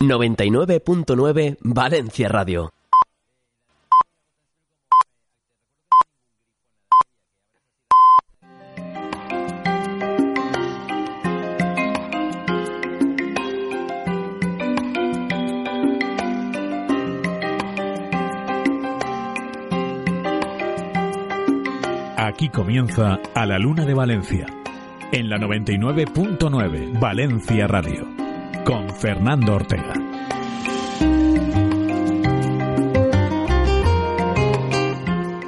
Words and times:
99.9 0.00 1.56
Valencia 1.60 2.28
Radio. 2.28 2.72
Aquí 22.34 22.48
comienza 22.48 23.20
A 23.34 23.46
la 23.46 23.58
Luna 23.58 23.84
de 23.84 23.94
Valencia, 23.94 24.46
en 25.12 25.28
la 25.28 25.36
99.9 25.36 26.98
Valencia 26.98 27.68
Radio, 27.68 28.08
con 28.64 28.88
Fernando 28.96 29.54
Ortega. 29.54 29.94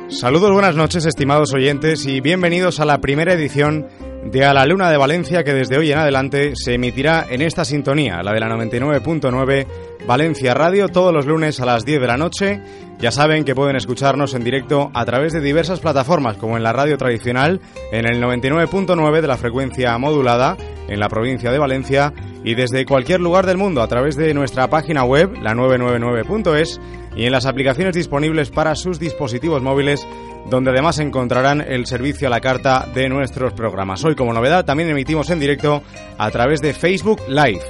Saludos, 0.09 0.53
buenas 0.53 0.77
noches, 0.77 1.05
estimados 1.07 1.53
oyentes, 1.55 2.07
y 2.07 2.21
bienvenidos 2.21 2.81
a 2.81 2.85
la 2.85 3.01
primera 3.01 3.35
edición 3.35 3.87
de 4.25 4.45
A 4.45 4.55
la 4.55 4.67
Luna 4.67 4.91
de 4.91 4.97
Valencia, 4.97 5.45
que 5.45 5.55
desde 5.55 5.79
hoy 5.79 5.93
en 5.93 5.99
adelante 5.99 6.53
se 6.57 6.75
emitirá 6.75 7.27
en 7.29 7.43
esta 7.43 7.65
sintonía, 7.65 8.23
la 8.23 8.33
de 8.33 8.41
la 8.41 8.49
99.9 8.49 9.67
Valencia 10.07 10.55
Radio, 10.55 10.89
todos 10.89 11.13
los 11.13 11.27
lunes 11.27 11.61
a 11.61 11.67
las 11.67 11.85
10 11.85 12.01
de 12.01 12.07
la 12.07 12.17
noche. 12.17 12.61
Ya 13.01 13.11
saben 13.11 13.45
que 13.45 13.57
pueden 13.57 13.75
escucharnos 13.75 14.35
en 14.35 14.45
directo 14.45 14.91
a 14.95 15.05
través 15.05 15.33
de 15.33 15.41
diversas 15.41 15.81
plataformas, 15.81 16.37
como 16.37 16.57
en 16.57 16.63
la 16.63 16.73
radio 16.73 16.97
tradicional, 16.97 17.61
en 17.91 18.07
el 18.07 18.23
99.9 18.23 19.21
de 19.21 19.27
la 19.27 19.37
frecuencia 19.37 19.99
modulada, 19.99 20.57
en 20.89 21.01
la 21.01 21.09
provincia 21.09 21.51
de 21.51 21.59
Valencia, 21.59 22.13
y 22.45 22.55
desde 22.55 22.87
cualquier 22.87 23.21
lugar 23.21 23.47
del 23.47 23.59
mundo 23.59 23.83
a 23.83 23.89
través 23.89 24.15
de 24.17 24.33
nuestra 24.33 24.71
página 24.71 25.03
web, 25.03 25.33
la 25.43 25.55
999.es, 25.55 26.81
y 27.17 27.25
en 27.25 27.33
las 27.33 27.47
aplicaciones 27.47 27.95
disponibles 27.95 28.51
para 28.51 28.77
sus 28.77 29.01
dispositivos 29.01 29.61
móviles, 29.61 30.07
donde 30.49 30.71
además 30.71 31.01
encontrarán 31.01 31.61
el 31.61 31.87
servicio 31.87 32.29
a 32.29 32.31
la 32.31 32.41
carta 32.41 32.87
de 32.95 33.09
nuestros 33.09 33.53
programas. 33.55 34.05
Hoy, 34.05 34.15
como 34.15 34.33
novedad, 34.33 34.65
también 34.65 34.89
emitimos 34.89 35.29
en 35.31 35.41
directo 35.41 35.83
a 36.17 36.31
través 36.31 36.61
de 36.61 36.73
Facebook 36.73 37.21
Live. 37.29 37.63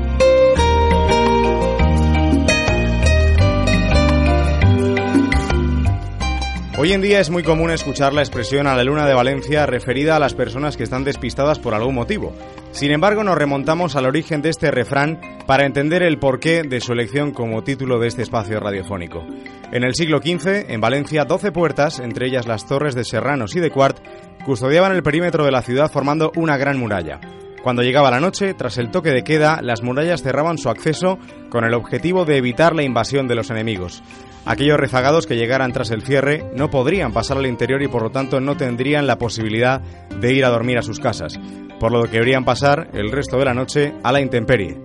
Hoy 6.75 6.91
en 6.91 7.01
día 7.01 7.19
es 7.19 7.29
muy 7.29 7.43
común 7.43 7.69
escuchar 7.69 8.13
la 8.13 8.23
expresión 8.23 8.65
a 8.65 8.75
la 8.75 8.83
luna 8.83 9.05
de 9.05 9.13
Valencia 9.13 9.67
referida 9.67 10.15
a 10.15 10.19
las 10.19 10.33
personas 10.33 10.75
que 10.75 10.81
están 10.81 11.03
despistadas 11.03 11.59
por 11.59 11.75
algún 11.75 11.93
motivo. 11.93 12.33
Sin 12.71 12.91
embargo, 12.91 13.23
nos 13.23 13.37
remontamos 13.37 13.95
al 13.95 14.07
origen 14.07 14.41
de 14.41 14.49
este 14.49 14.71
refrán 14.71 15.19
para 15.45 15.67
entender 15.67 16.01
el 16.01 16.17
porqué 16.17 16.63
de 16.63 16.81
su 16.81 16.93
elección 16.93 17.31
como 17.31 17.63
título 17.63 17.99
de 17.99 18.07
este 18.07 18.23
espacio 18.23 18.59
radiofónico. 18.59 19.23
En 19.71 19.83
el 19.83 19.93
siglo 19.93 20.17
XV, 20.17 20.71
en 20.71 20.81
Valencia, 20.81 21.25
12 21.25 21.51
puertas, 21.51 21.99
entre 21.99 22.25
ellas 22.25 22.47
las 22.47 22.65
torres 22.65 22.95
de 22.95 23.05
Serranos 23.05 23.55
y 23.55 23.59
de 23.59 23.69
Cuart, 23.69 23.99
custodiaban 24.43 24.93
el 24.93 25.03
perímetro 25.03 25.45
de 25.45 25.51
la 25.51 25.61
ciudad 25.61 25.91
formando 25.91 26.31
una 26.35 26.57
gran 26.57 26.79
muralla. 26.79 27.19
Cuando 27.61 27.83
llegaba 27.83 28.09
la 28.09 28.19
noche, 28.19 28.55
tras 28.55 28.79
el 28.79 28.89
toque 28.89 29.11
de 29.11 29.23
queda, 29.23 29.61
las 29.61 29.83
murallas 29.83 30.23
cerraban 30.23 30.57
su 30.57 30.69
acceso 30.69 31.19
con 31.49 31.65
el 31.65 31.75
objetivo 31.75 32.25
de 32.25 32.37
evitar 32.37 32.75
la 32.75 32.83
invasión 32.83 33.27
de 33.27 33.35
los 33.35 33.51
enemigos. 33.51 34.01
Aquellos 34.45 34.77
rezagados 34.77 35.25
que 35.25 35.37
llegaran 35.37 35.71
tras 35.71 35.91
el 35.91 36.01
cierre 36.01 36.43
no 36.53 36.69
podrían 36.69 37.13
pasar 37.13 37.37
al 37.37 37.45
interior 37.45 37.81
y 37.81 37.87
por 37.87 38.03
lo 38.03 38.11
tanto 38.11 38.41
no 38.41 38.57
tendrían 38.57 39.07
la 39.07 39.17
posibilidad 39.17 39.81
de 40.19 40.33
ir 40.33 40.43
a 40.43 40.49
dormir 40.49 40.77
a 40.77 40.81
sus 40.81 40.99
casas, 40.99 41.39
por 41.79 41.93
lo 41.93 42.03
que 42.03 42.13
deberían 42.13 42.43
pasar 42.43 42.89
el 42.93 43.11
resto 43.11 43.37
de 43.37 43.45
la 43.45 43.53
noche 43.53 43.93
a 44.03 44.11
la 44.11 44.19
intemperie, 44.19 44.77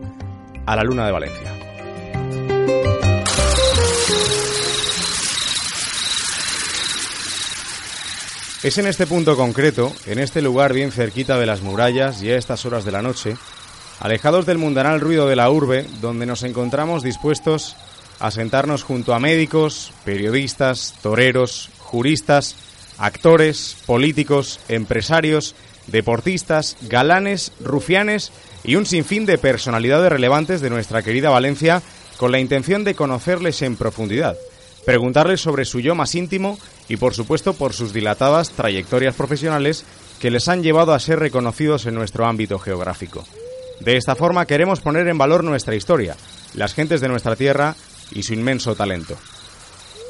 a 0.64 0.76
la 0.76 0.84
luna 0.84 1.06
de 1.06 1.12
Valencia. 1.12 1.52
Es 8.62 8.78
en 8.78 8.86
este 8.86 9.06
punto 9.06 9.36
concreto, 9.36 9.92
en 10.06 10.20
este 10.20 10.41
lugar 10.41 10.72
bien 10.72 10.92
cerquita 10.92 11.38
de 11.38 11.47
las 11.47 11.62
murallas 11.62 12.22
y 12.22 12.30
a 12.30 12.36
estas 12.36 12.64
horas 12.64 12.84
de 12.84 12.92
la 12.92 13.02
noche, 13.02 13.34
alejados 13.98 14.47
del 14.47 14.58
mundanal 14.58 15.00
ruido 15.00 15.26
de 15.26 15.36
la 15.36 15.50
urbe, 15.50 15.86
donde 16.00 16.26
nos 16.26 16.44
encontramos 16.44 17.02
dispuestos 17.02 17.76
a 18.20 18.30
sentarnos 18.30 18.82
junto 18.82 19.14
a 19.14 19.20
médicos, 19.20 19.92
periodistas, 20.04 20.94
toreros, 21.02 21.70
juristas, 21.78 22.56
actores, 22.98 23.76
políticos, 23.86 24.60
empresarios, 24.68 25.54
deportistas, 25.86 26.76
galanes, 26.82 27.52
rufianes 27.60 28.32
y 28.64 28.74
un 28.74 28.86
sinfín 28.86 29.26
de 29.26 29.38
personalidades 29.38 30.12
relevantes 30.12 30.60
de 30.60 30.70
nuestra 30.70 31.02
querida 31.02 31.30
Valencia 31.30 31.82
con 32.16 32.32
la 32.32 32.40
intención 32.40 32.84
de 32.84 32.94
conocerles 32.94 33.62
en 33.62 33.76
profundidad, 33.76 34.36
preguntarles 34.84 35.40
sobre 35.40 35.64
su 35.64 35.80
yo 35.80 35.94
más 35.94 36.14
íntimo 36.14 36.58
y 36.88 36.96
por 36.96 37.14
supuesto 37.14 37.54
por 37.54 37.72
sus 37.72 37.92
dilatadas 37.92 38.50
trayectorias 38.50 39.14
profesionales 39.14 39.84
que 40.18 40.30
les 40.30 40.48
han 40.48 40.62
llevado 40.62 40.92
a 40.92 41.00
ser 41.00 41.20
reconocidos 41.20 41.86
en 41.86 41.94
nuestro 41.94 42.26
ámbito 42.26 42.58
geográfico. 42.58 43.24
De 43.80 43.96
esta 43.96 44.16
forma 44.16 44.46
queremos 44.46 44.80
poner 44.80 45.06
en 45.06 45.18
valor 45.18 45.44
nuestra 45.44 45.76
historia, 45.76 46.16
las 46.54 46.74
gentes 46.74 47.00
de 47.00 47.08
nuestra 47.08 47.36
tierra 47.36 47.76
y 48.12 48.22
su 48.22 48.34
inmenso 48.34 48.74
talento. 48.74 49.16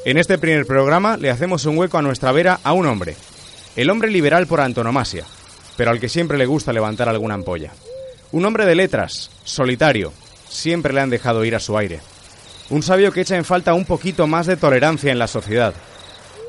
En 0.05 0.17
este 0.17 0.37
primer 0.37 0.65
programa 0.65 1.17
le 1.17 1.29
hacemos 1.29 1.65
un 1.65 1.77
hueco 1.77 1.97
a 1.97 2.01
nuestra 2.01 2.31
vera 2.31 2.59
a 2.63 2.73
un 2.73 2.85
hombre, 2.85 3.15
el 3.75 3.89
hombre 3.89 4.09
liberal 4.09 4.47
por 4.47 4.61
antonomasia, 4.61 5.25
pero 5.75 5.91
al 5.91 5.99
que 5.99 6.09
siempre 6.09 6.37
le 6.37 6.45
gusta 6.45 6.73
levantar 6.73 7.09
alguna 7.09 7.35
ampolla. 7.35 7.71
Un 8.31 8.45
hombre 8.45 8.65
de 8.65 8.75
letras, 8.75 9.31
solitario, 9.43 10.13
siempre 10.47 10.93
le 10.93 11.01
han 11.01 11.09
dejado 11.09 11.45
ir 11.45 11.55
a 11.55 11.59
su 11.59 11.77
aire. 11.77 11.99
Un 12.69 12.83
sabio 12.83 13.11
que 13.11 13.21
echa 13.21 13.35
en 13.35 13.45
falta 13.45 13.73
un 13.73 13.85
poquito 13.85 14.27
más 14.27 14.45
de 14.45 14.57
tolerancia 14.57 15.11
en 15.11 15.19
la 15.19 15.27
sociedad. 15.27 15.73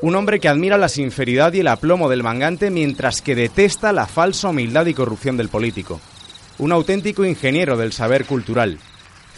Un 0.01 0.15
hombre 0.15 0.39
que 0.39 0.47
admira 0.47 0.77
la 0.77 0.89
sinceridad 0.89 1.53
y 1.53 1.61
el 1.61 1.67
aplomo 1.67 2.09
del 2.09 2.23
mangante 2.23 2.69
mientras 2.69 3.21
que 3.21 3.35
detesta 3.35 3.91
la 3.91 4.07
falsa 4.07 4.49
humildad 4.49 4.85
y 4.85 4.93
corrupción 4.93 5.37
del 5.37 5.49
político. 5.49 5.99
Un 6.57 6.71
auténtico 6.71 7.25
ingeniero 7.25 7.77
del 7.77 7.93
saber 7.93 8.25
cultural, 8.25 8.79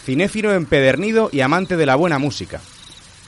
cinéfilo 0.04 0.52
empedernido 0.52 1.30
y 1.32 1.40
amante 1.40 1.76
de 1.76 1.86
la 1.86 1.96
buena 1.96 2.18
música. 2.18 2.60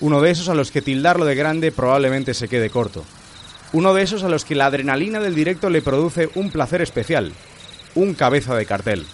Uno 0.01 0.21
de 0.21 0.31
esos 0.31 0.49
a 0.51 0.55
los 0.55 0.71
que 0.71 0.83
tildarlo 0.83 1.25
de 1.25 1.35
grande 1.35 1.73
probablemente 1.73 2.35
se 2.35 2.49
quede 2.49 2.69
corto. 2.69 3.05
Uno 3.73 3.95
de 3.95 4.03
esos 4.03 4.23
a 4.23 4.29
los 4.29 4.45
que 4.45 4.55
la 4.55 4.67
adrenalina 4.67 5.21
del 5.21 5.35
directo 5.35 5.71
le 5.71 5.81
produce 5.81 6.29
un 6.35 6.51
placer 6.51 6.83
especial. 6.83 7.33
Un 7.95 8.15
cabeza 8.15 8.55
de 8.55 8.67
cartel. 8.67 9.07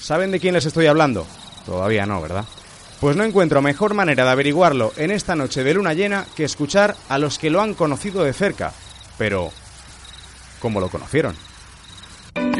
¿Saben 0.00 0.32
de 0.32 0.40
quién 0.40 0.54
les 0.54 0.66
estoy 0.66 0.86
hablando? 0.86 1.26
Todavía 1.64 2.06
no, 2.06 2.20
¿verdad? 2.20 2.44
Pues 3.00 3.16
no 3.16 3.22
encuentro 3.22 3.62
mejor 3.62 3.94
manera 3.94 4.24
de 4.24 4.30
averiguarlo 4.30 4.92
en 4.96 5.12
esta 5.12 5.36
noche 5.36 5.62
de 5.62 5.74
luna 5.74 5.94
llena 5.94 6.26
que 6.34 6.44
escuchar 6.44 6.96
a 7.08 7.18
los 7.18 7.38
que 7.38 7.50
lo 7.50 7.62
han 7.62 7.74
conocido 7.74 8.24
de 8.24 8.32
cerca. 8.32 8.72
Pero, 9.16 9.52
¿cómo 10.58 10.80
lo 10.80 10.88
conocieron? 10.88 11.36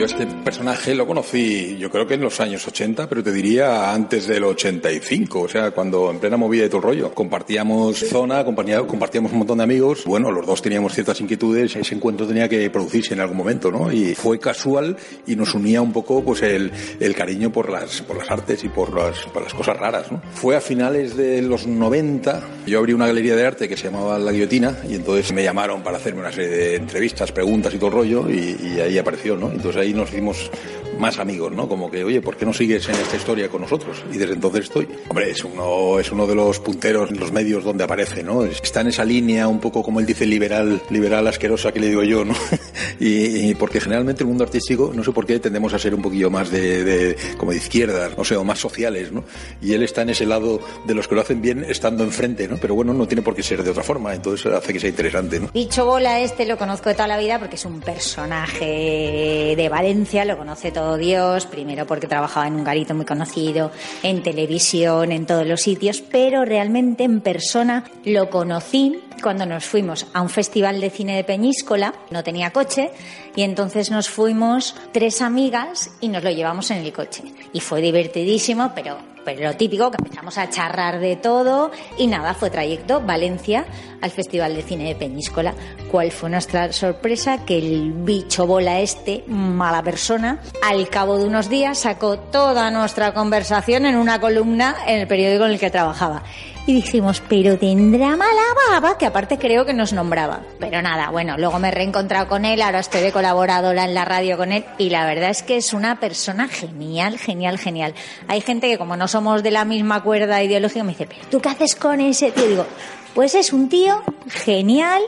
Yo 0.01 0.07
este 0.07 0.25
personaje 0.25 0.95
lo 0.95 1.07
conocí, 1.07 1.77
yo 1.79 1.91
creo 1.91 2.07
que 2.07 2.15
en 2.15 2.23
los 2.23 2.41
años 2.41 2.67
80, 2.67 3.07
pero 3.07 3.23
te 3.23 3.31
diría 3.33 3.93
antes 3.93 4.27
del 4.27 4.45
85, 4.45 5.41
o 5.43 5.47
sea, 5.47 5.73
cuando 5.73 6.11
en 6.11 6.19
plena 6.19 6.39
movida 6.39 6.63
de 6.63 6.71
todo 6.71 6.79
el 6.79 6.85
rollo. 6.85 7.13
Compartíamos 7.13 7.99
zona, 7.99 8.43
compartíamos 8.43 9.31
un 9.31 9.39
montón 9.41 9.59
de 9.59 9.65
amigos. 9.65 10.05
Bueno, 10.07 10.33
los 10.33 10.47
dos 10.47 10.63
teníamos 10.63 10.95
ciertas 10.95 11.21
inquietudes, 11.21 11.77
ese 11.77 11.95
encuentro 11.95 12.27
tenía 12.27 12.49
que 12.49 12.71
producirse 12.71 13.13
en 13.13 13.21
algún 13.21 13.37
momento, 13.37 13.71
¿no? 13.71 13.93
Y 13.93 14.15
fue 14.15 14.39
casual 14.39 14.97
y 15.27 15.37
nos 15.37 15.53
unía 15.53 15.83
un 15.83 15.93
poco 15.93 16.25
pues 16.25 16.41
el, 16.41 16.73
el 16.99 17.15
cariño 17.15 17.53
por 17.53 17.69
las, 17.69 18.01
por 18.01 18.17
las 18.17 18.31
artes 18.31 18.65
y 18.65 18.71
por 18.71 18.97
las, 18.97 19.19
por 19.27 19.43
las 19.43 19.53
cosas 19.53 19.77
raras, 19.77 20.11
¿no? 20.11 20.23
Fue 20.33 20.57
a 20.57 20.63
finales 20.63 21.15
de 21.15 21.43
los 21.43 21.67
90, 21.67 22.43
yo 22.67 22.79
abrí 22.79 22.95
una 22.95 23.07
galería 23.07 23.37
de 23.37 23.47
arte 23.47 23.69
que 23.69 23.77
se 23.77 23.91
llamaba 23.91 24.19
La 24.19 24.33
Guillotina 24.33 24.79
y 24.89 24.95
entonces 24.95 25.31
me 25.35 25.45
llamaron 25.45 25.83
para 25.83 25.99
hacerme 25.99 26.21
una 26.21 26.33
serie 26.33 26.49
de 26.49 26.77
entrevistas, 26.77 27.33
preguntas 27.33 27.75
y 27.75 27.77
todo 27.77 27.89
el 27.89 27.93
rollo 27.93 28.31
y, 28.31 28.57
y 28.63 28.81
ahí 28.81 28.97
apareció, 28.97 29.37
¿no? 29.37 29.51
Entonces 29.53 29.77
ahí 29.77 29.90
nos 29.95 30.11
hicimos 30.11 30.51
más 30.99 31.19
amigos, 31.19 31.53
¿no? 31.53 31.69
Como 31.69 31.91
que, 31.91 32.05
oye, 32.05 32.21
¿por 32.21 32.37
qué 32.37 32.45
no 32.45 32.53
sigues 32.53 32.89
en 32.89 32.95
esta 32.97 33.17
historia 33.17 33.49
con 33.49 33.63
nosotros? 33.63 34.05
Y 34.13 34.19
desde 34.19 34.35
entonces 34.35 34.65
estoy. 34.65 34.89
Hombre, 35.09 35.31
es 35.31 35.45
uno, 35.45 35.99
es 35.99 36.11
uno 36.13 36.27
de 36.27 36.35
los 36.35 36.59
punteros 36.61 37.11
en 37.11 37.19
los 37.19 37.33
medios 37.33 37.65
donde 37.65 37.85
aparece, 37.85 38.23
¿no? 38.23 38.45
Está 38.45 38.81
en 38.81 38.89
esa 38.89 39.05
línea 39.05 39.49
un 39.49 39.61
poco 39.61 39.83
como 39.83 40.01
él 40.01 40.07
dice 40.07 40.27
liberal, 40.27 40.81
liberal 40.91 41.27
asquerosa 41.27 41.73
que 41.73 41.81
le 41.81 41.89
digo 41.89 42.03
yo, 42.03 42.25
¿no? 42.25 42.35
y, 43.01 43.55
porque 43.55 43.81
generalmente 43.81 44.23
el 44.23 44.29
mundo 44.29 44.45
artístico, 44.45 44.93
no 44.95 45.05
sé 45.05 45.13
por 45.13 45.27
qué, 45.27 45.39
tendemos 45.39 45.73
a 45.75 45.79
ser 45.79 45.95
un 45.95 46.03
poquillo 46.03 46.31
más 46.31 46.51
de, 46.51 46.85
de, 46.85 47.17
como 47.37 47.53
de 47.53 47.59
izquierda, 47.59 48.11
no 48.17 48.25
sé, 48.25 48.37
o 48.37 48.45
más 48.45 48.59
sociales, 48.59 49.13
¿no? 49.13 49.25
Y 49.63 49.73
él 49.73 49.83
está 49.83 50.03
en 50.03 50.11
ese 50.11 50.27
lado 50.27 50.61
de 50.87 50.95
los 50.95 51.09
que 51.09 51.15
lo 51.15 51.21
hacen 51.21 51.41
bien 51.41 51.65
estando 51.69 52.05
enfrente, 52.05 52.49
¿no? 52.49 52.57
Pero 52.59 52.75
bueno, 52.75 52.93
no 52.93 53.07
tiene 53.07 53.23
por 53.23 53.35
qué 53.35 53.43
ser 53.43 53.63
de 53.63 53.71
otra 53.71 53.83
forma, 53.83 54.15
entonces 54.15 54.53
hace 54.53 54.73
que 54.73 54.81
sea 54.81 54.91
interesante, 54.91 55.41
¿no? 55.41 55.49
Bicho 55.53 55.85
Bola 55.85 56.21
este 56.21 56.47
lo 56.47 56.59
conozco 56.59 56.89
de 56.89 56.95
toda 56.95 57.09
la 57.09 57.19
vida 57.19 57.39
porque 57.39 57.57
es 57.57 57.65
un 57.65 57.81
personaje 57.81 59.55
de 59.57 59.69
Valencia, 59.69 60.25
lo 60.25 60.37
conoce 60.37 60.71
todo 60.71 60.80
Dios, 60.97 61.47
primero 61.47 61.87
porque 61.87 62.07
trabajaba 62.07 62.47
en 62.47 62.55
un 62.55 62.65
garito 62.65 62.95
muy 62.95 63.05
conocido, 63.05 63.71
en 64.03 64.23
televisión, 64.23 65.13
en 65.13 65.27
todos 65.27 65.47
los 65.47 65.61
sitios, 65.61 66.01
pero 66.01 66.45
realmente 66.45 67.05
en 67.05 67.21
persona 67.21 67.85
lo 68.05 68.31
conocí 68.31 69.01
cuando 69.23 69.47
nos 69.47 69.65
fuimos 69.65 70.07
a 70.15 70.23
un 70.23 70.29
festival 70.29 70.81
de 70.81 70.91
cine 70.91 71.17
de 71.17 71.25
Peñíscola, 71.25 71.95
no 72.11 72.25
tenía 72.25 72.53
coche, 72.53 72.91
y 73.37 73.43
entonces 73.43 73.91
nos 73.91 74.09
fuimos 74.09 74.75
tres 74.93 75.21
amigas 75.23 75.91
y 76.01 76.09
nos 76.09 76.25
lo 76.25 76.31
llevamos 76.31 76.71
en 76.71 76.79
el 76.79 76.93
coche. 76.93 77.25
Y 77.53 77.61
fue 77.61 77.81
divertidísimo, 77.83 78.73
pero, 78.75 78.99
pero 79.25 79.49
lo 79.49 79.57
típico, 79.57 79.91
que 79.91 79.99
empezamos 79.99 80.39
a 80.39 80.49
charrar 80.51 81.01
de 81.01 81.17
todo 81.17 81.71
y 81.99 82.07
nada, 82.07 82.35
fue 82.35 82.51
trayecto 82.51 83.01
Valencia 83.01 83.67
al 84.01 84.11
Festival 84.11 84.55
de 84.55 84.63
Cine 84.63 84.85
de 84.89 84.95
Peñíscola. 84.95 85.55
¿Cuál 85.91 86.11
fue 86.11 86.31
nuestra 86.31 86.73
sorpresa? 86.73 87.45
Que 87.45 87.59
el 87.59 87.93
bicho 87.93 88.47
bola 88.47 88.81
este, 88.81 89.25
mala 89.27 89.83
persona, 89.83 90.41
al 90.63 90.89
cabo 90.89 91.19
de 91.19 91.25
unos 91.25 91.49
días 91.49 91.79
sacó 91.79 92.19
toda 92.19 92.71
nuestra 92.71 93.13
conversación 93.13 93.87
en 93.87 93.97
una 93.97 94.21
columna 94.21 94.77
en 94.87 95.01
el 95.01 95.07
periódico 95.07 95.45
en 95.45 95.53
el 95.53 95.59
que 95.59 95.71
trabajaba 95.71 96.23
y 96.67 96.75
dijimos, 96.75 97.23
pero 97.29 97.59
tendrá 97.59 98.17
mala 98.17 98.43
baba, 98.71 98.99
que 98.99 99.07
aparte 99.07 99.39
creo 99.39 99.65
que 99.65 99.73
nos 99.73 99.93
nombraba. 99.93 100.41
Pero 100.59 100.83
nada, 100.83 101.11
bueno, 101.11 101.37
luego 101.39 101.59
me 101.59 101.69
he 101.69 101.71
reencontrado 101.71 102.29
con 102.29 102.45
él, 102.45 102.63
ahora 102.63 102.81
estoy 102.81 103.01
de 103.01 103.13
colaboradora 103.13 103.85
en 103.85 103.95
la 103.95 104.05
radio 104.05 104.37
con 104.37 104.53
él 104.53 104.65
y 104.79 104.91
la 104.91 105.07
verdad 105.07 105.31
es 105.31 105.43
que 105.43 105.57
es 105.57 105.73
una 105.73 105.99
persona 105.99 106.49
genial, 106.49 107.19
genial, 107.19 107.59
genial. 107.59 107.95
Hay 108.29 108.41
gente 108.41 108.69
que 108.69 108.79
como 108.79 108.97
no 108.97 109.09
somos 109.09 109.43
de 109.43 109.51
la 109.51 109.65
misma 109.65 110.03
cuerda 110.03 110.43
ideológica 110.43 110.85
me 110.85 110.93
dice, 110.93 111.07
pero 111.07 111.23
¿tú 111.31 111.41
qué 111.41 111.49
haces 111.49 111.75
con 111.75 112.01
ese 112.01 112.31
tío? 112.31 112.47
Digo, 112.47 112.67
pues 113.15 113.35
es 113.35 113.53
un 113.53 113.69
tío 113.69 114.03
genial, 114.29 115.03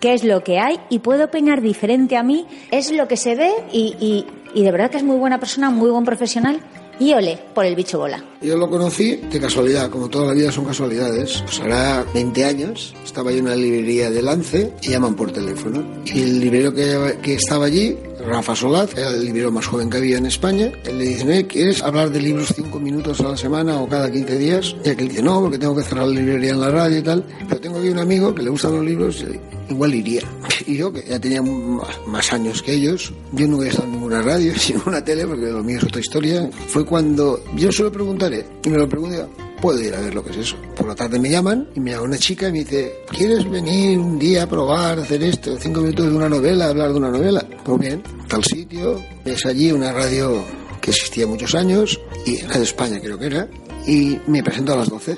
que 0.00 0.14
es 0.14 0.24
lo 0.24 0.42
que 0.42 0.58
hay 0.58 0.80
y 0.88 1.00
puede 1.00 1.24
opinar 1.24 1.60
diferente 1.60 2.16
a 2.16 2.22
mí, 2.22 2.46
es 2.70 2.90
lo 2.90 3.06
que 3.06 3.16
se 3.16 3.34
ve 3.34 3.52
y, 3.70 3.96
y, 4.00 4.26
y 4.58 4.64
de 4.64 4.72
verdad 4.72 4.90
que 4.90 4.96
es 4.96 5.04
muy 5.04 5.16
buena 5.16 5.38
persona, 5.38 5.70
muy 5.70 5.90
buen 5.90 6.04
profesional 6.04 6.60
y 7.02 7.12
ole 7.12 7.38
por 7.54 7.64
el 7.64 7.74
bicho 7.74 7.98
bola. 7.98 8.24
Yo 8.40 8.56
lo 8.56 8.70
conocí 8.70 9.16
de 9.16 9.40
casualidad, 9.40 9.90
como 9.90 10.08
toda 10.08 10.28
la 10.28 10.34
vida 10.34 10.52
son 10.52 10.64
casualidades. 10.64 11.42
Pues 11.44 11.60
hará 11.60 12.04
20 12.14 12.44
años, 12.44 12.94
estaba 13.04 13.32
yo 13.32 13.38
en 13.38 13.46
una 13.46 13.56
librería 13.56 14.10
de 14.10 14.22
Lance 14.22 14.72
y 14.82 14.90
llaman 14.90 15.16
por 15.16 15.32
teléfono. 15.32 15.84
Y 16.04 16.22
el 16.22 16.40
librero 16.40 16.72
que 16.72 17.34
estaba 17.34 17.66
allí, 17.66 17.96
Rafa 18.26 18.54
Solaz, 18.54 18.96
el 18.96 19.24
librero 19.24 19.50
más 19.50 19.66
joven 19.66 19.90
que 19.90 19.96
había 19.96 20.18
en 20.18 20.26
España, 20.26 20.72
él 20.84 20.98
le 20.98 21.04
dice, 21.04 21.46
¿quieres 21.46 21.82
hablar 21.82 22.10
de 22.10 22.20
libros 22.20 22.52
5 22.54 22.78
minutos 22.78 23.20
a 23.20 23.28
la 23.30 23.36
semana 23.36 23.80
o 23.80 23.88
cada 23.88 24.10
15 24.10 24.38
días? 24.38 24.76
Y 24.84 24.90
aquel 24.90 25.08
dice, 25.08 25.22
no, 25.22 25.40
porque 25.40 25.58
tengo 25.58 25.74
que 25.74 25.82
cerrar 25.82 26.06
la 26.06 26.14
librería 26.14 26.52
en 26.52 26.60
la 26.60 26.70
radio 26.70 26.98
y 26.98 27.02
tal. 27.02 27.24
Pero 27.48 27.60
tengo 27.60 27.78
aquí 27.78 27.88
un 27.88 27.98
amigo 27.98 28.34
que 28.34 28.42
le 28.42 28.50
gustan 28.50 28.76
los 28.76 28.84
libros, 28.84 29.24
igual 29.68 29.94
iría. 29.94 30.22
Y 30.64 30.76
yo, 30.76 30.92
que 30.92 31.02
ya 31.02 31.18
tenía 31.18 31.42
más 31.42 32.32
años 32.32 32.62
que 32.62 32.74
ellos, 32.74 33.12
yo 33.32 33.48
nunca 33.48 33.66
he 33.66 33.68
estado 33.68 33.88
en 33.88 33.92
ninguna 33.92 34.22
radio, 34.22 34.52
ni 34.68 34.74
en 34.74 34.82
una 34.86 35.04
tele, 35.04 35.26
porque 35.26 35.46
lo 35.46 35.64
mío 35.64 35.78
es 35.78 35.84
otra 35.84 36.00
historia. 36.00 36.48
Fue 36.68 36.86
cuando 36.86 37.42
yo 37.56 37.72
solo 37.72 37.90
preguntaré, 37.90 38.46
y 38.64 38.68
me 38.68 38.78
lo 38.78 38.88
pregunté, 38.88 39.24
puedo 39.62 39.80
ir 39.80 39.94
a 39.94 40.00
ver 40.00 40.12
lo 40.12 40.24
que 40.24 40.32
es 40.32 40.38
eso. 40.38 40.56
Por 40.76 40.88
la 40.88 40.94
tarde 40.96 41.20
me 41.20 41.30
llaman 41.30 41.68
y 41.74 41.80
me 41.80 41.92
llama 41.92 42.02
una 42.02 42.18
chica 42.18 42.48
y 42.48 42.52
me 42.52 42.58
dice, 42.58 43.04
¿quieres 43.08 43.48
venir 43.48 43.96
un 43.96 44.18
día 44.18 44.42
a 44.42 44.48
probar, 44.48 44.98
hacer 44.98 45.22
esto? 45.22 45.56
Cinco 45.58 45.80
minutos 45.80 46.10
de 46.10 46.16
una 46.16 46.28
novela, 46.28 46.66
hablar 46.66 46.90
de 46.90 46.98
una 46.98 47.10
novela. 47.10 47.46
Pues 47.64 47.78
bien, 47.78 48.02
tal 48.28 48.44
sitio, 48.44 49.00
es 49.24 49.46
allí 49.46 49.70
una 49.70 49.92
radio 49.92 50.44
que 50.80 50.90
existía 50.90 51.28
muchos 51.28 51.54
años, 51.54 51.98
y 52.26 52.42
Radio 52.42 52.64
España 52.64 53.00
creo 53.00 53.16
que 53.16 53.26
era, 53.26 53.48
y 53.86 54.18
me 54.26 54.42
presento 54.42 54.72
a 54.72 54.76
las 54.76 54.88
12. 54.88 55.16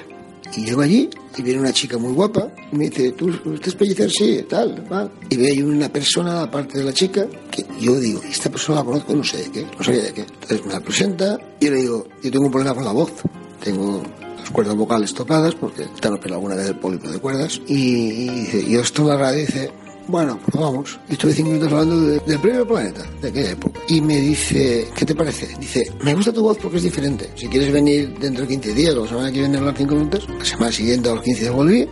Y 0.56 0.66
llego 0.66 0.82
allí 0.82 1.08
y 1.36 1.42
viene 1.42 1.60
una 1.60 1.72
chica 1.72 1.96
muy 1.96 2.12
guapa 2.12 2.48
y 2.70 2.76
me 2.76 2.90
dice, 2.90 3.12
¿tú 3.12 3.28
usted 3.28 3.68
es 3.68 3.74
pellicer? 3.74 4.10
Sí, 4.10 4.44
tal, 4.48 4.84
tal. 4.88 5.10
Y 5.30 5.36
ve 5.36 5.48
ahí 5.48 5.62
una 5.62 5.88
persona 5.88 6.42
aparte 6.42 6.78
de 6.78 6.84
la 6.84 6.92
chica 6.92 7.26
que 7.50 7.64
yo 7.80 7.98
digo, 7.98 8.20
esta 8.22 8.50
persona 8.50 8.80
la 8.80 8.84
conozco, 8.84 9.14
no 9.14 9.24
sé 9.24 9.38
de 9.38 9.50
qué, 9.50 9.62
no 9.62 9.82
sabía 9.82 10.02
de 10.02 10.12
qué. 10.12 10.20
Entonces 10.20 10.64
me 10.66 10.72
la 10.74 10.80
presenta 10.80 11.38
y 11.58 11.70
le 11.70 11.76
digo, 11.76 12.06
yo 12.22 12.30
tengo 12.30 12.44
un 12.44 12.52
problema 12.52 12.74
con 12.74 12.84
la 12.84 12.92
voz. 12.92 13.10
Tengo 13.64 14.02
las 14.44 14.52
cuerdas 14.52 14.76
vocales 14.76 15.14
tocadas 15.14 15.54
porque 15.54 15.86
te 16.00 16.08
operado 16.08 16.34
alguna 16.34 16.54
vez 16.54 16.68
el 16.68 16.76
pólipo 16.76 17.08
de 17.08 17.18
cuerdas. 17.18 17.60
Y, 17.66 18.28
y 18.28 18.70
yo 18.70 18.80
esto 18.80 19.08
la 19.08 19.16
radio 19.16 19.40
dice, 19.40 19.72
bueno, 20.06 20.38
pues 20.44 20.62
vamos. 20.62 21.00
Y 21.08 21.14
estuve 21.14 21.32
cinco 21.32 21.48
minutos 21.48 21.72
hablando 21.72 22.00
de, 22.02 22.18
del 22.20 22.38
primer 22.38 22.66
planeta, 22.66 23.02
de 23.22 23.28
aquella 23.28 23.50
época. 23.52 23.80
Y 23.88 24.02
me 24.02 24.20
dice, 24.20 24.86
¿qué 24.94 25.06
te 25.06 25.14
parece? 25.14 25.48
Dice, 25.58 25.82
me 26.02 26.14
gusta 26.14 26.30
tu 26.30 26.42
voz 26.42 26.58
porque 26.58 26.76
es 26.76 26.82
diferente. 26.82 27.30
Si 27.36 27.48
quieres 27.48 27.72
venir 27.72 28.18
dentro 28.18 28.42
de 28.42 28.48
15 28.48 28.74
días 28.74 28.94
o 28.94 29.06
semana 29.06 29.32
que 29.32 29.38
viene 29.38 29.56
a 29.56 29.60
hablar 29.60 29.74
cinco 29.76 29.94
minutos, 29.94 30.28
la 30.28 30.44
semana 30.44 30.72
siguiente 30.72 31.08
a 31.08 31.14
los 31.14 31.24
15 31.24 31.40
días 31.40 31.54
volví. 31.54 31.80
Eh, 31.80 31.88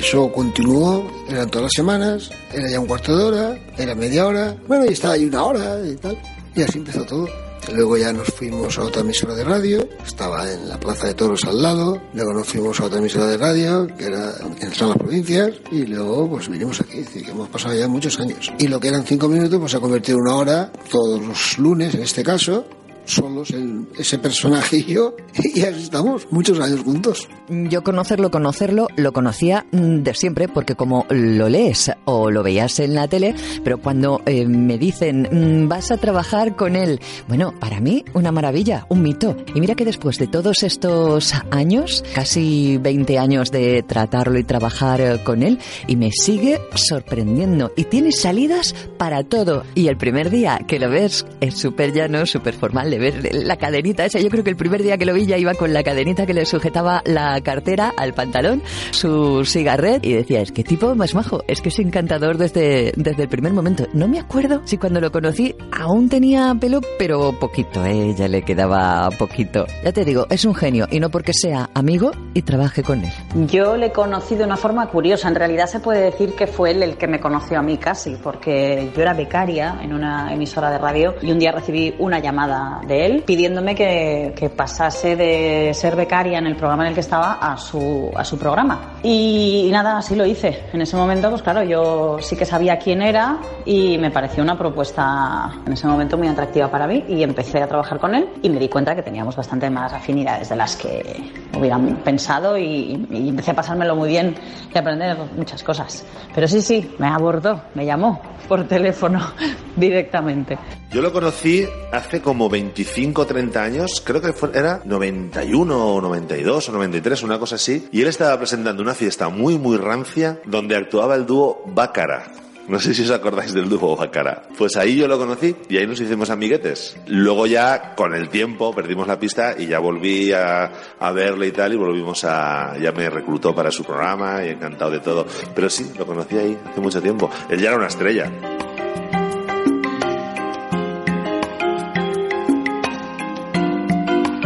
eso 0.00 0.30
continuó, 0.30 1.10
eran 1.26 1.48
todas 1.48 1.64
las 1.64 1.72
semanas, 1.74 2.30
era 2.52 2.70
ya 2.70 2.80
un 2.80 2.86
cuarto 2.86 3.16
de 3.16 3.24
hora, 3.24 3.58
era 3.78 3.94
media 3.94 4.26
hora, 4.26 4.56
bueno, 4.68 4.84
y 4.84 4.88
estaba 4.88 5.14
ahí 5.14 5.24
una 5.24 5.42
hora 5.42 5.80
y 5.86 5.96
tal. 5.96 6.18
Y 6.54 6.62
así 6.62 6.78
empezó 6.78 7.02
todo. 7.04 7.41
Luego 7.70 7.96
ya 7.96 8.12
nos 8.12 8.28
fuimos 8.28 8.78
a 8.78 8.82
otra 8.82 9.02
emisora 9.02 9.34
de 9.34 9.44
radio, 9.44 9.88
estaba 10.04 10.50
en 10.50 10.68
la 10.68 10.78
Plaza 10.78 11.06
de 11.06 11.14
Toros 11.14 11.44
al 11.44 11.62
lado. 11.62 12.02
Luego 12.12 12.32
nos 12.32 12.46
fuimos 12.46 12.80
a 12.80 12.84
otra 12.84 12.98
emisora 12.98 13.26
de 13.26 13.36
radio, 13.36 13.86
que 13.96 14.06
era 14.06 14.34
en 14.60 14.70
las 14.70 14.96
provincias. 14.98 15.52
Y 15.70 15.86
luego 15.86 16.28
pues 16.30 16.48
vinimos 16.48 16.80
aquí, 16.80 16.98
es 16.98 17.06
decir, 17.06 17.24
que 17.24 17.30
hemos 17.30 17.48
pasado 17.48 17.74
ya 17.74 17.88
muchos 17.88 18.18
años. 18.20 18.52
Y 18.58 18.68
lo 18.68 18.80
que 18.80 18.88
eran 18.88 19.04
cinco 19.04 19.28
minutos 19.28 19.58
pues 19.58 19.70
se 19.70 19.78
ha 19.78 19.80
convertido 19.80 20.18
en 20.18 20.22
una 20.24 20.36
hora, 20.36 20.72
todos 20.90 21.22
los 21.24 21.58
lunes 21.58 21.94
en 21.94 22.02
este 22.02 22.22
caso, 22.22 22.66
solos 23.04 23.50
el, 23.50 23.86
ese 23.98 24.18
personaje 24.18 24.78
y 24.78 24.84
yo, 24.84 25.16
y 25.34 25.62
así 25.62 25.82
estamos, 25.82 26.26
muchos 26.30 26.58
años 26.60 26.80
juntos. 26.80 27.28
Yo 27.48 27.82
conocerlo, 27.82 28.30
conocerlo, 28.30 28.88
lo 28.96 29.12
conocía 29.12 29.66
de 29.72 30.14
siempre, 30.14 30.48
porque 30.48 30.74
como 30.74 31.06
lo 31.10 31.48
lees 31.48 31.90
o 32.04 32.30
lo 32.30 32.42
veías 32.42 32.78
en 32.80 32.94
la 32.94 33.08
tele, 33.08 33.34
pero 33.64 33.78
cuando 33.78 34.22
eh, 34.26 34.46
me 34.46 34.78
dicen, 34.78 35.68
vas 35.68 35.90
a 35.90 35.96
trabajar 35.96 36.56
con 36.56 36.76
él, 36.76 37.00
bueno, 37.28 37.52
para 37.58 37.80
mí 37.80 38.04
una 38.14 38.32
maravilla, 38.32 38.86
un 38.88 39.02
mito. 39.02 39.36
Y 39.54 39.60
mira 39.60 39.74
que 39.74 39.84
después 39.84 40.18
de 40.18 40.26
todos 40.26 40.62
estos 40.62 41.34
años, 41.50 42.04
casi 42.14 42.78
20 42.78 43.18
años 43.18 43.50
de 43.50 43.82
tratarlo 43.82 44.38
y 44.38 44.44
trabajar 44.44 45.22
con 45.24 45.42
él, 45.42 45.58
y 45.86 45.96
me 45.96 46.10
sigue 46.12 46.60
sorprendiendo. 46.74 47.72
Y 47.76 47.84
tiene 47.84 48.12
salidas 48.12 48.74
para 48.98 49.24
todo. 49.24 49.64
Y 49.74 49.88
el 49.88 49.96
primer 49.96 50.30
día 50.30 50.60
que 50.66 50.78
lo 50.78 50.88
ves 50.90 51.26
es 51.40 51.58
súper 51.58 51.92
llano, 51.92 52.26
súper 52.26 52.54
formal 52.54 52.91
la 52.98 53.56
cadenita 53.56 54.04
esa. 54.04 54.20
Yo 54.20 54.28
creo 54.28 54.44
que 54.44 54.50
el 54.50 54.56
primer 54.56 54.82
día 54.82 54.98
que 54.98 55.06
lo 55.06 55.14
vi 55.14 55.26
ya 55.26 55.38
iba 55.38 55.54
con 55.54 55.72
la 55.72 55.82
cadenita 55.82 56.26
que 56.26 56.34
le 56.34 56.44
sujetaba 56.44 57.02
la 57.04 57.40
cartera 57.40 57.92
al 57.96 58.14
pantalón, 58.14 58.62
su 58.90 59.44
cigarret 59.44 60.04
y 60.04 60.12
decía, 60.12 60.40
es 60.40 60.52
que 60.52 60.64
tipo 60.64 60.94
más 60.94 61.14
majo, 61.14 61.42
es 61.46 61.60
que 61.60 61.68
es 61.68 61.78
encantador 61.78 62.38
desde, 62.38 62.92
desde 62.96 63.22
el 63.24 63.28
primer 63.28 63.52
momento. 63.52 63.86
No 63.92 64.08
me 64.08 64.18
acuerdo 64.18 64.62
si 64.64 64.78
cuando 64.78 65.00
lo 65.00 65.10
conocí 65.10 65.54
aún 65.72 66.08
tenía 66.08 66.54
pelo, 66.58 66.80
pero 66.98 67.38
poquito, 67.38 67.84
¿eh? 67.84 68.14
ya 68.16 68.28
le 68.28 68.42
quedaba 68.42 69.10
poquito. 69.18 69.66
Ya 69.84 69.92
te 69.92 70.04
digo, 70.04 70.26
es 70.30 70.44
un 70.44 70.54
genio 70.54 70.86
y 70.90 71.00
no 71.00 71.10
porque 71.10 71.32
sea 71.32 71.70
amigo 71.74 72.12
y 72.34 72.42
trabaje 72.42 72.82
con 72.82 73.04
él. 73.04 73.12
Yo 73.48 73.76
le 73.76 73.92
conocí 73.92 74.34
de 74.34 74.44
una 74.44 74.56
forma 74.56 74.86
curiosa. 74.88 75.28
En 75.28 75.34
realidad 75.34 75.66
se 75.66 75.80
puede 75.80 76.00
decir 76.00 76.34
que 76.34 76.46
fue 76.46 76.72
él 76.72 76.82
el 76.82 76.96
que 76.96 77.06
me 77.06 77.20
conoció 77.20 77.58
a 77.58 77.62
mí 77.62 77.78
casi, 77.78 78.16
porque 78.22 78.90
yo 78.94 79.02
era 79.02 79.14
becaria 79.14 79.78
en 79.82 79.92
una 79.92 80.32
emisora 80.32 80.70
de 80.70 80.78
radio 80.78 81.14
y 81.22 81.30
un 81.30 81.38
día 81.38 81.52
recibí 81.52 81.94
una 81.98 82.18
llamada 82.18 82.80
de 82.86 83.06
él 83.06 83.22
pidiéndome 83.26 83.74
que, 83.74 84.32
que 84.36 84.50
pasase 84.50 85.16
de 85.16 85.72
ser 85.74 85.96
becaria 85.96 86.38
en 86.38 86.46
el 86.46 86.56
programa 86.56 86.84
en 86.84 86.88
el 86.88 86.94
que 86.94 87.00
estaba 87.00 87.34
a 87.34 87.56
su, 87.56 88.10
a 88.14 88.24
su 88.24 88.38
programa. 88.38 88.94
Y, 89.02 89.68
nada, 89.72 89.98
así 89.98 90.14
lo 90.14 90.26
hice. 90.26 90.64
En 90.72 90.82
ese 90.82 90.96
momento, 90.96 91.30
pues 91.30 91.42
claro, 91.42 91.62
yo 91.62 92.18
sí 92.20 92.36
que 92.36 92.44
sabía 92.44 92.78
quién 92.78 93.02
era 93.02 93.38
y 93.64 93.98
me 93.98 94.10
pareció 94.10 94.42
una 94.42 94.56
propuesta 94.58 95.50
en 95.66 95.72
ese 95.72 95.86
momento 95.86 96.16
muy 96.16 96.28
atractiva 96.28 96.70
para 96.70 96.86
mí 96.86 97.04
y 97.08 97.22
empecé 97.22 97.62
a 97.62 97.66
trabajar 97.66 97.98
con 97.98 98.14
él 98.14 98.28
y 98.42 98.48
me 98.48 98.58
di 98.58 98.68
cuenta 98.68 98.94
que 98.94 99.02
teníamos 99.02 99.36
bastante 99.36 99.70
más 99.70 99.92
afinidades 99.92 100.48
de 100.48 100.56
las 100.56 100.76
que 100.76 101.32
hubieran 101.58 101.96
pensado 101.96 102.56
y, 102.56 103.06
y 103.10 103.28
empecé 103.28 103.52
a 103.52 103.54
pasármelo 103.54 103.96
muy 103.96 104.08
bien 104.08 104.34
y 104.72 104.76
a 104.76 104.80
aprender 104.80 105.16
muchas 105.36 105.62
cosas. 105.62 106.04
Pero 106.34 106.48
sí, 106.48 106.62
sí, 106.62 106.94
me 106.98 107.08
abordó, 107.08 107.62
me 107.74 107.84
llamó 107.84 108.20
por 108.48 108.66
teléfono 108.66 109.20
directamente. 109.76 110.58
Yo 110.92 111.00
lo 111.00 111.10
conocí 111.10 111.66
hace 111.90 112.20
como 112.20 112.50
25 112.50 113.22
o 113.22 113.26
30 113.26 113.62
años, 113.62 114.02
creo 114.04 114.20
que 114.20 114.34
fue, 114.34 114.50
era 114.52 114.82
91 114.84 115.86
o 115.86 116.02
92 116.02 116.68
o 116.68 116.72
93, 116.72 117.22
una 117.22 117.38
cosa 117.38 117.54
así, 117.54 117.88
y 117.90 118.02
él 118.02 118.08
estaba 118.08 118.36
presentando 118.36 118.82
una 118.82 118.92
fiesta 118.92 119.30
muy, 119.30 119.56
muy 119.56 119.78
rancia 119.78 120.42
donde 120.44 120.76
actuaba 120.76 121.14
el 121.14 121.24
dúo 121.24 121.62
Bácara. 121.64 122.30
No 122.68 122.78
sé 122.78 122.92
si 122.92 123.04
os 123.04 123.10
acordáis 123.10 123.54
del 123.54 123.70
dúo 123.70 123.96
Bácara. 123.96 124.42
Pues 124.58 124.76
ahí 124.76 124.96
yo 124.96 125.08
lo 125.08 125.16
conocí 125.16 125.56
y 125.70 125.78
ahí 125.78 125.86
nos 125.86 125.98
hicimos 125.98 126.28
amiguetes. 126.28 126.94
Luego 127.06 127.46
ya, 127.46 127.94
con 127.94 128.14
el 128.14 128.28
tiempo, 128.28 128.74
perdimos 128.74 129.08
la 129.08 129.18
pista 129.18 129.54
y 129.58 129.68
ya 129.68 129.78
volví 129.78 130.30
a, 130.32 130.70
a 131.00 131.10
verle 131.10 131.46
y 131.46 131.52
tal 131.52 131.72
y 131.72 131.76
volvimos 131.76 132.22
a... 132.24 132.76
Ya 132.78 132.92
me 132.92 133.08
reclutó 133.08 133.54
para 133.54 133.70
su 133.70 133.82
programa 133.82 134.44
y 134.44 134.50
encantado 134.50 134.90
de 134.90 135.00
todo. 135.00 135.26
Pero 135.54 135.70
sí, 135.70 135.90
lo 135.98 136.06
conocí 136.06 136.36
ahí 136.36 136.56
hace 136.70 136.80
mucho 136.82 137.00
tiempo. 137.00 137.30
Él 137.48 137.60
ya 137.60 137.68
era 137.68 137.78
una 137.78 137.88
estrella. 137.88 138.30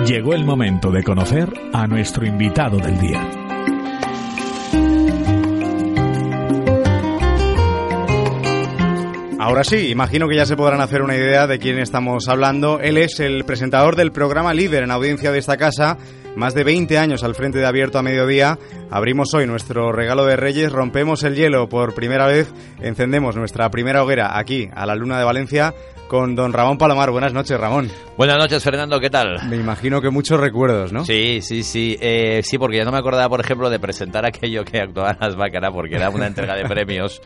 Llegó 0.06 0.34
el 0.34 0.44
momento 0.44 0.92
de 0.92 1.02
conocer 1.02 1.52
a 1.72 1.88
nuestro 1.88 2.24
invitado 2.24 2.78
del 2.78 2.96
día. 2.96 3.28
Ahora 9.40 9.64
sí, 9.64 9.90
imagino 9.90 10.28
que 10.28 10.36
ya 10.36 10.46
se 10.46 10.56
podrán 10.56 10.80
hacer 10.80 11.02
una 11.02 11.16
idea 11.16 11.48
de 11.48 11.58
quién 11.58 11.80
estamos 11.80 12.28
hablando. 12.28 12.78
Él 12.78 12.98
es 12.98 13.18
el 13.18 13.44
presentador 13.44 13.96
del 13.96 14.12
programa 14.12 14.54
líder 14.54 14.84
en 14.84 14.92
audiencia 14.92 15.32
de 15.32 15.40
esta 15.40 15.56
casa, 15.56 15.98
más 16.36 16.54
de 16.54 16.62
20 16.62 16.98
años 16.98 17.24
al 17.24 17.34
frente 17.34 17.58
de 17.58 17.66
Abierto 17.66 17.98
a 17.98 18.02
Mediodía. 18.02 18.60
Abrimos 18.90 19.34
hoy 19.34 19.46
nuestro 19.46 19.90
regalo 19.90 20.24
de 20.24 20.36
Reyes, 20.36 20.70
rompemos 20.70 21.24
el 21.24 21.34
hielo 21.34 21.68
por 21.68 21.94
primera 21.94 22.28
vez, 22.28 22.52
encendemos 22.80 23.34
nuestra 23.34 23.70
primera 23.70 24.04
hoguera 24.04 24.38
aquí, 24.38 24.68
a 24.72 24.86
la 24.86 24.94
Luna 24.94 25.18
de 25.18 25.24
Valencia, 25.24 25.74
con 26.08 26.34
don 26.34 26.52
Ramón 26.52 26.78
Palomar. 26.78 27.10
Buenas 27.10 27.32
noches, 27.32 27.58
Ramón. 27.58 27.90
Buenas 28.16 28.38
noches, 28.38 28.62
Fernando, 28.62 29.00
¿qué 29.00 29.10
tal? 29.10 29.48
Me 29.48 29.56
imagino 29.56 30.00
que 30.00 30.10
muchos 30.10 30.38
recuerdos, 30.40 30.92
¿no? 30.92 31.04
Sí, 31.04 31.40
sí, 31.42 31.62
sí. 31.62 31.96
Eh, 32.00 32.42
sí, 32.42 32.58
porque 32.58 32.78
ya 32.78 32.84
no 32.84 32.92
me 32.92 32.98
acordaba, 32.98 33.28
por 33.28 33.40
ejemplo, 33.40 33.70
de 33.70 33.78
presentar 33.78 34.24
aquello 34.26 34.64
que 34.64 34.80
actuaban 34.80 35.16
las 35.20 35.36
Bácaras, 35.36 35.72
porque 35.72 35.96
era 35.96 36.10
una 36.10 36.26
entrega 36.26 36.54
de 36.54 36.64
premios 36.64 37.20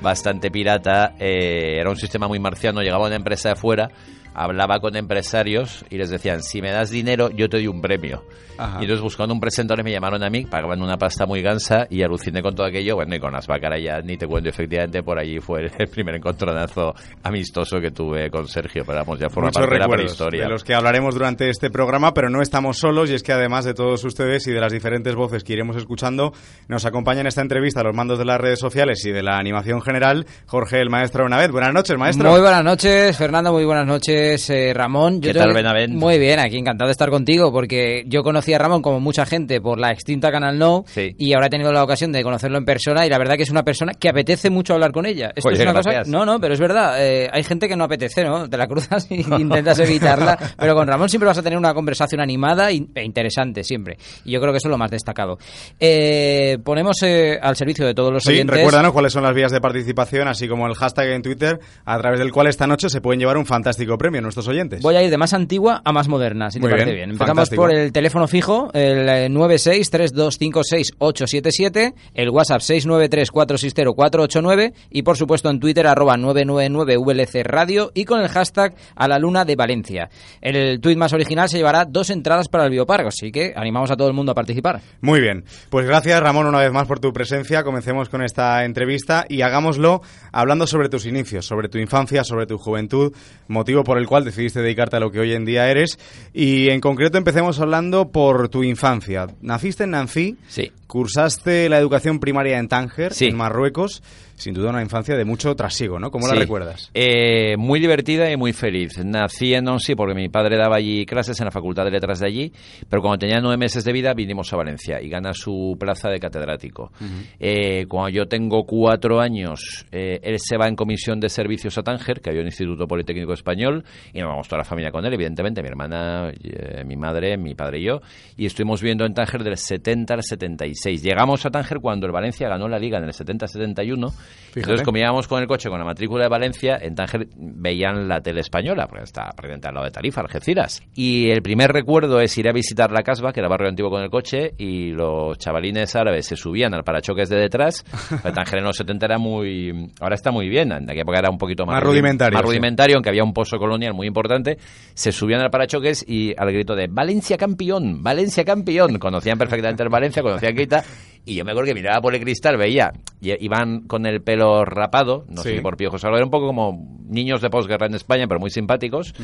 bastante 0.00 0.50
pirata. 0.50 1.14
Eh, 1.18 1.78
era 1.80 1.90
un 1.90 1.96
sistema 1.96 2.28
muy 2.28 2.38
marciano. 2.38 2.82
Llegaba 2.82 3.06
una 3.06 3.16
empresa 3.16 3.50
de 3.50 3.56
fuera, 3.56 3.90
hablaba 4.34 4.80
con 4.80 4.96
empresarios 4.96 5.84
y 5.90 5.96
les 5.98 6.10
decían: 6.10 6.42
si 6.42 6.60
me 6.62 6.70
das 6.70 6.90
dinero, 6.90 7.30
yo 7.30 7.48
te 7.48 7.58
doy 7.58 7.66
un 7.66 7.80
premio. 7.80 8.24
Ajá. 8.58 8.76
Y 8.78 8.82
entonces 8.82 9.02
buscando 9.02 9.32
un 9.32 9.40
presentador 9.40 9.82
me 9.82 9.90
llamaron 9.90 10.22
a 10.22 10.28
mí, 10.28 10.44
pagaban 10.44 10.82
una 10.82 10.98
pasta 10.98 11.24
muy 11.24 11.40
gansa 11.40 11.86
y 11.88 12.02
aluciné 12.02 12.42
con 12.42 12.54
todo 12.54 12.66
aquello. 12.66 12.94
Bueno, 12.96 13.14
y 13.14 13.18
con 13.18 13.32
las 13.32 13.46
Bácaras 13.46 13.80
ya 13.82 14.00
ni 14.02 14.18
te 14.18 14.26
cuento, 14.26 14.50
efectivamente, 14.50 15.02
por 15.02 15.18
allí 15.18 15.38
fue 15.40 15.62
el 15.78 15.88
primer 15.90 16.16
encontronazo 16.16 16.94
amistoso 17.22 17.80
que 17.80 17.90
tuve 17.90 18.30
con 18.30 18.46
Sergio. 18.46 18.82
Pero 18.84 18.98
vamos, 18.98 19.18
ya 19.18 19.30
forma 19.30 19.48
Muchos 19.48 19.62
parte 19.62 19.74
de 19.74 19.80
la 19.80 19.88
prehistoria. 19.88 20.42
de 20.44 20.48
los 20.50 20.62
que 20.62 20.74
hablaremos 20.74 21.14
durante 21.14 21.48
este 21.48 21.70
programa, 21.70 22.12
pero 22.12 22.28
no 22.28 22.42
estamos 22.42 22.76
solos 22.76 23.10
y 23.10 23.14
es 23.14 23.22
que 23.22 23.32
además 23.32 23.64
de 23.64 23.72
todos 23.72 24.04
ustedes 24.04 24.46
y 24.46 24.52
de 24.52 24.60
las 24.60 24.72
diferentes 24.72 25.14
voces 25.14 25.42
que 25.42 25.54
iremos 25.54 25.76
escuchando, 25.76 26.32
nos 26.68 26.84
acompaña 26.84 27.22
en 27.22 27.28
esta 27.28 27.40
entrevista 27.40 27.80
a 27.80 27.84
los 27.84 27.96
mandos 27.96 28.18
de 28.18 28.26
las 28.26 28.38
redes 28.38 28.58
sociales 28.58 29.04
y 29.06 29.10
de 29.10 29.22
la 29.22 29.38
animación 29.38 29.80
general, 29.80 30.26
Jorge 30.46 30.80
el 30.80 30.90
Maestro 30.90 31.24
Benavent. 31.24 31.52
Buenas 31.52 31.72
noches, 31.72 31.96
maestro. 31.96 32.30
Muy 32.30 32.40
buenas 32.40 32.62
noches, 32.64 33.16
Fernando, 33.16 33.52
muy 33.52 33.64
buenas 33.64 33.86
noches, 33.86 34.19
eh, 34.50 34.72
Ramón. 34.74 35.20
¿Qué 35.20 35.32
tal, 35.34 35.52
Benavent? 35.52 35.94
Muy 35.94 36.18
bien, 36.18 36.38
aquí 36.38 36.56
encantado 36.58 36.88
de 36.88 36.92
estar 36.92 37.10
contigo, 37.10 37.52
porque 37.52 38.04
yo 38.06 38.22
conocí 38.22 38.52
a 38.52 38.58
Ramón 38.58 38.82
como 38.82 39.00
mucha 39.00 39.24
gente 39.26 39.60
por 39.60 39.78
la 39.78 39.90
extinta 39.92 40.30
Canal 40.30 40.58
No, 40.58 40.84
Sí. 40.86 41.14
y 41.18 41.32
ahora 41.32 41.46
he 41.46 41.50
tenido 41.50 41.72
la 41.72 41.82
ocasión 41.84 42.12
de 42.12 42.22
conocerlo 42.22 42.58
en 42.58 42.64
persona, 42.64 43.06
y 43.06 43.10
la 43.10 43.18
verdad 43.18 43.36
que 43.36 43.42
es 43.44 43.50
una 43.50 43.62
persona 43.64 43.92
que 43.94 44.08
apetece 44.08 44.50
mucho 44.50 44.74
hablar 44.74 44.92
con 44.92 45.06
ella. 45.06 45.32
Esto 45.34 45.48
Oye, 45.48 45.56
es 45.58 45.62
una 45.62 45.72
cosa... 45.74 45.90
gracias. 45.90 46.08
No, 46.08 46.24
no, 46.24 46.40
pero 46.40 46.54
es 46.54 46.60
verdad, 46.60 47.04
eh, 47.04 47.28
hay 47.32 47.42
gente 47.44 47.68
que 47.68 47.76
no 47.76 47.84
apetece, 47.84 48.24
¿no? 48.24 48.48
Te 48.48 48.56
la 48.56 48.66
cruzas 48.66 49.06
y 49.10 49.20
intentas 49.40 49.78
evitarla, 49.78 50.38
pero 50.58 50.74
con 50.74 50.86
Ramón 50.86 51.08
siempre 51.08 51.26
vas 51.26 51.38
a 51.38 51.42
tener 51.42 51.58
una 51.58 51.74
conversación 51.74 52.20
animada 52.20 52.70
e 52.70 52.74
interesante, 53.04 53.64
siempre. 53.64 53.96
Y 54.24 54.32
yo 54.32 54.40
creo 54.40 54.52
que 54.52 54.58
eso 54.58 54.68
es 54.68 54.72
lo 54.72 54.78
más 54.78 54.90
destacado. 54.90 55.38
Eh, 55.78 56.58
ponemos 56.64 56.96
eh, 57.02 57.38
al 57.40 57.56
servicio 57.56 57.86
de 57.86 57.94
todos 57.94 58.12
los 58.12 58.22
Sí, 58.22 58.32
oyentes... 58.32 58.56
recuérdanos 58.56 58.92
cuáles 58.92 59.12
son 59.12 59.22
las 59.22 59.34
vías 59.34 59.52
de 59.52 59.60
participación, 59.60 60.28
así 60.28 60.46
como 60.48 60.66
el 60.66 60.74
hashtag 60.74 61.08
en 61.10 61.22
Twitter, 61.22 61.58
a 61.84 61.98
través 61.98 62.18
del 62.20 62.32
cual 62.32 62.46
esta 62.48 62.66
noche 62.66 62.88
se 62.88 63.00
pueden 63.00 63.18
llevar 63.20 63.36
un 63.36 63.46
fantástico 63.46 63.96
premio 63.96 64.09
nuestros 64.20 64.48
oyentes. 64.48 64.82
Voy 64.82 64.96
a 64.96 65.02
ir 65.02 65.10
de 65.10 65.16
más 65.16 65.32
antigua 65.34 65.80
a 65.84 65.92
más 65.92 66.08
moderna, 66.08 66.50
si 66.50 66.58
te 66.58 66.62
Muy 66.62 66.70
parece 66.70 66.86
bien, 66.86 66.96
bien. 66.96 67.10
Empezamos 67.10 67.28
fantástico. 67.36 67.62
por 67.62 67.72
el 67.72 67.92
teléfono 67.92 68.26
fijo, 68.26 68.70
el 68.72 69.08
eh, 69.08 69.28
963256877, 69.30 71.94
el 72.14 72.30
WhatsApp 72.30 72.60
693460489 72.60 74.72
y 74.90 75.02
por 75.02 75.16
supuesto 75.16 75.50
en 75.50 75.60
Twitter 75.60 75.86
arroba 75.86 76.16
999VLC 76.16 77.44
Radio 77.44 77.90
y 77.94 78.04
con 78.04 78.20
el 78.20 78.28
hashtag 78.28 78.74
a 78.94 79.08
la 79.08 79.18
luna 79.18 79.44
de 79.44 79.56
Valencia. 79.56 80.08
El 80.40 80.80
tuit 80.80 80.98
más 80.98 81.12
original 81.12 81.48
se 81.48 81.58
llevará 81.58 81.84
dos 81.84 82.10
entradas 82.10 82.48
para 82.48 82.64
el 82.64 82.70
bioparque, 82.70 83.08
así 83.08 83.30
que 83.30 83.52
animamos 83.56 83.90
a 83.90 83.96
todo 83.96 84.08
el 84.08 84.14
mundo 84.14 84.32
a 84.32 84.34
participar. 84.34 84.80
Muy 85.00 85.20
bien. 85.20 85.44
Pues 85.68 85.86
gracias, 85.86 86.20
Ramón, 86.20 86.46
una 86.46 86.60
vez 86.60 86.72
más 86.72 86.86
por 86.86 87.00
tu 87.00 87.12
presencia. 87.12 87.62
Comencemos 87.62 88.08
con 88.08 88.22
esta 88.22 88.64
entrevista 88.64 89.24
y 89.28 89.42
hagámoslo 89.42 90.02
hablando 90.32 90.66
sobre 90.66 90.88
tus 90.88 91.06
inicios, 91.06 91.46
sobre 91.46 91.68
tu 91.68 91.78
infancia, 91.78 92.24
sobre 92.24 92.46
tu 92.46 92.58
juventud, 92.58 93.12
motivo 93.48 93.84
por 93.84 93.98
el 93.98 93.99
cual 94.06 94.24
decidiste 94.24 94.60
dedicarte 94.62 94.96
a 94.96 95.00
lo 95.00 95.10
que 95.10 95.20
hoy 95.20 95.32
en 95.32 95.44
día 95.44 95.70
eres. 95.70 95.98
Y 96.32 96.68
en 96.70 96.80
concreto 96.80 97.18
empecemos 97.18 97.58
hablando 97.60 98.08
por 98.10 98.48
tu 98.48 98.62
infancia. 98.62 99.26
Naciste 99.40 99.84
en 99.84 99.90
Nancy, 99.90 100.36
Sí. 100.48 100.72
cursaste 100.86 101.68
la 101.68 101.78
educación 101.78 102.20
primaria 102.20 102.58
en 102.58 102.68
Tánger, 102.68 103.14
Sí. 103.14 103.26
en 103.26 103.36
Marruecos. 103.36 104.02
Sin 104.40 104.54
duda 104.54 104.70
una 104.70 104.80
infancia 104.80 105.18
de 105.18 105.26
mucho 105.26 105.54
trasiego, 105.54 105.98
¿no? 105.98 106.10
¿Cómo 106.10 106.26
la 106.26 106.34
recuerdas? 106.34 106.90
Eh, 106.94 107.58
muy 107.58 107.78
divertida 107.78 108.30
y 108.30 108.38
muy 108.38 108.54
feliz. 108.54 108.96
Nací 109.04 109.52
en 109.52 109.64
Nancy 109.64 109.94
porque 109.94 110.14
mi 110.14 110.30
padre 110.30 110.56
daba 110.56 110.76
allí 110.76 111.04
clases 111.04 111.38
en 111.40 111.44
la 111.44 111.50
Facultad 111.50 111.84
de 111.84 111.90
Letras 111.90 112.20
de 112.20 112.26
allí, 112.26 112.52
pero 112.88 113.02
cuando 113.02 113.18
tenía 113.18 113.38
nueve 113.42 113.58
meses 113.58 113.84
de 113.84 113.92
vida 113.92 114.14
vinimos 114.14 114.50
a 114.54 114.56
Valencia 114.56 114.98
y 115.02 115.10
gana 115.10 115.34
su 115.34 115.76
plaza 115.78 116.08
de 116.08 116.18
catedrático. 116.18 116.90
Eh, 117.38 117.84
cuando 117.86 118.08
yo 118.08 118.28
tengo 118.28 118.64
cuatro 118.64 119.20
años, 119.20 119.84
eh, 119.92 120.20
él 120.22 120.38
se 120.38 120.56
va 120.56 120.68
en 120.68 120.74
comisión 120.74 121.20
de 121.20 121.28
servicios 121.28 121.76
a 121.76 121.82
Tánger, 121.82 122.22
que 122.22 122.30
había 122.30 122.40
un 122.40 122.48
instituto 122.48 122.86
politécnico 122.86 123.34
español, 123.34 123.84
y 124.14 124.20
nos 124.20 124.28
vamos 124.28 124.48
toda 124.48 124.60
la 124.60 124.64
familia 124.64 124.90
con 124.90 125.04
él, 125.04 125.12
evidentemente, 125.12 125.60
mi 125.60 125.68
hermana, 125.68 126.32
eh, 126.42 126.82
mi 126.86 126.96
madre, 126.96 127.36
mi 127.36 127.54
padre 127.54 127.80
y 127.80 127.84
yo, 127.84 128.00
y 128.38 128.46
estuvimos 128.46 128.80
viviendo 128.80 129.04
en 129.04 129.12
Tánger 129.12 129.44
del 129.44 129.58
70 129.58 130.14
al 130.14 130.22
76. 130.22 131.02
Llegamos 131.02 131.44
a 131.44 131.50
Tánger 131.50 131.78
cuando 131.82 132.06
el 132.06 132.12
Valencia 132.12 132.48
ganó 132.48 132.68
la 132.68 132.78
liga 132.78 132.96
en 132.96 133.04
el 133.04 133.12
70-71, 133.12 134.10
entonces 134.54 134.82
como 134.84 134.98
íbamos 134.98 135.28
con 135.28 135.40
el 135.40 135.46
coche 135.48 135.68
con 135.68 135.78
la 135.78 135.84
matrícula 135.84 136.24
de 136.24 136.28
Valencia, 136.28 136.78
en 136.80 136.94
Tánger 136.94 137.28
veían 137.36 138.08
la 138.08 138.20
tele 138.20 138.40
española, 138.40 138.86
porque 138.88 139.04
está 139.04 139.24
prácticamente 139.30 139.68
al 139.68 139.74
lado 139.74 139.84
de 139.86 139.92
Tarifa, 139.92 140.20
Algeciras. 140.22 140.82
Y 140.94 141.30
el 141.30 141.42
primer 141.42 141.70
recuerdo 141.72 142.20
es 142.20 142.36
ir 142.38 142.48
a 142.48 142.52
visitar 142.52 142.90
la 142.90 143.02
Casba, 143.02 143.32
que 143.32 143.40
era 143.40 143.48
barrio 143.48 143.68
antiguo 143.68 143.90
con 143.90 144.02
el 144.02 144.10
coche, 144.10 144.52
y 144.58 144.90
los 144.90 145.38
chavalines 145.38 145.94
árabes 145.96 146.26
se 146.26 146.36
subían 146.36 146.74
al 146.74 146.82
parachoques 146.84 147.28
de 147.28 147.36
detrás. 147.36 147.84
Tánger 148.34 148.58
en 148.58 148.64
los 148.64 148.76
70 148.76 149.06
era 149.06 149.18
muy... 149.18 149.90
Ahora 150.00 150.14
está 150.14 150.30
muy 150.30 150.48
bien, 150.48 150.72
en 150.72 150.84
aquella 150.84 151.02
época 151.02 151.18
era 151.18 151.30
un 151.30 151.38
poquito 151.38 151.64
más, 151.66 151.74
Más 151.74 151.82
rudi- 151.84 151.92
rudimentario, 151.92 152.34
Más 152.36 152.42
sí. 152.42 152.48
rudimentario, 152.48 152.96
aunque 152.96 153.10
había 153.10 153.24
un 153.24 153.32
pozo 153.32 153.58
colonial 153.58 153.94
muy 153.94 154.06
importante. 154.06 154.58
Se 154.94 155.12
subían 155.12 155.40
al 155.40 155.50
parachoques 155.50 156.04
y 156.08 156.34
al 156.36 156.50
grito 156.52 156.74
de 156.74 156.88
Valencia 156.88 157.36
campeón, 157.36 158.02
Valencia 158.02 158.44
campeón. 158.44 158.98
Conocían 158.98 159.38
perfectamente 159.38 159.82
el 159.82 159.88
Valencia, 159.88 160.22
conocían 160.22 160.54
Keita. 160.54 160.82
Y 161.24 161.34
yo 161.34 161.44
me 161.44 161.52
acuerdo 161.52 161.68
que 161.68 161.74
miraba 161.74 162.00
por 162.00 162.14
el 162.14 162.20
cristal, 162.20 162.56
veía, 162.56 162.92
y 163.20 163.32
iban 163.44 163.82
con 163.82 164.06
el 164.06 164.22
pelo 164.22 164.64
rapado, 164.64 165.26
no 165.28 165.42
sé 165.42 165.56
si 165.56 165.60
por 165.60 165.76
piojos 165.76 166.04
algo, 166.04 166.16
era 166.16 166.24
un 166.24 166.30
poco 166.30 166.46
como 166.46 166.98
niños 167.08 167.40
de 167.42 167.50
posguerra 167.50 167.86
en 167.86 167.94
España, 167.94 168.26
pero 168.26 168.40
muy 168.40 168.50
simpáticos. 168.50 169.14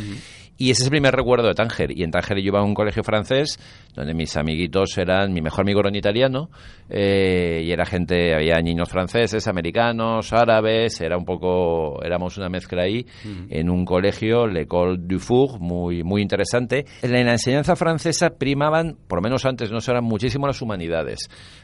Y 0.59 0.71
ese 0.71 0.83
es 0.83 0.87
el 0.87 0.91
primer 0.91 1.15
recuerdo 1.15 1.49
de 1.49 1.55
Tánger. 1.55 1.97
Y 1.97 2.03
en 2.03 2.11
Tánger 2.11 2.39
yo 2.39 2.49
iba 2.49 2.61
a 2.61 2.63
un 2.63 2.75
colegio 2.75 3.03
francés 3.03 3.59
donde 3.97 4.15
mis 4.15 4.37
amiguitos 4.37 4.97
eran, 4.99 5.33
mi 5.33 5.41
mejor 5.41 5.63
amigo 5.63 5.81
era 5.81 5.89
un 5.89 5.97
italiano, 5.97 6.51
eh, 6.89 7.63
y 7.65 7.73
era 7.73 7.87
gente, 7.87 8.35
había 8.35 8.61
niños 8.61 8.91
franceses, 8.91 9.49
americanos, 9.49 10.33
árabes, 10.33 11.01
era 11.01 11.17
un 11.17 11.25
poco, 11.25 12.03
éramos 12.05 12.37
una 12.37 12.51
mezcla 12.51 12.83
ahí, 12.83 13.07
en 13.49 13.71
un 13.71 13.87
colegio, 13.87 14.47
l'École 14.47 14.99
du 15.01 15.19
Four, 15.19 15.61
muy, 15.61 16.05
muy 16.05 16.21
interesante. 16.21 16.85
En 17.01 17.13
la 17.13 17.33
enseñanza 17.33 17.75
francesa 17.75 18.31
primaban, 18.31 18.97
por 19.09 19.19
lo 19.19 19.23
menos 19.23 19.47
antes, 19.47 19.73
no 19.73 19.79
eran 19.87 20.05
muchísimo 20.05 20.47
las 20.47 20.61
humanidades. 20.61 21.21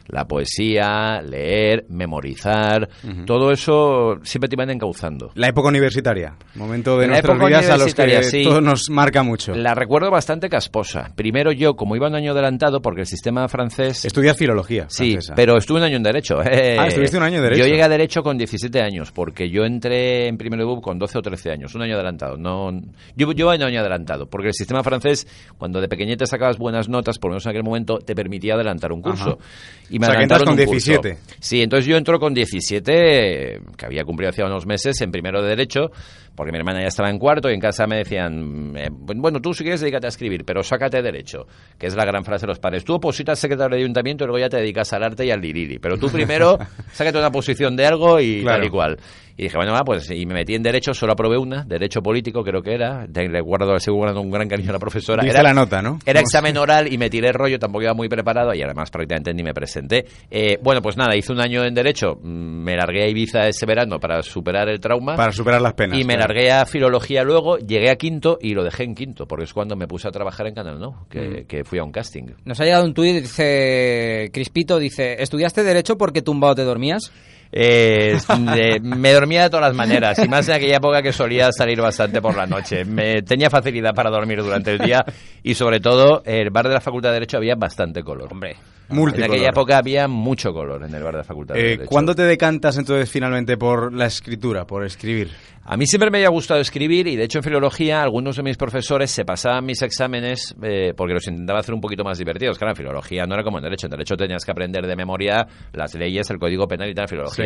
La 0.07 0.27
poesía, 0.27 1.21
leer, 1.21 1.85
memorizar, 1.89 2.89
todo 3.27 3.51
eso 3.51 4.17
siempre 4.23 4.49
te 4.49 4.57
iban 4.57 4.71
encauzando. 4.71 5.33
La 5.35 5.49
época 5.49 5.69
universitaria, 5.69 6.35
momento 6.55 6.99
de 6.99 7.07
La 7.07 7.21
nuestras 7.21 7.39
vidas 7.39 7.71
a 7.71 7.77
los 7.77 7.95
que 7.95 8.23
sí. 8.23 8.43
todo 8.43 8.61
nos 8.61 8.82
marca 8.91 9.23
mucho. 9.23 9.55
La 9.55 9.75
recuerdo 9.75 10.11
bastante 10.11 10.49
casposa. 10.49 11.13
Primero 11.15 11.53
yo, 11.53 11.75
como 11.75 11.97
iba 11.97 12.09
un 12.09 12.15
año 12.15 12.33
adelantado, 12.33 12.81
porque 12.83 13.01
el 13.03 13.07
sistema 13.07 13.49
francés... 13.49 14.05
Estudia 14.05 14.35
filología 14.35 14.87
Sí, 14.89 15.13
francesa. 15.13 15.35
pero 15.35 15.57
estuve 15.57 15.79
un 15.79 15.85
año 15.85 15.97
en 15.97 16.03
Derecho. 16.03 16.43
eh. 16.43 16.77
Ah, 16.79 16.87
estuviste 16.87 17.17
un 17.17 17.23
año 17.25 17.37
en 17.37 17.43
Derecho. 17.43 17.63
Yo 17.63 17.67
llegué 17.69 17.83
a 17.83 17.89
Derecho 17.89 18.23
con 18.23 18.37
17 18.39 18.81
años, 18.81 19.13
porque 19.13 19.49
yo 19.51 19.65
entré 19.65 20.29
en 20.29 20.37
primero 20.37 20.63
de 20.65 20.67
BUP 20.75 20.83
con 20.83 20.99
12 20.99 21.19
o 21.19 21.23
13 21.23 21.51
años, 21.53 21.75
un 21.75 21.83
año 21.83 21.95
adelantado. 21.95 22.37
No, 22.37 22.71
yo, 23.17 23.33
yo 23.33 23.49
un 23.49 23.63
año 23.63 23.81
adelantado, 23.81 24.27
porque 24.27 24.49
el 24.49 24.55
sistema 24.55 24.83
francés, 24.83 25.27
cuando 25.59 25.81
de 25.81 25.89
pequeñete 25.89 26.27
sacabas 26.27 26.59
buenas 26.59 26.89
notas, 26.89 27.19
por 27.19 27.31
lo 27.31 27.35
menos 27.35 27.47
en 27.47 27.51
aquel 27.51 27.65
momento, 27.65 27.99
te 27.99 28.15
permitía 28.15 28.55
adelantar 28.55 28.93
un 28.93 29.03
curso. 29.03 29.39
Ajá. 29.41 29.85
Y 29.91 29.99
me 29.99 30.07
O 30.07 30.11
sea, 30.11 30.17
que 30.17 30.23
entras 30.23 30.41
adelantaron 30.43 30.45
con 30.57 30.59
un 30.59 30.65
curso. 30.67 30.91
17. 31.03 31.19
Sí, 31.41 31.63
entonces 31.63 31.87
yo 31.87 31.97
entro 31.97 32.19
con 32.19 32.33
17, 32.35 33.61
que 33.77 33.87
había 33.87 34.05
cumplido 34.05 34.31
hacía 34.31 34.47
unos 34.47 34.67
meses, 34.67 35.01
en 35.01 35.11
primero 35.11 35.43
de 35.43 35.49
Derecho, 35.49 35.91
porque 36.35 36.53
mi 36.53 36.59
hermana 36.59 36.81
ya 36.81 36.89
estaba 36.89 37.11
en 37.11 37.19
cuarto 37.19 37.51
y 37.51 37.55
en 37.55 37.61
casa 37.61 37.87
me 37.87 37.97
decían, 37.97 38.73
eh, 38.77 38.89
bueno, 38.91 39.41
tú 39.41 39.53
si 39.55 39.63
quieres 39.65 39.81
dedícate 39.81 40.07
a 40.07 40.09
escribir, 40.09 40.45
pero 40.45 40.63
sácate 40.63 41.03
Derecho, 41.03 41.47
que 41.79 41.87
es 41.87 41.95
la 41.95 42.05
gran 42.05 42.25
frase 42.25 42.43
de 42.47 42.49
los 42.49 42.59
padres. 42.59 42.85
Tú 42.85 42.95
opositas 42.95 43.39
secretario 43.39 43.77
de 43.77 43.83
ayuntamiento 43.83 44.25
y 44.25 44.27
luego 44.27 44.39
ya 44.39 44.49
te 44.49 44.57
dedicas 44.57 44.93
al 44.93 45.03
arte 45.03 45.27
y 45.27 45.31
al 45.31 45.41
liriri, 45.41 45.79
pero 45.79 45.99
tú 45.99 46.09
primero 46.11 46.59
sácate 46.93 47.19
una 47.19 47.31
posición 47.31 47.77
de 47.77 47.87
algo 47.87 48.21
y 48.21 48.43
Claro. 48.43 48.59
tal 48.59 48.67
y 48.67 48.71
cual. 48.71 48.99
Y 49.37 49.45
dije, 49.45 49.57
bueno, 49.57 49.73
va, 49.73 49.81
pues, 49.85 50.11
y 50.11 50.27
me 50.27 50.35
metí 50.35 50.55
en 50.55 50.63
Derecho, 50.63 50.93
solo 50.95 51.13
aprobé 51.13 51.39
una, 51.39 51.65
Derecho 51.65 52.03
Político 52.03 52.43
creo 52.45 52.63
que 52.63 52.75
era, 52.75 53.07
te 53.11 53.27
recuerdo, 53.29 53.79
sigo 53.79 53.97
guardando 53.97 54.21
un 54.21 54.31
gran 54.31 54.49
cariño 54.49 54.71
a 54.71 54.73
la 54.75 54.79
profesora. 54.79 55.25
Era- 55.25 55.43
la 55.43 55.55
nota, 55.55 55.81
¿no? 55.83 55.99
era 56.07 56.21
examen 56.21 56.57
oral 56.59 56.93
y 56.93 56.99
me 56.99 57.09
tiré 57.11 57.33
rollo, 57.33 57.59
tampoco 57.59 57.83
iba 57.85 57.95
muy 57.95 58.09
preparado 58.09 58.55
y 58.55 58.63
además 58.63 58.91
prácticamente 58.91 59.33
ni 59.35 59.43
me 59.43 59.55
presenté. 59.55 60.05
Eh, 60.31 60.59
bueno, 60.63 60.81
pues 60.83 60.97
nada, 60.97 61.17
hice 61.17 61.33
un 61.33 61.41
año 61.41 61.65
en 61.65 61.75
Derecho, 61.75 62.19
mm, 62.23 62.29
me 62.63 62.77
largué 62.77 63.05
a 63.05 63.09
Ibiza 63.09 63.49
ese 63.49 63.67
verano 63.67 63.99
para 63.99 64.23
superar 64.23 64.69
el 64.69 64.81
trauma. 64.81 65.17
Para 65.17 65.33
superar 65.33 65.61
las 65.63 65.73
penas. 65.75 65.99
y 65.99 66.05
me 66.05 66.15
claro. 66.15 66.33
largué 66.35 66.53
a 66.53 66.67
Filología 66.67 67.23
luego, 67.25 67.59
llegué 67.59 67.91
a 67.91 67.97
quinto 67.97 68.39
y 68.41 68.55
lo 68.55 68.63
dejé 68.65 68.85
en 68.85 68.95
quinto, 68.95 69.27
porque 69.27 69.45
es 69.45 69.53
cuando 69.53 69.77
me 69.77 69.87
puse 69.89 70.09
a 70.09 70.11
trabajar 70.11 70.47
en 70.47 70.55
Canal 70.55 70.79
No, 70.79 71.07
que, 71.09 71.45
que 71.49 71.65
fui 71.65 71.79
a 71.79 71.85
un 71.85 71.91
casting. 71.93 72.25
Nos 72.45 72.61
ha 72.61 72.65
llegado 72.65 72.85
un 72.85 72.95
tuit, 72.95 73.23
dice 73.23 74.31
Crispito, 74.33 74.79
dice, 74.79 75.17
¿estudiaste 75.23 75.63
Derecho 75.65 75.97
porque 75.97 76.23
tumbado 76.23 76.55
te 76.55 76.63
dormías? 76.65 77.13
Eh, 77.53 78.17
de- 78.57 78.81
me 78.81 79.13
dormía 79.13 79.43
de 79.43 79.51
todas 79.51 79.67
las 79.69 79.77
maneras, 79.77 80.19
y 80.25 80.29
más 80.29 80.49
en 80.49 80.55
aquella 80.55 80.77
época 80.79 81.03
que 81.03 81.13
solía 81.13 81.53
salir 81.53 81.81
bastante 81.81 82.23
por 82.23 82.35
la 82.37 82.47
noche. 82.47 82.85
Me, 82.85 83.21
tenía 83.23 83.51
facilidad 83.51 83.95
para 83.95 84.09
dormir 84.11 84.43
durante 84.43 84.73
el 84.73 84.79
día 84.79 85.05
y 85.43 85.55
sobre 85.55 85.79
todo 85.81 86.23
el 86.25 86.51
bar 86.51 86.67
de 86.69 86.75
la 86.75 86.81
Facultad 86.81 87.11
de 87.11 87.15
Derecho 87.15 87.37
había 87.37 87.55
bastante 87.55 88.03
color. 88.03 88.29
Hombre. 88.33 88.57
En 88.91 89.25
aquella 89.25 89.49
época 89.49 89.79
había 89.79 90.07
mucho 90.07 90.53
color 90.53 90.83
en 90.85 90.95
el 90.95 91.03
bar 91.03 91.13
de 91.15 91.19
la 91.19 91.25
Facultad 91.25 91.55
de 91.55 91.61
Eh, 91.61 91.65
Derecho. 91.71 91.87
¿Cuándo 91.89 92.15
te 92.15 92.23
decantas 92.25 92.77
entonces 92.77 93.09
finalmente 93.11 93.57
por 93.57 93.93
la 93.93 94.07
escritura, 94.07 94.67
por 94.67 94.85
escribir? 94.85 95.31
A 95.65 95.77
mí 95.77 95.87
siempre 95.87 96.11
me 96.11 96.19
había 96.19 96.29
gustado 96.29 96.61
escribir 96.61 97.07
y 97.07 97.15
de 97.17 97.23
hecho 97.25 97.39
en 97.39 97.45
filología 97.45 98.03
algunos 98.03 98.37
de 98.37 98.43
mis 98.43 98.57
profesores 98.57 99.11
se 99.13 99.25
pasaban 99.25 99.65
mis 99.65 99.81
exámenes 99.81 100.55
eh, 100.63 100.93
porque 100.97 101.15
los 101.15 101.27
intentaba 101.29 101.61
hacer 101.61 101.73
un 101.73 101.81
poquito 101.81 102.03
más 102.05 102.19
divertidos. 102.19 102.59
Claro, 102.59 102.73
en 102.73 102.77
filología 102.77 103.25
no 103.27 103.35
era 103.35 103.45
como 103.45 103.59
en 103.59 103.65
derecho. 103.65 103.87
En 103.87 103.93
derecho 103.93 104.17
tenías 104.17 104.45
que 104.45 104.51
aprender 104.51 104.85
de 104.87 104.97
memoria 104.97 105.47
las 105.73 105.95
leyes, 105.95 106.29
el 106.31 106.39
código 106.39 106.67
penal 106.67 106.91
y 106.91 106.95
tal. 106.95 107.05
En 107.05 107.09
filología 107.09 107.42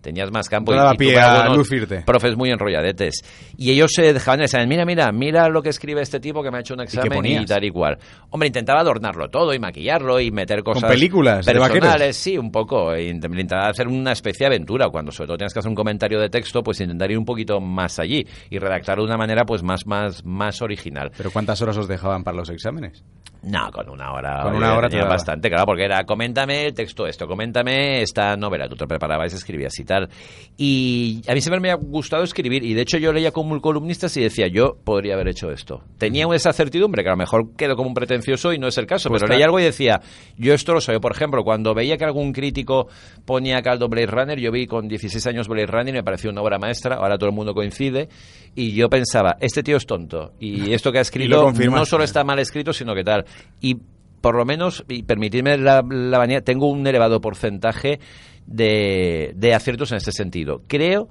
tenías 0.00 0.32
más 0.32 0.48
campo 0.48 0.72
Te 0.72 0.76
y, 0.76 0.78
daba 0.80 0.94
y 0.94 0.96
pie 0.96 1.16
a 1.20 1.48
lucirte. 1.54 2.02
profes 2.04 2.36
muy 2.36 2.50
enrolladetes. 2.50 3.22
Y 3.56 3.70
ellos 3.70 3.92
se 3.94 4.12
dejaban 4.12 4.40
y 4.40 4.42
decían, 4.42 4.68
mira, 4.68 4.84
mira, 4.84 5.12
mira 5.12 5.48
lo 5.48 5.62
que 5.62 5.68
escribe 5.68 6.00
este 6.02 6.18
tipo 6.18 6.42
que 6.42 6.50
me 6.50 6.56
ha 6.56 6.60
hecho 6.60 6.74
un 6.74 6.80
examen 6.80 7.12
y, 7.12 7.14
ponías? 7.14 7.46
tal 7.46 7.62
y 7.62 7.70
cual. 7.70 7.98
Hombre, 8.30 8.48
intentaba 8.48 8.80
adornarlo 8.80 9.28
todo 9.28 9.54
y 9.54 9.60
maquillarlo 9.60 10.18
y 10.18 10.32
meter 10.32 10.64
cosas 10.64 10.90
películas 10.90 11.46
de 11.46 11.52
vaqueros? 11.56 11.82
personales, 11.82 12.16
sí, 12.16 12.36
un 12.36 12.50
poco. 12.50 12.92
E 12.92 13.12
int- 13.12 13.24
Intentaba 13.30 13.68
hacer 13.68 13.86
una 13.86 14.10
especie 14.10 14.44
de 14.48 14.54
aventura. 14.56 14.88
Cuando 14.88 15.12
sobre 15.12 15.28
todo 15.28 15.36
tienes 15.36 15.52
que 15.52 15.60
hacer 15.60 15.68
un 15.68 15.76
comentario 15.76 16.18
de 16.18 16.28
texto, 16.28 16.64
pues 16.64 16.80
intentar 16.80 17.08
ir 17.10 17.16
un 17.18 17.24
poquito 17.24 17.60
más 17.60 18.00
allí 18.00 18.26
y 18.50 18.58
redactarlo 18.58 19.04
de 19.04 19.08
una 19.08 19.16
manera 19.18 19.44
pues 19.44 19.62
más, 19.62 19.86
más, 19.86 20.24
más 20.24 20.60
original. 20.62 21.12
¿Pero 21.16 21.30
cuántas 21.30 21.62
horas 21.62 21.76
os 21.76 21.86
dejaban 21.86 22.24
para 22.24 22.36
los 22.38 22.50
exámenes? 22.50 23.04
No, 23.44 23.70
con 23.72 23.88
una 23.88 24.12
hora. 24.12 24.40
Con 24.42 24.54
una 24.54 24.74
hora 24.76 24.88
te 24.88 24.92
tenía 24.96 25.08
bastante, 25.08 25.48
claro, 25.48 25.66
porque 25.66 25.84
era 25.84 26.04
coméntame 26.04 26.66
el 26.66 26.74
texto 26.74 27.08
esto, 27.08 27.26
coméntame 27.26 28.00
esta 28.00 28.36
novela, 28.36 28.68
tú 28.68 28.76
te 28.76 28.86
preparabas, 28.86 29.31
escribías 29.32 29.78
y 29.78 29.84
tal. 29.84 30.08
Y 30.56 31.22
a 31.28 31.34
mí 31.34 31.40
siempre 31.40 31.60
me 31.60 31.70
ha 31.70 31.74
gustado 31.74 32.22
escribir, 32.22 32.64
y 32.64 32.74
de 32.74 32.82
hecho 32.82 32.98
yo 32.98 33.12
leía 33.12 33.30
como 33.32 33.60
columnistas 33.60 34.16
y 34.16 34.22
decía, 34.22 34.46
yo 34.48 34.76
podría 34.84 35.14
haber 35.14 35.28
hecho 35.28 35.50
esto. 35.50 35.82
Tenía 35.98 36.26
esa 36.34 36.52
certidumbre, 36.52 37.02
que 37.02 37.08
a 37.08 37.12
lo 37.12 37.18
mejor 37.18 37.54
quedo 37.56 37.76
como 37.76 37.88
un 37.88 37.94
pretencioso 37.94 38.52
y 38.52 38.58
no 38.58 38.68
es 38.68 38.78
el 38.78 38.86
caso, 38.86 39.08
Pues 39.08 39.20
pero 39.20 39.28
claro. 39.28 39.38
leía 39.38 39.46
algo 39.46 39.60
y 39.60 39.64
decía, 39.64 40.00
yo 40.36 40.54
esto 40.54 40.72
lo 40.72 40.80
sabía. 40.80 41.00
Por 41.00 41.12
ejemplo, 41.12 41.42
cuando 41.44 41.74
veía 41.74 41.96
que 41.96 42.04
algún 42.04 42.32
crítico 42.32 42.88
ponía 43.24 43.60
caldo 43.62 43.88
Blade 43.88 44.06
Runner, 44.06 44.38
yo 44.38 44.50
vi 44.52 44.66
con 44.66 44.88
16 44.88 45.26
años 45.26 45.48
Blade 45.48 45.66
Runner 45.66 45.88
y 45.88 45.98
me 45.98 46.04
pareció 46.04 46.30
una 46.30 46.42
obra 46.42 46.58
maestra, 46.58 46.96
ahora 46.96 47.16
todo 47.18 47.28
el 47.28 47.34
mundo 47.34 47.54
coincide, 47.54 48.08
y 48.54 48.72
yo 48.72 48.88
pensaba, 48.88 49.36
este 49.40 49.62
tío 49.62 49.76
es 49.76 49.86
tonto, 49.86 50.32
y 50.38 50.72
esto 50.74 50.92
que 50.92 50.98
ha 50.98 51.02
escrito 51.02 51.52
no 51.52 51.84
solo 51.86 52.04
está 52.04 52.24
mal 52.24 52.38
escrito, 52.38 52.72
sino 52.72 52.94
que 52.94 53.04
tal. 53.04 53.24
Y 53.60 53.76
por 54.22 54.36
lo 54.36 54.46
menos, 54.46 54.84
y 54.88 55.02
permitidme 55.02 55.58
la, 55.58 55.84
la 55.86 56.18
vanidad, 56.18 56.42
tengo 56.42 56.70
un 56.70 56.86
elevado 56.86 57.20
porcentaje 57.20 58.00
de, 58.46 59.32
de 59.36 59.54
aciertos 59.54 59.90
en 59.92 59.98
este 59.98 60.12
sentido. 60.12 60.62
Creo 60.66 61.10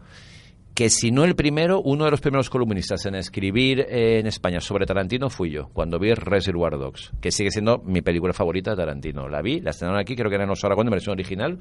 que 0.82 0.90
si 0.90 1.12
no 1.12 1.26
el 1.26 1.36
primero, 1.36 1.80
uno 1.80 2.06
de 2.06 2.10
los 2.10 2.22
primeros 2.22 2.50
columnistas 2.50 3.06
en 3.06 3.14
escribir 3.14 3.82
eh, 3.82 4.18
en 4.18 4.26
España 4.26 4.60
sobre 4.60 4.88
Tarantino 4.88 5.30
fui 5.30 5.52
yo, 5.52 5.70
cuando 5.74 6.00
vi 6.00 6.12
Reservoir 6.16 6.80
Dogs, 6.80 7.12
que 7.22 7.30
sigue 7.30 7.52
siendo 7.52 7.84
mi 7.86 8.02
película 8.02 8.34
favorita 8.34 8.72
de 8.72 8.78
Tarantino. 8.78 9.30
La 9.30 9.44
vi, 9.44 9.60
la 9.60 9.70
estrenaron 9.70 10.02
aquí, 10.02 10.16
creo 10.16 10.28
que 10.32 10.38
era 10.38 10.46
en 10.46 10.50
Oso 10.50 10.66
Aragón, 10.66 10.88
en 10.88 10.92
versión 10.94 11.14
original, 11.14 11.60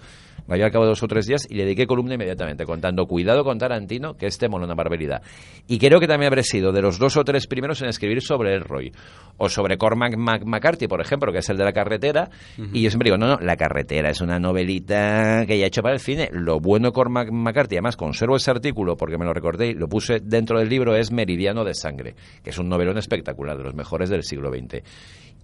la 0.49 0.57
vi 0.57 0.63
al 0.63 0.71
cabo 0.71 0.85
de 0.87 0.89
dos 0.93 1.03
o 1.03 1.07
tres 1.07 1.27
días 1.27 1.47
y 1.51 1.55
le 1.57 1.65
dediqué 1.65 1.87
columna 1.87 2.15
inmediatamente, 2.15 2.65
contando, 2.65 3.05
cuidado 3.07 3.45
con 3.45 3.59
Tarantino, 3.59 4.17
que 4.17 4.25
este 4.25 4.49
mola 4.49 4.65
una 4.65 4.75
barbaridad. 4.75 5.21
Y 5.69 5.79
creo 5.79 6.01
que 6.01 6.07
también 6.09 6.29
habré 6.29 6.43
sido 6.43 6.73
de 6.73 6.81
los 6.81 6.99
dos 6.99 7.19
o 7.19 7.23
tres 7.23 7.47
primeros 7.47 7.83
en 7.83 7.91
escribir 7.91 8.23
sobre 8.23 8.55
el 8.55 8.63
Roy, 8.63 8.91
o 9.37 9.51
sobre 9.51 9.77
Cormac 9.77 10.17
Mac- 10.17 10.45
McCarthy, 10.47 10.87
por 10.89 11.03
ejemplo, 11.03 11.31
que 11.31 11.41
es 11.41 11.49
el 11.51 11.59
de 11.59 11.65
la 11.65 11.73
carretera, 11.75 12.31
y 12.73 12.81
yo 12.83 12.89
siempre 12.91 13.09
digo, 13.11 13.19
no, 13.19 13.27
no, 13.27 13.37
la 13.39 13.59
carretera 13.59 14.09
es 14.09 14.23
una 14.23 14.39
novelita 14.39 15.45
que 15.47 15.59
ya 15.59 15.65
he 15.65 15.69
hecho 15.69 15.83
para 15.83 15.93
el 15.95 16.01
cine. 16.01 16.31
Lo 16.33 16.59
bueno 16.59 16.89
de 16.89 16.93
Cormac 16.93 17.31
McCarthy, 17.31 17.75
además 17.77 17.99
conservo 17.99 18.37
ese 18.37 18.51
artículo 18.51 18.97
porque 18.97 19.10
me 19.19 19.25
lo 19.25 19.33
recordé 19.33 19.69
y 19.69 19.75
lo 19.75 19.89
puse 19.89 20.21
dentro 20.21 20.59
del 20.59 20.69
libro, 20.69 20.95
es 20.97 21.11
Meridiano 21.13 21.65
de 21.65 21.75
Sangre, 21.75 22.15
que 22.43 22.51
es 22.51 22.59
un 22.59 22.69
novelón 22.69 22.99
espectacular, 22.99 23.57
de 23.57 23.65
los 23.65 23.75
mejores 23.75 24.11
del 24.11 24.23
siglo 24.23 24.51
XX. 24.51 24.83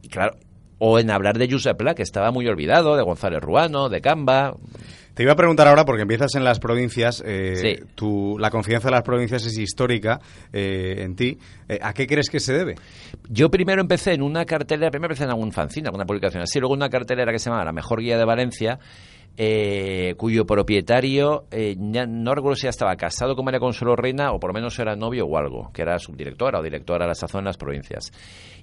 Y 0.02 0.08
claro, 0.08 0.36
o 0.78 0.98
en 0.98 1.10
hablar 1.10 1.38
de 1.38 1.50
Josep 1.50 1.76
Pla, 1.76 1.94
que 1.94 2.02
estaba 2.02 2.30
muy 2.30 2.46
olvidado, 2.48 2.96
de 2.96 3.02
González 3.02 3.40
Ruano, 3.40 3.88
de 3.88 4.00
Camba. 4.00 4.54
Te 5.14 5.22
iba 5.22 5.32
a 5.32 5.36
preguntar 5.36 5.66
ahora, 5.66 5.86
porque 5.86 6.02
empiezas 6.02 6.34
en 6.34 6.44
las 6.44 6.58
provincias, 6.58 7.22
eh, 7.26 7.54
Sí. 7.78 7.84
tu- 7.94 8.36
la 8.38 8.50
confianza 8.50 8.88
de 8.88 8.92
las 8.92 9.02
provincias 9.02 9.46
es 9.46 9.56
histórica 9.56 10.20
eh, 10.52 10.96
en 10.98 11.16
ti. 11.16 11.38
Eh, 11.70 11.78
¿A 11.80 11.94
qué 11.94 12.06
crees 12.06 12.28
que 12.28 12.38
se 12.38 12.52
debe? 12.52 12.74
Yo 13.30 13.48
primero 13.50 13.80
empecé 13.80 14.12
en 14.12 14.20
una 14.20 14.44
cartelera, 14.44 14.90
primero 14.90 15.12
empecé 15.12 15.24
en 15.24 15.30
algún 15.30 15.52
fanzine, 15.52 15.86
alguna 15.88 16.04
publicación 16.04 16.42
así, 16.42 16.60
luego 16.60 16.74
una 16.74 16.90
cartelera 16.90 17.32
que 17.32 17.38
se 17.38 17.46
llamaba 17.48 17.64
La 17.64 17.72
Mejor 17.72 18.02
Guía 18.02 18.18
de 18.18 18.26
Valencia, 18.26 18.78
eh, 19.36 20.14
cuyo 20.16 20.46
propietario, 20.46 21.44
eh, 21.50 21.76
no 21.76 22.34
recuerdo 22.34 22.56
si 22.56 22.64
ya 22.64 22.70
estaba 22.70 22.96
casado 22.96 23.36
con 23.36 23.44
María 23.44 23.60
Consuelo 23.60 23.94
Reina 23.94 24.32
o 24.32 24.40
por 24.40 24.50
lo 24.50 24.54
menos 24.54 24.78
era 24.78 24.96
novio 24.96 25.26
o 25.26 25.36
algo, 25.36 25.70
que 25.72 25.82
era 25.82 25.98
subdirectora 25.98 26.60
o 26.60 26.62
directora 26.62 27.04
a 27.04 27.08
la 27.08 27.14
sazón 27.14 27.40
en 27.40 27.46
las 27.46 27.56
provincias. 27.56 28.12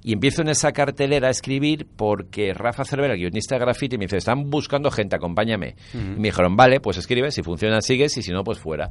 Y 0.04 0.14
empiezo 0.14 0.42
en 0.42 0.50
esa 0.50 0.72
cartelera 0.74 1.30
a 1.30 1.32
escribir 1.32 1.88
porque 1.96 2.54
Rafa 2.54 2.84
Cervera, 2.84 3.16
guionista 3.16 3.56
de 3.56 3.62
Graffiti, 3.62 3.98
me 3.98 4.06
dice, 4.06 4.18
están 4.18 4.50
buscando 4.50 4.92
gente, 4.92 5.16
acompáñame. 5.16 5.76
Y 5.94 5.98
me 5.98 6.28
dijeron, 6.28 6.56
vale, 6.58 6.80
pues 6.82 6.98
escribe, 6.98 7.32
si 7.32 7.42
funciona 7.42 7.80
sigues 7.82 8.18
y 8.18 8.22
si 8.22 8.32
no, 8.32 8.44
pues 8.44 8.60
fuera. 8.60 8.90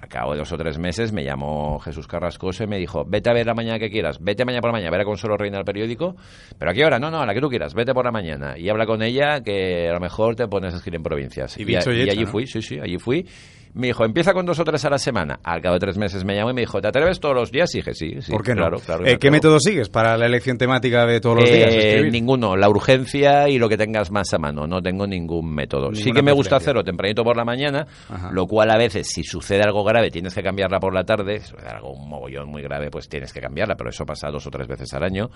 A 0.00 0.06
cabo 0.06 0.32
de 0.32 0.38
dos 0.38 0.52
o 0.52 0.56
tres 0.56 0.78
meses 0.78 1.12
me 1.12 1.24
llamó 1.24 1.78
Jesús 1.78 2.06
Carrascoso 2.06 2.64
y 2.64 2.66
me 2.66 2.78
dijo, 2.78 3.04
vete 3.06 3.30
a 3.30 3.32
ver 3.32 3.46
la 3.46 3.54
mañana 3.54 3.78
que 3.78 3.90
quieras, 3.90 4.18
vete 4.20 4.44
mañana 4.44 4.60
por 4.60 4.68
la 4.68 4.72
mañana 4.72 4.88
a 4.88 4.92
ver 4.92 5.00
a 5.00 5.04
Consuelo 5.04 5.36
Reina 5.36 5.58
al 5.58 5.64
periódico, 5.64 6.16
pero 6.58 6.70
¿a 6.70 6.74
qué 6.74 6.84
hora? 6.84 6.98
No, 6.98 7.10
no, 7.10 7.20
a 7.20 7.26
la 7.26 7.34
que 7.34 7.40
tú 7.40 7.48
quieras, 7.48 7.74
vete 7.74 7.92
por 7.92 8.04
la 8.04 8.10
mañana 8.10 8.58
y 8.58 8.68
habla 8.68 8.86
con 8.86 9.02
ella 9.02 9.42
que 9.42 9.88
a 9.88 9.92
lo 9.92 10.00
mejor 10.00 10.36
te 10.36 10.46
pones 10.46 10.74
a 10.74 10.76
escribir 10.76 10.96
en 10.96 11.02
provincias. 11.02 11.58
Y 11.58 11.64
hecho, 11.74 11.90
allí 11.90 12.24
¿no? 12.24 12.30
fui, 12.30 12.46
sí, 12.46 12.62
sí, 12.62 12.78
allí 12.78 12.98
fui. 12.98 13.26
Me 13.72 13.86
dijo, 13.88 14.04
empieza 14.04 14.32
con 14.32 14.44
dos 14.46 14.58
o 14.58 14.64
tres 14.64 14.84
a 14.84 14.90
la 14.90 14.98
semana. 14.98 15.38
Al 15.44 15.60
cabo 15.62 15.74
de 15.74 15.80
tres 15.80 15.96
meses 15.96 16.24
me 16.24 16.34
llamó 16.34 16.50
y 16.50 16.54
me 16.54 16.62
dijo, 16.62 16.80
¿te 16.80 16.88
atreves 16.88 17.20
todos 17.20 17.34
los 17.34 17.52
días? 17.52 17.72
Y 17.74 17.78
dije, 17.78 17.94
sí, 17.94 18.16
sí. 18.20 18.32
¿Por 18.32 18.42
qué 18.42 18.50
no? 18.54 18.62
Claro, 18.62 18.78
claro. 18.80 19.06
Eh, 19.06 19.18
¿Qué 19.18 19.30
método 19.30 19.60
sigues 19.60 19.88
para 19.88 20.16
la 20.16 20.26
elección 20.26 20.58
temática 20.58 21.06
de 21.06 21.20
todos 21.20 21.36
los 21.40 21.48
Eh, 21.50 21.54
días? 21.56 21.74
escribir? 21.74 22.12
ninguno, 22.12 22.56
la 22.56 22.68
urgencia 22.68 23.48
y 23.48 23.58
lo 23.58 23.68
que 23.68 23.76
tengas 23.76 24.10
más 24.10 24.32
a 24.34 24.38
mano. 24.38 24.66
No 24.66 24.82
tengo 24.82 25.06
ningún 25.06 25.54
método. 25.54 25.94
sí 25.94 26.10
que 26.12 26.22
me 26.22 26.32
gusta 26.32 26.56
hacerlo 26.56 26.82
tempranito 26.82 27.22
por 27.22 27.36
la 27.36 27.44
mañana, 27.44 27.86
Ajá. 28.08 28.30
lo 28.32 28.46
cual 28.46 28.70
a 28.70 28.76
veces, 28.76 29.06
si 29.08 29.22
sucede 29.22 29.62
algo 29.62 29.84
grave, 29.84 30.10
tienes 30.10 30.34
que 30.34 30.42
cambiarla 30.42 30.80
por 30.80 30.92
la 30.92 31.04
tarde. 31.04 31.40
Si 31.40 31.48
sucede 31.50 31.68
algo 31.68 31.92
un 31.92 32.08
mogollón 32.08 32.48
muy 32.48 32.62
grave, 32.62 32.90
pues 32.90 33.08
tienes 33.08 33.32
que 33.32 33.40
cambiarla, 33.40 33.76
pero 33.76 33.90
eso 33.90 34.04
pasa 34.04 34.30
dos 34.30 34.46
o 34.46 34.50
tres 34.50 34.66
veces 34.66 34.92
al 34.94 35.04
año. 35.04 35.30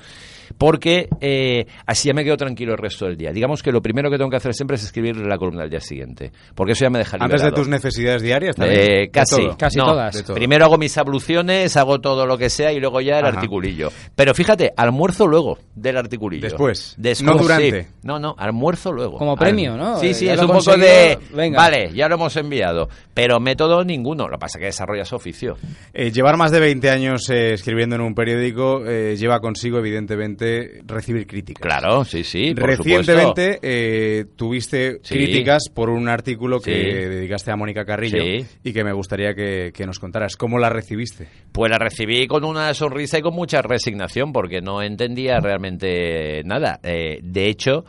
Porque 0.59 1.09
eh, 1.20 1.66
así 1.87 2.09
ya 2.09 2.14
me 2.14 2.25
quedo 2.25 2.37
tranquilo 2.37 2.73
el 2.73 2.79
resto 2.79 3.07
del 3.07 3.16
día. 3.16 3.33
Digamos 3.33 3.62
que 3.62 3.73
lo 3.73 3.81
primero 3.81 4.11
que 4.11 4.16
tengo 4.18 4.31
que 4.31 4.37
hacer 4.37 4.55
siempre 4.55 4.77
es 4.77 4.85
escribir 4.85 5.16
la 5.16 5.38
columna 5.38 5.62
del 5.62 5.70
día 5.70 5.81
siguiente. 5.81 6.33
Porque 6.55 6.73
eso 6.73 6.85
ya 6.85 6.90
me 6.90 6.99
deja 6.99 7.16
Antes 7.16 7.40
de 7.42 7.47
liberado. 7.47 7.55
tus 7.62 7.68
necesidades 7.68 8.23
diarias 8.24 8.56
también. 8.56 8.80
Eh, 9.04 9.10
casi. 9.10 9.42
No, 9.76 10.10
De 10.10 10.22
todo. 10.22 10.34
Primero 10.34 10.64
hago 10.64 10.78
mis 10.78 10.96
abluciones, 10.98 11.76
hago 11.76 12.00
todo 12.00 12.26
lo 12.26 12.37
que 12.37 12.50
sea 12.50 12.72
y 12.72 12.80
luego 12.80 13.00
ya 13.00 13.18
el 13.20 13.26
Ajá. 13.26 13.37
articulillo. 13.37 13.90
Pero 14.16 14.34
fíjate, 14.34 14.72
almuerzo 14.76 15.26
luego 15.26 15.58
del 15.74 15.96
articulillo. 15.96 16.42
Después, 16.42 16.94
Después, 16.98 17.22
no 17.37 17.40
durante. 17.40 17.82
sí. 17.82 17.88
No, 18.02 18.18
no, 18.18 18.34
almuerzo 18.38 18.92
luego. 18.92 19.18
Como 19.18 19.32
Al- 19.32 19.38
premio, 19.38 19.76
¿no? 19.76 19.98
Sí, 20.00 20.08
Eh, 20.08 20.14
sí, 20.14 20.24
ya 20.26 20.34
es 20.34 20.40
un 20.40 20.48
poco 20.48 20.76
de... 20.76 21.18
venga. 21.32 21.58
Vale, 21.58 21.90
ya 21.94 22.08
lo 22.08 22.16
hemos 22.16 22.37
enviado. 22.37 22.88
Pero 23.12 23.38
método 23.40 23.84
ninguno. 23.84 24.26
Lo 24.28 24.37
que 24.37 24.40
pasa 24.40 24.58
es 24.58 24.60
que 24.60 24.66
desarrollas 24.66 25.12
oficio. 25.12 25.56
Eh, 25.92 26.10
llevar 26.10 26.37
más 26.37 26.50
de 26.50 26.60
20 26.60 26.90
años 26.90 27.28
eh, 27.30 27.52
escribiendo 27.54 27.94
en 27.96 28.02
un 28.02 28.14
periódico 28.14 28.84
eh, 28.87 29.16
lleva 29.16 29.40
consigo, 29.40 29.78
evidentemente, 29.78 30.80
recibir 30.87 31.26
críticas. 31.26 31.62
Claro, 31.62 32.04
sí, 32.04 32.24
sí, 32.24 32.54
por 32.54 32.68
Recientemente 32.68 33.58
eh, 33.62 34.24
tuviste 34.37 34.98
Sí. 35.02 35.14
críticas 35.14 35.64
por 35.72 35.90
un 35.90 36.08
artículo 36.08 36.60
que 36.60 36.72
Sí. 36.74 36.80
dedicaste 37.08 37.50
a 37.50 37.56
Mónica 37.56 37.84
Carrillo 37.84 38.13
Sí. 38.20 38.46
y 38.64 38.72
que 38.72 38.85
me 38.85 38.92
gustaría 38.92 39.35
que, 39.35 39.72
que 39.74 39.87
nos 39.87 39.98
contaras. 39.98 40.37
¿Cómo 40.37 40.59
la 40.59 40.70
recibiste? 40.70 41.29
Pues 41.53 41.70
la 41.70 41.79
recibí 41.79 42.27
con 42.27 42.44
una 42.44 42.72
sonrisa 42.74 43.18
y 43.18 43.22
con 43.22 43.35
mucha 43.35 43.62
resignación 43.62 44.33
porque 44.33 44.61
no 44.61 44.83
entendía 44.83 45.40
realmente 45.40 46.42
nada. 46.44 46.81
Eh, 46.83 47.20
de 47.22 47.48
hecho, 47.48 47.85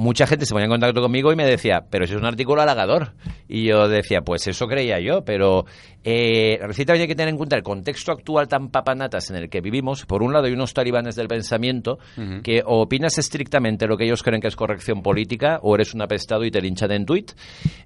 mucha 0.00 0.26
gente 0.26 0.46
se 0.46 0.54
ponía 0.54 0.64
en 0.64 0.70
contacto 0.70 1.02
conmigo 1.02 1.30
y 1.30 1.36
me 1.36 1.44
decía, 1.44 1.84
pero 1.90 2.06
si 2.06 2.14
es 2.14 2.18
un 2.18 2.24
artículo 2.24 2.62
halagador. 2.62 3.12
Y 3.46 3.64
yo 3.64 3.86
decía, 3.86 4.22
pues 4.22 4.46
eso 4.46 4.66
creía 4.66 4.98
yo, 4.98 5.24
pero 5.26 5.66
eh, 6.02 6.58
hay 6.62 7.06
que 7.06 7.14
tener 7.14 7.28
en 7.28 7.36
cuenta 7.36 7.56
el 7.56 7.62
contexto 7.62 8.10
actual 8.10 8.48
tan 8.48 8.70
papanatas 8.70 9.28
en 9.28 9.36
el 9.36 9.50
que 9.50 9.60
vivimos. 9.60 10.06
Por 10.06 10.22
un 10.22 10.32
lado 10.32 10.46
hay 10.46 10.54
unos 10.54 10.72
talibanes 10.72 11.16
del 11.16 11.28
pensamiento 11.28 11.98
que 12.42 12.62
o 12.64 12.80
opinas 12.80 13.18
estrictamente 13.18 13.86
lo 13.86 13.98
que 13.98 14.04
ellos 14.04 14.22
creen 14.22 14.40
que 14.40 14.48
es 14.48 14.56
corrección 14.56 15.02
política 15.02 15.58
o 15.62 15.74
eres 15.74 15.92
un 15.92 16.00
apestado 16.00 16.46
y 16.46 16.50
te 16.50 16.62
linchan 16.62 16.92
en 16.92 17.04
tuit. 17.04 17.32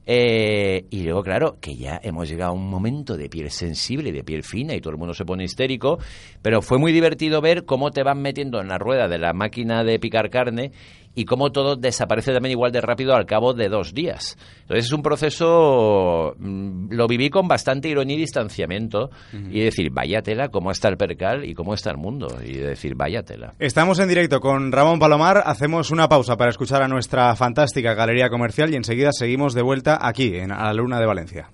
Eh, 0.07 0.87
y 0.91 1.03
luego, 1.03 1.25
claro, 1.25 1.59
que 1.61 1.75
ya 1.75 1.99
hemos 2.01 2.29
llegado 2.29 2.53
a 2.53 2.55
un 2.55 2.71
momento 2.71 3.17
de 3.17 3.29
piel 3.29 3.51
sensible, 3.51 4.13
de 4.13 4.23
piel 4.23 4.45
fina 4.45 4.75
y 4.75 4.81
todo 4.81 4.93
el 4.93 4.99
mundo 4.99 5.15
se 5.15 5.25
pone 5.25 5.43
histérico, 5.43 5.99
pero 6.43 6.63
fue 6.63 6.79
muy 6.79 6.93
divertido 6.93 7.41
ver 7.41 7.65
cómo 7.65 7.91
te 7.91 8.05
van 8.05 8.23
metiendo 8.23 8.61
en 8.61 8.69
la 8.69 8.79
rueda 8.79 9.09
de 9.09 9.19
la 9.19 9.33
máquina 9.33 9.83
de 9.83 9.99
picar 9.99 10.31
carne 10.31 10.71
y 11.15 11.25
cómo 11.25 11.53
todo 11.53 11.77
desaparece 11.77 12.33
también 12.33 12.53
igual 12.53 12.73
de 12.73 12.81
rápido 12.81 13.15
al 13.15 13.27
cabo 13.27 13.55
de 13.55 13.69
dos 13.69 13.95
días. 13.95 14.37
Entonces 14.63 14.87
es 14.87 14.93
un 14.93 15.03
proceso, 15.03 16.35
mm, 16.39 16.93
lo 16.93 17.07
viví 17.07 17.31
con 17.31 17.49
bastante 17.49 17.89
ironía 17.89 18.17
y 18.17 18.21
distanciamiento 18.21 19.11
y 19.33 19.61
decir, 19.61 19.91
vaya 19.93 20.23
tela, 20.23 20.49
cómo 20.49 20.71
está 20.71 20.89
el 20.89 20.97
percal 20.97 21.45
y 21.45 21.55
cómo 21.55 21.75
está 21.75 21.91
el 21.91 21.99
mundo. 21.99 22.29
Y 22.45 22.55
decir, 22.55 22.95
vaya 22.95 23.23
tela. 23.23 23.55
Estamos 23.59 23.99
en 23.99 24.09
directo 24.09 24.41
con 24.41 24.73
Ramón 24.73 24.99
Palomar. 24.99 25.43
Hacemos 25.45 25.91
una 25.91 26.09
pausa 26.09 26.37
para 26.37 26.51
escuchar 26.51 26.83
a 26.83 26.89
nuestra 26.89 27.35
fantástica 27.37 27.95
galería 27.95 28.29
comercial 28.29 28.73
y 28.73 28.77
enseguida 28.77 29.11
seguimos 29.13 29.55
de 29.55 29.63
vuelta 29.63 29.99
aquí, 30.01 30.37
en 30.37 30.53
A 30.53 30.65
la 30.65 30.75
Luna 30.75 31.01
de 31.01 31.07
Valencia. 31.07 31.51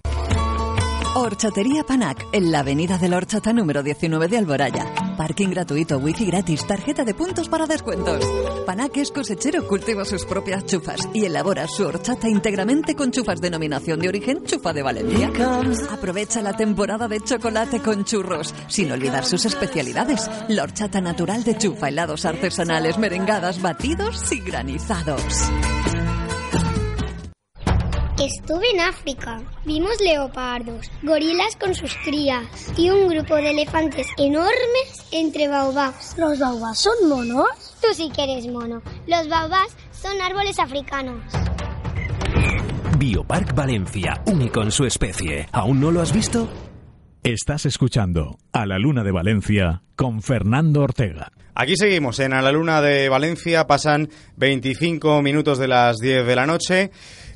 Horchatería 1.13 1.83
Panac, 1.83 2.29
en 2.31 2.53
la 2.53 2.61
avenida 2.61 2.97
de 2.97 3.09
la 3.09 3.17
Horchata 3.17 3.53
número 3.53 3.83
19 3.83 4.29
de 4.29 4.39
Alboraya. 4.39 5.17
Parking 5.17 5.49
gratuito, 5.49 5.99
wifi 5.99 6.25
gratis, 6.25 6.65
tarjeta 6.65 7.05
de 7.05 7.15
puntos 7.15 7.49
para 7.49 7.67
descuentos. 7.67 8.25
Panac 8.65 8.97
es 8.97 9.11
cosechero, 9.11 9.67
cultiva 9.67 10.05
sus 10.05 10.25
propias 10.25 10.65
chufas 10.67 11.01
y 11.13 11.25
elabora 11.25 11.67
su 11.67 11.85
horchata 11.85 12.29
íntegramente 12.29 12.95
con 12.95 13.11
chufas 13.11 13.41
denominación 13.41 13.99
de 13.99 14.09
origen 14.09 14.45
Chufa 14.45 14.73
de 14.73 14.83
Valencia. 14.83 15.33
Aprovecha 15.91 16.43
la 16.43 16.57
temporada 16.57 17.09
de 17.09 17.21
chocolate 17.21 17.81
con 17.81 18.05
churros, 18.05 18.55
sin 18.69 18.93
olvidar 18.93 19.25
sus 19.25 19.45
especialidades. 19.45 20.31
La 20.49 20.63
horchata 20.63 21.01
natural 21.01 21.43
de 21.43 21.59
chufa, 21.59 21.89
helados 21.89 22.25
artesanales, 22.25 22.99
merengadas, 22.99 23.61
batidos 23.61 24.31
y 24.31 24.39
granizados. 24.41 25.25
Estuve 28.21 28.71
en 28.75 28.81
África. 28.81 29.41
Vimos 29.65 29.99
leopardos, 29.99 30.91
gorilas 31.03 31.57
con 31.57 31.75
sus 31.75 31.97
crías 32.05 32.45
y 32.77 32.91
un 32.91 33.09
grupo 33.09 33.37
de 33.37 33.49
elefantes 33.49 34.07
enormes 34.19 35.07
entre 35.11 35.49
baobabs. 35.49 36.19
¿Los 36.19 36.39
baobabs 36.39 36.81
son 36.81 37.09
monos? 37.09 37.49
Tú 37.81 37.89
sí 37.95 38.11
que 38.15 38.25
eres 38.25 38.47
mono. 38.47 38.83
Los 39.07 39.27
baobabs 39.27 39.75
son 39.91 40.21
árboles 40.21 40.59
africanos. 40.59 41.25
Biopark 42.99 43.55
Valencia, 43.55 44.23
único 44.27 44.63
en 44.63 44.71
su 44.71 44.85
especie. 44.85 45.49
¿Aún 45.53 45.81
no 45.81 45.91
lo 45.91 46.03
has 46.03 46.13
visto? 46.13 46.47
Estás 47.23 47.65
escuchando 47.65 48.37
A 48.53 48.67
la 48.67 48.79
Luna 48.79 49.03
de 49.03 49.13
Valencia 49.13 49.83
con 49.97 50.21
Fernando 50.21 50.83
Ortega. 50.83 51.33
Aquí 51.55 51.77
seguimos 51.77 52.19
en 52.21 52.33
A 52.33 52.43
la 52.43 52.53
Luna 52.53 52.81
de 52.81 53.09
Valencia, 53.09 53.67
pasan 53.67 54.09
25 54.37 55.21
minutos 55.21 55.59
de 55.59 55.69
las 55.69 55.99
10 55.99 56.27
de 56.27 56.37
la 56.37 56.47
noche 56.47 56.91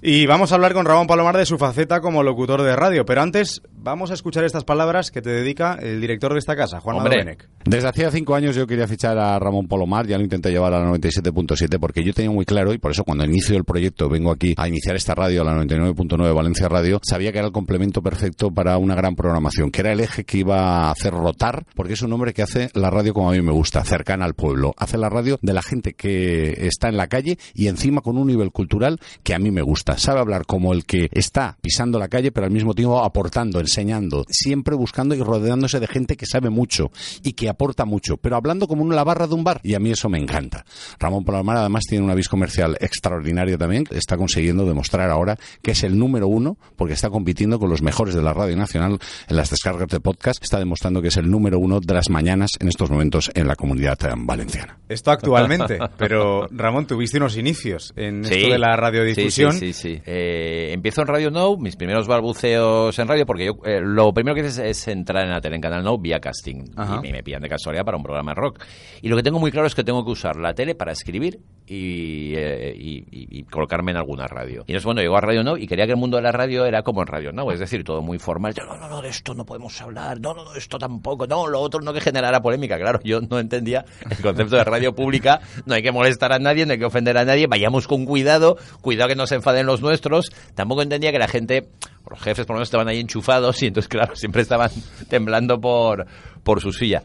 y 0.07 0.27
vamos 0.27 0.53
a 0.53 0.57
hablar 0.57 0.75
con 0.75 0.85
Ramón 0.85 1.07
Palomar 1.07 1.35
de 1.39 1.47
su 1.47 1.57
faceta 1.57 2.03
como 2.03 2.23
locutor 2.23 2.61
de 2.61 2.77
radio, 2.77 3.07
pero 3.07 3.23
antes 3.23 3.63
vamos 3.73 4.11
a 4.11 4.15
escuchar 4.15 4.45
estas 4.45 4.63
palabras 4.63 5.11
que 5.11 5.23
te 5.23 5.31
dedica 5.31 5.79
el 5.81 5.99
director 5.99 6.35
de 6.35 6.41
esta 6.41 6.55
casa, 6.55 6.79
Juan. 6.79 6.99
Domenech. 6.99 7.49
Desde 7.65 7.89
hacía 7.89 8.11
cinco 8.11 8.35
años 8.35 8.55
yo 8.55 8.67
quería 8.67 8.87
fichar 8.87 9.17
a 9.17 9.39
Ramón 9.39 9.67
Polomar, 9.67 10.07
ya 10.07 10.19
lo 10.19 10.25
intenté 10.25 10.51
llevar 10.51 10.75
a 10.75 10.81
la 10.81 10.91
97.7 10.91 11.79
porque 11.81 12.05
yo 12.05 12.13
tenía 12.13 12.31
muy 12.31 12.45
claro 12.45 12.75
y 12.75 12.79
por 12.79 12.91
eso 12.91 13.03
cuando 13.03 13.25
inicio 13.25 13.57
el 13.57 13.65
proyecto 13.65 14.11
vengo 14.11 14.31
aquí 14.31 14.53
a 14.59 14.69
iniciar 14.69 14.95
esta 14.95 15.15
radio, 15.15 15.41
a 15.41 15.45
la 15.45 15.55
99.9 15.55 16.35
Valencia 16.35 16.69
Radio, 16.69 17.01
sabía 17.03 17.33
que 17.33 17.39
era 17.39 17.47
el 17.47 17.53
complemento 17.55 18.03
perfecto 18.03 18.51
para 18.51 18.77
una 18.77 18.95
gran 18.95 19.17
programación, 19.17 19.71
que 19.71 19.81
era 19.81 19.93
el 19.93 20.01
eje 20.01 20.25
que 20.25 20.37
iba 20.37 20.89
a 20.89 20.91
hacer 20.91 21.15
rotar, 21.15 21.65
porque 21.75 21.95
es 21.95 22.03
un 22.03 22.13
hombre 22.13 22.35
que 22.35 22.43
hace 22.43 22.69
la 22.75 22.91
radio 22.91 23.15
como 23.15 23.31
a 23.31 23.33
mí 23.33 23.41
me 23.41 23.53
gusta, 23.53 23.83
cercana 23.85 24.27
al 24.27 24.35
pueblo, 24.35 24.75
hace 24.77 24.99
la 24.99 25.09
radio 25.09 25.39
de 25.41 25.55
la 25.55 25.63
gente 25.63 25.95
que 25.95 26.67
está 26.67 26.91
en 26.91 26.99
la 26.99 27.07
calle 27.07 27.39
y 27.55 27.69
encima 27.69 28.03
con 28.03 28.19
un 28.19 28.27
nivel 28.27 28.51
cultural 28.51 29.01
que 29.23 29.33
a 29.33 29.39
mí 29.39 29.51
me 29.51 29.63
gusta, 29.63 29.94
sabe 29.99 30.21
hablar 30.21 30.47
como 30.47 30.73
el 30.73 30.85
que 30.85 31.09
está 31.13 31.57
pisando 31.61 31.99
la 31.99 32.09
calle 32.09 32.33
pero 32.33 32.47
al 32.47 32.53
mismo 32.53 32.75
tiempo 32.75 33.03
aportando, 33.03 33.61
enseñando, 33.61 34.25
siempre 34.29 34.75
buscando 34.75 35.15
y 35.15 35.23
rodeándose 35.23 35.81
de 35.81 35.87
gente 35.87 36.17
que 36.17 36.27
sabe 36.27 36.51
mucho 36.51 36.91
y 37.23 37.33
que 37.33 37.49
aporta 37.49 37.85
mucho, 37.85 38.17
pero 38.17 38.37
hablando 38.37 38.67
como 38.67 38.83
en 38.83 38.95
la 38.95 39.05
barra 39.05 39.27
de 39.27 39.35
un 39.35 39.45
bar 39.45 39.61
y 39.63 39.75
a 39.75 39.81
mí 39.81 39.91
eso 39.91 40.09
me 40.09 40.19
encanta. 40.19 40.65
Ramón 40.99 41.25
Palomar 41.25 41.57
además 41.59 41.85
tiene 41.89 42.05
una 42.05 42.15
vis 42.15 42.29
comercial 42.29 42.77
extraordinaria 42.81 43.59
también, 43.59 43.85
está 43.91 44.17
consiguiendo 44.17 44.67
demostrar 44.67 45.11
ahora 45.11 45.37
que 45.63 45.73
es 45.73 45.83
el 45.85 45.99
número 45.99 46.29
uno 46.29 46.57
porque 46.77 46.95
está 46.95 47.11
compitiendo 47.11 47.59
con 47.59 47.71
los 47.71 47.83
mejores 47.83 48.15
de 48.15 48.23
la 48.23 48.33
radio 48.33 48.57
nacional 48.57 48.99
en 49.29 49.37
las 49.37 49.51
descargas 49.51 49.89
de 49.89 50.01
podcast, 50.01 50.43
está 50.43 50.59
demostrando 50.59 51.03
que 51.03 51.09
es 51.09 51.17
el 51.17 51.31
número 51.31 51.59
uno 51.59 51.81
de 51.81 51.95
las 51.95 52.11
mañanas 52.11 52.51
en 52.61 52.69
estos 52.69 52.91
momentos 52.91 53.31
en 53.35 53.47
la 53.47 53.57
comunidad 53.57 53.99
eh, 54.05 54.13
valenciana. 54.17 54.79
Esto 54.89 55.11
actualmente, 55.11 55.79
pero 55.97 56.47
Ramón, 56.51 56.87
tuviste 56.87 57.19
unos 57.19 57.37
inicios 57.37 57.93
en 57.97 58.25
esto 58.25 58.51
de 58.51 58.59
la 58.59 58.77
radiodifusión. 58.77 59.53
Sí, 59.53 59.73
sí, 59.73 59.73
sí. 59.75 60.01
Eh, 60.07 60.71
empiezo 60.73 61.03
en 61.03 61.07
Radio 61.09 61.31
Now, 61.31 61.59
mis 61.59 61.77
primeros 61.77 62.07
balbuceos 62.07 62.99
en 62.99 63.09
radio, 63.09 63.27
porque 63.27 63.47
yo 63.47 63.53
eh, 63.65 63.81
lo 63.83 64.13
primero 64.15 64.35
que 64.35 64.41
hice 64.41 64.49
es, 64.71 64.79
es 64.79 64.89
entrar 64.89 65.25
en 65.25 65.31
la 65.31 65.41
tele, 65.41 65.57
en 65.57 65.61
Canal 65.63 65.83
Now, 65.85 65.99
vía 65.99 66.21
casting. 66.21 66.65
Ajá. 66.77 66.97
Y 66.99 67.07
me, 67.09 67.13
me 67.13 67.23
pillan 67.23 67.43
de 67.43 67.49
casualidad 67.49 67.85
para 67.85 67.97
un 67.97 68.03
programa 68.03 68.33
de 68.33 68.41
rock. 68.41 68.63
Y 69.03 69.09
lo 69.09 69.17
que 69.17 69.23
tengo 69.23 69.39
muy 69.39 69.51
claro 69.51 69.67
es 69.67 69.75
que 69.75 69.85
tengo 69.85 70.05
que 70.05 70.11
usar 70.11 70.37
la 70.37 70.55
tele 70.55 70.75
para 70.75 70.93
escribir 70.93 71.41
y, 71.67 72.35
eh, 72.37 72.75
y- 72.77 72.99
y- 73.11 73.39
y 73.39 73.43
colocarme 73.45 73.91
en 73.91 73.97
alguna 73.99 74.27
radio. 74.27 74.65
Y 74.67 74.73
entonces, 74.73 74.85
bueno, 74.85 75.01
llego 75.01 75.17
a 75.17 75.21
Radio 75.21 75.43
Now 75.43 75.57
y 75.57 75.67
quería 75.67 75.87
que 75.87 75.93
el 75.93 75.99
mundo 75.99 76.17
de 76.17 76.23
la 76.23 76.33
radio 76.33 76.65
era 76.67 76.83
como 76.83 77.01
en 77.03 77.07
Radio 77.07 77.33
Now, 77.33 77.51
es 77.51 77.59
decir, 77.61 77.85
todo 77.85 78.03
muy 78.03 78.19
formal. 78.19 78.55
No, 78.57 78.77
no, 78.77 78.89
no, 78.89 79.03
de 79.03 79.09
esto 79.09 79.35
no 79.35 79.45
podemos 79.45 79.81
hablar, 79.81 80.21
no, 80.21 80.35
no, 80.35 80.45
no, 80.45 80.55
esto 80.55 80.79
tampoco, 80.79 81.27
no, 81.27 81.47
lo 81.47 81.61
otro 81.61 81.81
no 81.81 81.93
que 81.93 82.01
generara 82.01 82.41
polémica. 82.43 82.79
Claro, 82.79 83.01
yo 83.05 83.21
no 83.21 83.39
entendía 83.39 83.85
el 84.11 84.19
concepto 84.19 84.57
de 84.57 84.65
radio 84.65 84.95
pública, 84.95 85.41
no 85.67 85.75
hay 85.75 85.83
que 85.83 85.91
molestar 85.93 86.33
a 86.33 86.39
nadie, 86.39 86.67
no 86.67 86.73
hay 86.73 86.79
que 86.79 86.85
ofender 86.85 87.17
a 87.19 87.25
nadie, 87.25 87.47
vayamos 87.47 87.87
con 87.89 88.05
cuidado, 88.05 88.57
cuidado 88.83 89.09
que 89.09 89.17
no 89.17 89.27
se 89.27 89.37
enfaden 89.37 89.64
los 89.67 89.81
nuestros. 89.81 90.31
Tampoco 90.55 90.83
entendía 90.83 91.13
que 91.13 91.19
la 91.19 91.29
gente, 91.29 91.69
los 92.09 92.21
jefes 92.21 92.47
por 92.47 92.55
lo 92.55 92.59
menos 92.59 92.69
estaban 92.69 92.89
ahí 92.89 93.01
enchufados 93.01 93.63
y 93.63 93.67
entonces, 93.67 93.89
claro, 93.89 94.17
siempre 94.17 94.43
estaban 94.43 94.71
temblando 95.09 95.61
por, 95.61 96.07
por 96.43 96.61
su 96.61 96.73
silla. 96.73 97.03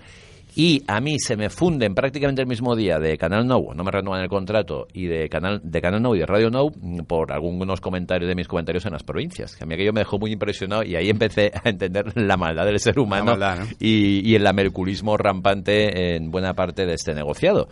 Y 0.55 0.83
a 0.87 0.99
mí 0.99 1.19
se 1.19 1.37
me 1.37 1.49
funden 1.49 1.93
prácticamente 1.93 2.41
el 2.41 2.47
mismo 2.47 2.75
día 2.75 2.99
de 2.99 3.17
Canal 3.17 3.47
Now, 3.47 3.73
no 3.73 3.83
me 3.83 3.91
renuevan 3.91 4.23
el 4.23 4.29
contrato, 4.29 4.87
y 4.93 5.05
de 5.05 5.29
Canal, 5.29 5.61
de 5.63 5.81
Canal 5.81 6.01
Now 6.01 6.15
y 6.15 6.19
de 6.19 6.25
Radio 6.25 6.49
Now 6.49 6.71
mm, 6.75 6.99
por 7.03 7.31
algunos 7.31 7.79
comentarios 7.79 8.27
de 8.27 8.35
mis 8.35 8.47
comentarios 8.47 8.85
en 8.85 8.93
las 8.93 9.03
provincias. 9.03 9.55
Que 9.55 9.63
a 9.63 9.67
mí 9.67 9.75
aquello 9.75 9.93
me 9.93 10.01
dejó 10.01 10.17
muy 10.17 10.31
impresionado 10.31 10.83
y 10.83 10.95
ahí 10.95 11.09
empecé 11.09 11.51
a 11.53 11.69
entender 11.69 12.11
la 12.15 12.35
maldad 12.35 12.65
del 12.65 12.79
ser 12.79 12.99
humano 12.99 13.25
maldad, 13.25 13.59
¿no? 13.59 13.65
y, 13.79 14.27
y 14.27 14.35
el 14.35 14.45
amerculismo 14.45 15.17
rampante 15.17 16.15
en 16.15 16.31
buena 16.31 16.53
parte 16.55 16.85
de 16.85 16.95
este 16.95 17.13
negociado. 17.13 17.69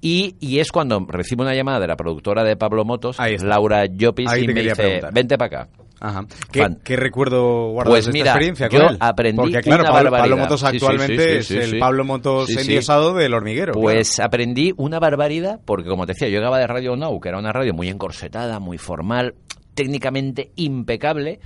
Y, 0.00 0.36
y 0.40 0.60
es 0.60 0.70
cuando 0.70 1.04
recibo 1.08 1.42
una 1.42 1.54
llamada 1.54 1.80
de 1.80 1.86
la 1.88 1.96
productora 1.96 2.44
de 2.44 2.56
Pablo 2.56 2.84
Motos, 2.84 3.16
Laura 3.42 3.86
Llopis, 3.86 4.30
y 4.38 4.46
me 4.46 4.62
dice, 4.62 4.74
preguntar. 4.76 5.12
vente 5.12 5.36
para 5.36 5.62
acá. 5.62 5.70
Ajá. 6.00 6.26
¿Qué, 6.52 6.64
qué 6.84 6.96
recuerdo 6.96 7.70
guardas 7.72 7.90
Pues 7.90 8.06
de 8.06 8.12
mira, 8.12 8.26
esta 8.26 8.38
experiencia 8.38 8.68
yo 8.68 8.84
con 8.84 8.92
él? 8.92 8.98
aprendí 9.00 9.36
Porque 9.36 9.60
claro, 9.60 9.82
una 9.82 9.92
Pablo, 9.92 10.10
Pablo. 10.12 10.36
Motos 10.36 10.60
sí, 10.60 10.66
actualmente 10.66 11.42
sí, 11.42 11.54
sí, 11.54 11.58
es 11.58 11.72
el 11.72 11.78
Pablo 11.80 12.04
Motos 12.04 12.50
endiosado 12.50 13.14
del 13.14 13.34
hormiguero. 13.34 13.72
Pues 13.72 14.20
aprendí 14.20 14.72
una 14.76 15.00
barbaridad, 15.00 15.58
porque 15.64 15.88
como 15.88 16.06
te 16.06 16.12
decía, 16.12 16.28
yo 16.28 16.38
llegaba 16.38 16.58
de 16.58 16.68
Radio 16.68 16.94
Now, 16.94 17.18
que 17.18 17.30
era 17.30 17.38
una 17.38 17.52
radio 17.52 17.74
muy 17.74 17.88
encorsetada, 17.88 18.60
muy 18.60 18.78
formal, 18.78 19.34
técnicamente 19.74 20.52
impecable. 20.54 21.40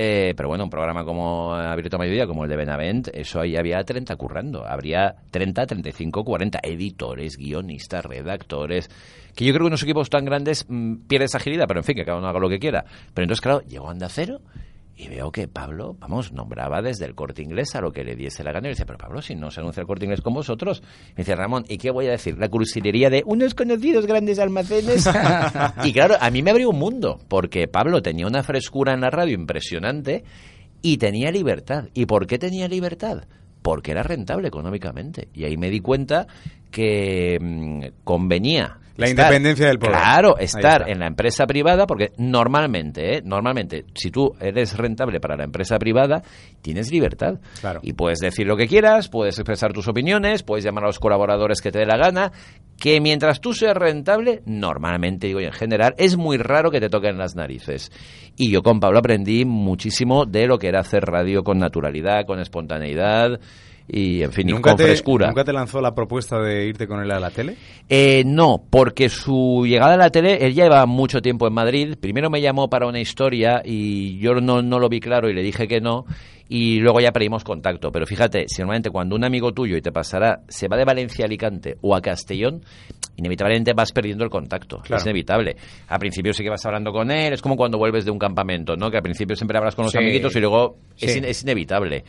Eh, 0.00 0.32
pero 0.36 0.48
bueno, 0.48 0.62
un 0.62 0.70
programa 0.70 1.04
como 1.04 1.52
Abierto 1.52 1.96
a 1.96 1.98
Mediodía, 1.98 2.28
como 2.28 2.44
el 2.44 2.50
de 2.50 2.54
Benavent, 2.54 3.08
eso 3.12 3.40
ahí 3.40 3.56
había 3.56 3.82
30 3.82 4.14
currando. 4.14 4.64
Habría 4.64 5.16
30, 5.32 5.66
35, 5.66 6.24
40 6.24 6.60
editores, 6.62 7.36
guionistas, 7.36 8.04
redactores. 8.04 8.88
Que 9.34 9.44
yo 9.44 9.52
creo 9.52 9.64
que 9.64 9.70
unos 9.70 9.82
equipos 9.82 10.08
tan 10.08 10.24
grandes 10.24 10.66
mm, 10.68 11.08
pierdes 11.08 11.34
agilidad, 11.34 11.64
pero 11.66 11.80
en 11.80 11.84
fin, 11.84 11.96
que 11.96 12.04
cada 12.04 12.16
uno 12.16 12.28
haga 12.28 12.38
lo 12.38 12.48
que 12.48 12.60
quiera. 12.60 12.84
Pero 13.12 13.24
entonces, 13.24 13.40
claro, 13.40 13.62
llegó 13.62 13.90
Anda 13.90 14.08
Cero 14.08 14.38
y 14.98 15.06
veo 15.06 15.30
que 15.30 15.46
Pablo, 15.46 15.96
vamos, 16.00 16.32
nombraba 16.32 16.82
desde 16.82 17.04
el 17.04 17.14
corte 17.14 17.40
inglés 17.40 17.76
a 17.76 17.80
lo 17.80 17.92
que 17.92 18.02
le 18.02 18.16
diese 18.16 18.42
la 18.42 18.50
gana. 18.50 18.66
Y 18.66 18.70
dice, 18.70 18.84
pero 18.84 18.98
Pablo, 18.98 19.22
si 19.22 19.36
no 19.36 19.48
se 19.52 19.60
anuncia 19.60 19.80
el 19.80 19.86
corte 19.86 20.06
inglés 20.06 20.22
con 20.22 20.34
vosotros. 20.34 20.82
Me 21.10 21.18
dice, 21.18 21.36
Ramón, 21.36 21.64
¿y 21.68 21.78
qué 21.78 21.92
voy 21.92 22.08
a 22.08 22.10
decir? 22.10 22.36
La 22.36 22.48
cursilería 22.48 23.08
de 23.08 23.22
unos 23.24 23.54
conocidos 23.54 24.06
grandes 24.06 24.40
almacenes. 24.40 25.08
y 25.84 25.92
claro, 25.92 26.16
a 26.20 26.30
mí 26.30 26.42
me 26.42 26.50
abrió 26.50 26.70
un 26.70 26.80
mundo, 26.80 27.20
porque 27.28 27.68
Pablo 27.68 28.02
tenía 28.02 28.26
una 28.26 28.42
frescura 28.42 28.92
en 28.92 29.00
la 29.00 29.10
radio 29.10 29.34
impresionante 29.34 30.24
y 30.82 30.96
tenía 30.96 31.30
libertad. 31.30 31.84
¿Y 31.94 32.06
por 32.06 32.26
qué 32.26 32.36
tenía 32.40 32.66
libertad? 32.66 33.22
Porque 33.62 33.92
era 33.92 34.02
rentable 34.02 34.48
económicamente. 34.48 35.28
Y 35.32 35.44
ahí 35.44 35.56
me 35.56 35.70
di 35.70 35.78
cuenta 35.78 36.26
que 36.72 37.38
mm, 37.40 38.02
convenía. 38.02 38.80
La 38.98 39.06
estar- 39.06 39.26
independencia 39.26 39.68
del 39.68 39.78
poder. 39.78 39.94
Claro, 39.94 40.38
estar 40.38 40.90
en 40.90 40.98
la 40.98 41.06
empresa 41.06 41.46
privada, 41.46 41.86
porque 41.86 42.10
normalmente, 42.18 43.16
¿eh? 43.16 43.22
normalmente, 43.24 43.84
si 43.94 44.10
tú 44.10 44.34
eres 44.40 44.76
rentable 44.76 45.20
para 45.20 45.36
la 45.36 45.44
empresa 45.44 45.78
privada, 45.78 46.20
tienes 46.60 46.90
libertad. 46.90 47.38
Claro. 47.60 47.78
Y 47.82 47.92
puedes 47.92 48.18
decir 48.18 48.46
lo 48.46 48.56
que 48.56 48.66
quieras, 48.66 49.08
puedes 49.08 49.38
expresar 49.38 49.72
tus 49.72 49.86
opiniones, 49.86 50.42
puedes 50.42 50.64
llamar 50.64 50.82
a 50.82 50.86
los 50.88 50.98
colaboradores 50.98 51.60
que 51.60 51.70
te 51.70 51.78
dé 51.78 51.86
la 51.86 51.96
gana, 51.96 52.32
que 52.76 53.00
mientras 53.00 53.40
tú 53.40 53.54
seas 53.54 53.76
rentable, 53.76 54.42
normalmente, 54.46 55.28
digo 55.28 55.40
y 55.40 55.44
en 55.44 55.52
general, 55.52 55.94
es 55.96 56.16
muy 56.16 56.36
raro 56.36 56.72
que 56.72 56.80
te 56.80 56.88
toquen 56.88 57.18
las 57.18 57.36
narices. 57.36 57.92
Y 58.36 58.50
yo 58.50 58.62
con 58.62 58.80
Pablo 58.80 58.98
aprendí 58.98 59.44
muchísimo 59.44 60.26
de 60.26 60.48
lo 60.48 60.58
que 60.58 60.66
era 60.68 60.80
hacer 60.80 61.04
radio 61.04 61.44
con 61.44 61.58
naturalidad, 61.58 62.26
con 62.26 62.40
espontaneidad 62.40 63.38
y, 63.88 64.22
en 64.22 64.32
fin, 64.32 64.48
y 64.48 64.52
¿Nunca 64.52 64.70
con 64.70 64.76
te, 64.76 64.84
frescura. 64.84 65.28
¿Nunca 65.28 65.44
te 65.44 65.52
lanzó 65.52 65.80
la 65.80 65.94
propuesta 65.94 66.38
de 66.40 66.66
irte 66.66 66.86
con 66.86 67.00
él 67.02 67.10
a 67.10 67.18
la 67.18 67.30
tele? 67.30 67.56
Eh, 67.88 68.22
no, 68.26 68.62
porque 68.68 69.08
su 69.08 69.64
llegada 69.66 69.94
a 69.94 69.96
la 69.96 70.10
tele, 70.10 70.44
él 70.44 70.52
ya 70.54 70.64
lleva 70.64 70.84
mucho 70.86 71.20
tiempo 71.22 71.46
en 71.46 71.54
Madrid. 71.54 71.94
Primero 71.98 72.28
me 72.30 72.40
llamó 72.42 72.68
para 72.68 72.86
una 72.86 73.00
historia 73.00 73.62
y 73.64 74.18
yo 74.18 74.34
no, 74.34 74.60
no 74.62 74.78
lo 74.78 74.88
vi 74.88 75.00
claro 75.00 75.30
y 75.30 75.34
le 75.34 75.42
dije 75.42 75.66
que 75.66 75.80
no. 75.80 76.04
Y 76.50 76.80
luego 76.80 77.00
ya 77.00 77.12
perdimos 77.12 77.44
contacto. 77.44 77.90
Pero 77.92 78.06
fíjate, 78.06 78.44
si 78.48 78.62
normalmente 78.62 78.90
cuando 78.90 79.14
un 79.16 79.24
amigo 79.24 79.52
tuyo 79.52 79.76
y 79.76 79.82
te 79.82 79.92
pasará, 79.92 80.40
se 80.48 80.66
va 80.68 80.76
de 80.78 80.84
Valencia 80.84 81.24
a 81.24 81.26
Alicante 81.26 81.76
o 81.82 81.94
a 81.94 82.00
Castellón, 82.00 82.62
inevitablemente 83.16 83.72
vas 83.74 83.92
perdiendo 83.92 84.24
el 84.24 84.30
contacto. 84.30 84.78
Claro. 84.78 84.96
Es 84.98 85.04
inevitable. 85.04 85.56
Al 85.88 85.98
principio 85.98 86.32
sí 86.32 86.42
que 86.42 86.48
vas 86.50 86.64
hablando 86.64 86.90
con 86.92 87.10
él, 87.10 87.32
es 87.34 87.42
como 87.42 87.54
cuando 87.56 87.76
vuelves 87.76 88.04
de 88.06 88.10
un 88.10 88.18
campamento, 88.18 88.76
¿no? 88.76 88.90
Que 88.90 88.96
al 88.96 89.02
principio 89.02 89.36
siempre 89.36 89.58
hablas 89.58 89.74
con 89.74 89.84
los 89.84 89.92
Sí. 89.92 89.98
amiguitos 89.98 90.34
y 90.36 90.40
luego 90.40 90.78
es, 90.98 91.16
in- 91.16 91.24
es 91.26 91.42
inevitable. 91.42 92.04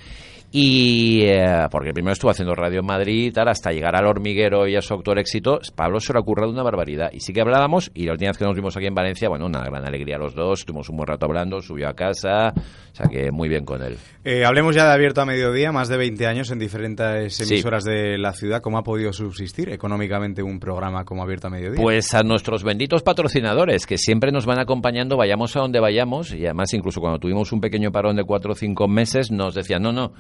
Y 0.52 1.22
eh, 1.26 1.68
porque 1.70 1.94
primero 1.94 2.14
estuvo 2.14 2.32
haciendo 2.32 2.56
radio 2.56 2.80
en 2.80 2.86
Madrid 2.88 3.28
y 3.28 3.32
tal, 3.32 3.50
hasta 3.50 3.72
llegar 3.72 3.96
al 3.96 4.08
hormiguero 4.08 4.68
y 4.68 4.76
a 4.76 4.82
su 4.82 4.96
actual 4.96 5.20
éxito, 5.20 5.60
Pablo 5.76 6.00
se 6.00 6.12
lo 6.12 6.20
ha 6.20 6.24
currado 6.24 6.52
una 6.52 6.64
barbaridad. 6.64 7.12
Y 7.14 7.20
sí 7.20 7.34
que 7.34 7.42
hablábamos, 7.42 7.92
y 7.94 8.06
la 8.06 8.14
última 8.14 8.32
vez 8.32 8.38
que 8.40 8.46
nos 8.46 8.56
vimos 8.56 8.76
aquí 8.76 8.88
en 8.88 8.96
Valencia, 8.96 9.30
bueno, 9.30 9.46
una 9.46 9.62
gran 9.62 9.86
alegría 9.86 10.18
los 10.18 10.34
dos, 10.34 10.66
tuvimos 10.66 10.90
un 10.90 10.98
buen 10.98 11.08
rato 11.08 11.28
hablando, 11.28 11.62
subió 11.62 11.88
a 11.88 11.94
casa, 11.94 12.54
o 12.56 12.96
sea 12.96 13.06
que 13.08 13.32
muy 13.32 13.48
bien 13.48 13.64
con 13.64 13.84
él. 13.84 13.98
Eh, 14.24 14.44
hablemos 14.44 14.74
ya 14.76 14.86
de 14.88 14.94
Abierto 14.94 15.22
a 15.22 15.26
Mediodía, 15.26 15.72
más 15.72 15.88
de 15.88 15.98
20 15.98 16.26
años 16.26 16.50
en 16.50 16.58
diferentes 16.58 17.36
Sí. 17.36 17.44
emisoras 17.54 17.84
de 17.84 18.18
la 18.18 18.34
ciudad. 18.34 18.62
¿Cómo 18.62 18.80
ha 18.80 18.84
podido 18.84 19.14
subsistir 19.14 19.70
económicamente 19.70 20.42
un 20.42 20.60
programa 20.60 21.06
como 21.06 21.22
Abierto 21.22 21.48
a 21.48 21.52
Mediodía? 21.52 21.80
Pues 21.80 22.16
a 22.16 22.24
nuestros 22.24 22.64
benditos 22.64 23.04
patrocinadores, 23.04 23.86
que 23.86 24.00
siempre 24.00 24.32
nos 24.32 24.48
van 24.48 24.60
acompañando, 24.60 25.16
vayamos 25.16 25.56
a 25.56 25.60
donde 25.60 25.80
vayamos, 25.80 26.34
y 26.34 26.46
además 26.46 26.74
incluso 26.74 27.00
cuando 27.02 27.20
tuvimos 27.20 27.52
un 27.52 27.62
pequeño 27.62 27.92
parón 27.92 28.16
de 28.16 28.24
cuatro 28.24 28.54
o 28.54 28.56
cinco 28.56 28.88
meses, 28.88 29.30
nos 29.30 29.54
decían, 29.54 29.84
no, 29.84 29.92
no, 29.92 30.12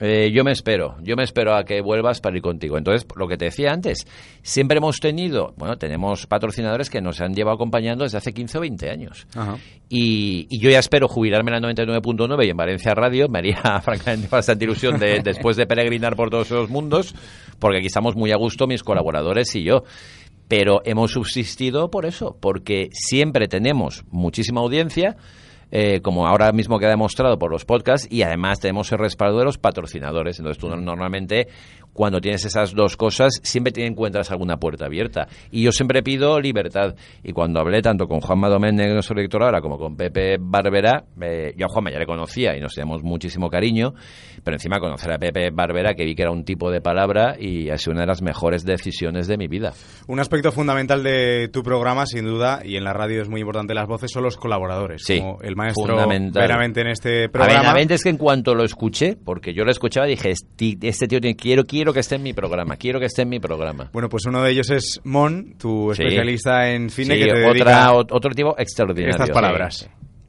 eh, 0.00 0.30
yo 0.32 0.42
me 0.42 0.52
espero, 0.52 0.96
yo 1.02 1.16
me 1.16 1.22
espero 1.22 1.54
a 1.54 1.64
que 1.64 1.80
vuelvas 1.80 2.20
para 2.20 2.36
ir 2.36 2.42
contigo. 2.42 2.76
Entonces, 2.76 3.06
lo 3.16 3.28
que 3.28 3.36
te 3.36 3.46
decía 3.46 3.72
antes, 3.72 4.06
siempre 4.42 4.78
hemos 4.78 4.98
tenido, 4.98 5.54
bueno, 5.56 5.76
tenemos 5.76 6.26
patrocinadores 6.26 6.90
que 6.90 7.00
nos 7.00 7.20
han 7.20 7.34
llevado 7.34 7.54
acompañando 7.54 8.04
desde 8.04 8.18
hace 8.18 8.32
15 8.32 8.58
o 8.58 8.60
20 8.62 8.90
años. 8.90 9.26
Ajá. 9.34 9.56
Y, 9.88 10.46
y 10.50 10.58
yo 10.60 10.70
ya 10.70 10.80
espero 10.80 11.06
jubilarme 11.06 11.54
en 11.54 11.62
la 11.62 11.68
99.9 11.72 12.46
y 12.46 12.50
en 12.50 12.56
Valencia 12.56 12.94
Radio. 12.94 13.28
Me 13.28 13.38
haría 13.38 13.80
francamente 13.82 14.28
bastante 14.28 14.64
ilusión 14.64 14.98
de, 14.98 15.20
después 15.22 15.56
de 15.56 15.66
peregrinar 15.66 16.16
por 16.16 16.30
todos 16.30 16.46
esos 16.46 16.70
mundos, 16.70 17.14
porque 17.60 17.78
aquí 17.78 17.86
estamos 17.86 18.16
muy 18.16 18.32
a 18.32 18.36
gusto 18.36 18.66
mis 18.66 18.82
colaboradores 18.82 19.54
y 19.54 19.62
yo. 19.62 19.84
Pero 20.48 20.82
hemos 20.84 21.12
subsistido 21.12 21.90
por 21.90 22.04
eso, 22.04 22.36
porque 22.40 22.88
siempre 22.92 23.48
tenemos 23.48 24.04
muchísima 24.10 24.60
audiencia, 24.60 25.16
eh, 25.70 26.00
como 26.00 26.26
ahora 26.26 26.52
mismo 26.52 26.78
queda 26.78 26.90
demostrado 26.90 27.38
por 27.38 27.50
los 27.50 27.64
podcasts, 27.64 28.06
y 28.10 28.22
además 28.22 28.60
tenemos 28.60 28.90
el 28.92 28.98
respaldo 28.98 29.38
de 29.38 29.44
los 29.44 29.58
patrocinadores. 29.58 30.38
Entonces 30.38 30.60
tú 30.60 30.68
normalmente, 30.76 31.48
cuando 31.94 32.20
tienes 32.20 32.44
esas 32.44 32.74
dos 32.74 32.98
cosas, 32.98 33.40
siempre 33.42 33.72
te 33.72 33.86
encuentras 33.86 34.30
alguna 34.30 34.58
puerta 34.58 34.84
abierta. 34.84 35.26
Y 35.50 35.62
yo 35.62 35.72
siempre 35.72 36.02
pido 36.02 36.38
libertad. 36.40 36.94
Y 37.22 37.32
cuando 37.32 37.60
hablé 37.60 37.80
tanto 37.80 38.06
con 38.06 38.20
Juanma 38.20 38.50
Doménech, 38.50 38.92
nuestro 38.92 39.14
director 39.16 39.42
ahora, 39.44 39.62
como 39.62 39.78
con 39.78 39.96
Pepe 39.96 40.36
Barbera, 40.38 41.04
eh, 41.22 41.54
yo 41.56 41.64
a 41.64 41.68
Juanma 41.68 41.90
ya 41.90 41.98
le 41.98 42.04
conocía 42.06 42.56
y 42.56 42.60
nos 42.60 42.74
tenemos 42.74 43.02
muchísimo 43.02 43.48
cariño, 43.48 43.94
pero 44.42 44.56
encima 44.56 44.78
conocer 44.80 45.12
a 45.12 45.18
Pepe 45.18 45.50
Barbera, 45.50 45.94
que 45.94 46.04
vi 46.04 46.14
que 46.14 46.22
era 46.22 46.30
un 46.32 46.44
tipo 46.44 46.70
de 46.70 46.80
palabra 46.80 47.36
y 47.38 47.70
ha 47.70 47.78
sido 47.78 47.92
una 47.92 48.00
de 48.02 48.08
las 48.08 48.22
mejores 48.22 48.64
decisiones 48.64 49.26
de 49.28 49.36
mi 49.38 49.46
vida. 49.46 49.72
Un 50.08 50.18
aspecto 50.20 50.50
fundamental 50.52 51.02
de 51.02 51.48
tu 51.52 51.62
programa, 51.62 52.06
sin 52.06 52.24
duda, 52.24 52.60
y 52.64 52.76
en 52.76 52.84
la 52.84 52.92
radio 52.92 53.22
es 53.22 53.28
muy 53.28 53.40
importante 53.40 53.72
las 53.72 53.86
voces, 53.86 54.10
son 54.10 54.24
los 54.24 54.36
colaboradores. 54.36 55.02
Sí, 55.04 55.20
como 55.20 55.40
el 55.42 55.54
maestro. 55.54 55.96
Benavente 56.32 56.80
en 56.80 56.88
este 56.88 57.24
A 57.26 57.28
programa. 57.28 57.60
Benavente 57.60 57.94
es 57.94 58.02
que 58.02 58.08
en 58.10 58.16
cuanto 58.16 58.54
lo 58.54 58.64
escuché, 58.64 59.16
porque 59.16 59.54
yo 59.54 59.64
lo 59.64 59.70
escuchaba, 59.70 60.06
dije, 60.06 60.30
este, 60.30 60.76
este 60.82 61.06
tío 61.06 61.20
tiene- 61.20 61.36
quiero, 61.36 61.64
quiero 61.64 61.83
que 61.92 62.00
esté 62.00 62.14
en 62.16 62.22
mi 62.22 62.32
programa, 62.32 62.76
quiero 62.76 62.98
que 63.00 63.06
esté 63.06 63.22
en 63.22 63.28
mi 63.28 63.40
programa. 63.40 63.90
Bueno, 63.92 64.08
pues 64.08 64.24
uno 64.26 64.42
de 64.42 64.50
ellos 64.52 64.70
es 64.70 65.00
Mon, 65.04 65.54
tu 65.58 65.92
Sí. 65.94 66.02
especialista 66.02 66.70
en 66.70 66.90
cine, 66.90 67.14
Sí, 67.14 67.20
que 67.20 67.26
te 67.26 67.32
otra- 67.32 67.52
dedica 67.52 67.92
ot- 67.92 68.08
otro 68.10 68.30
tipo 68.32 68.54
extraordinario. 68.58 69.10
estas 69.10 69.28
sí. 69.78 69.86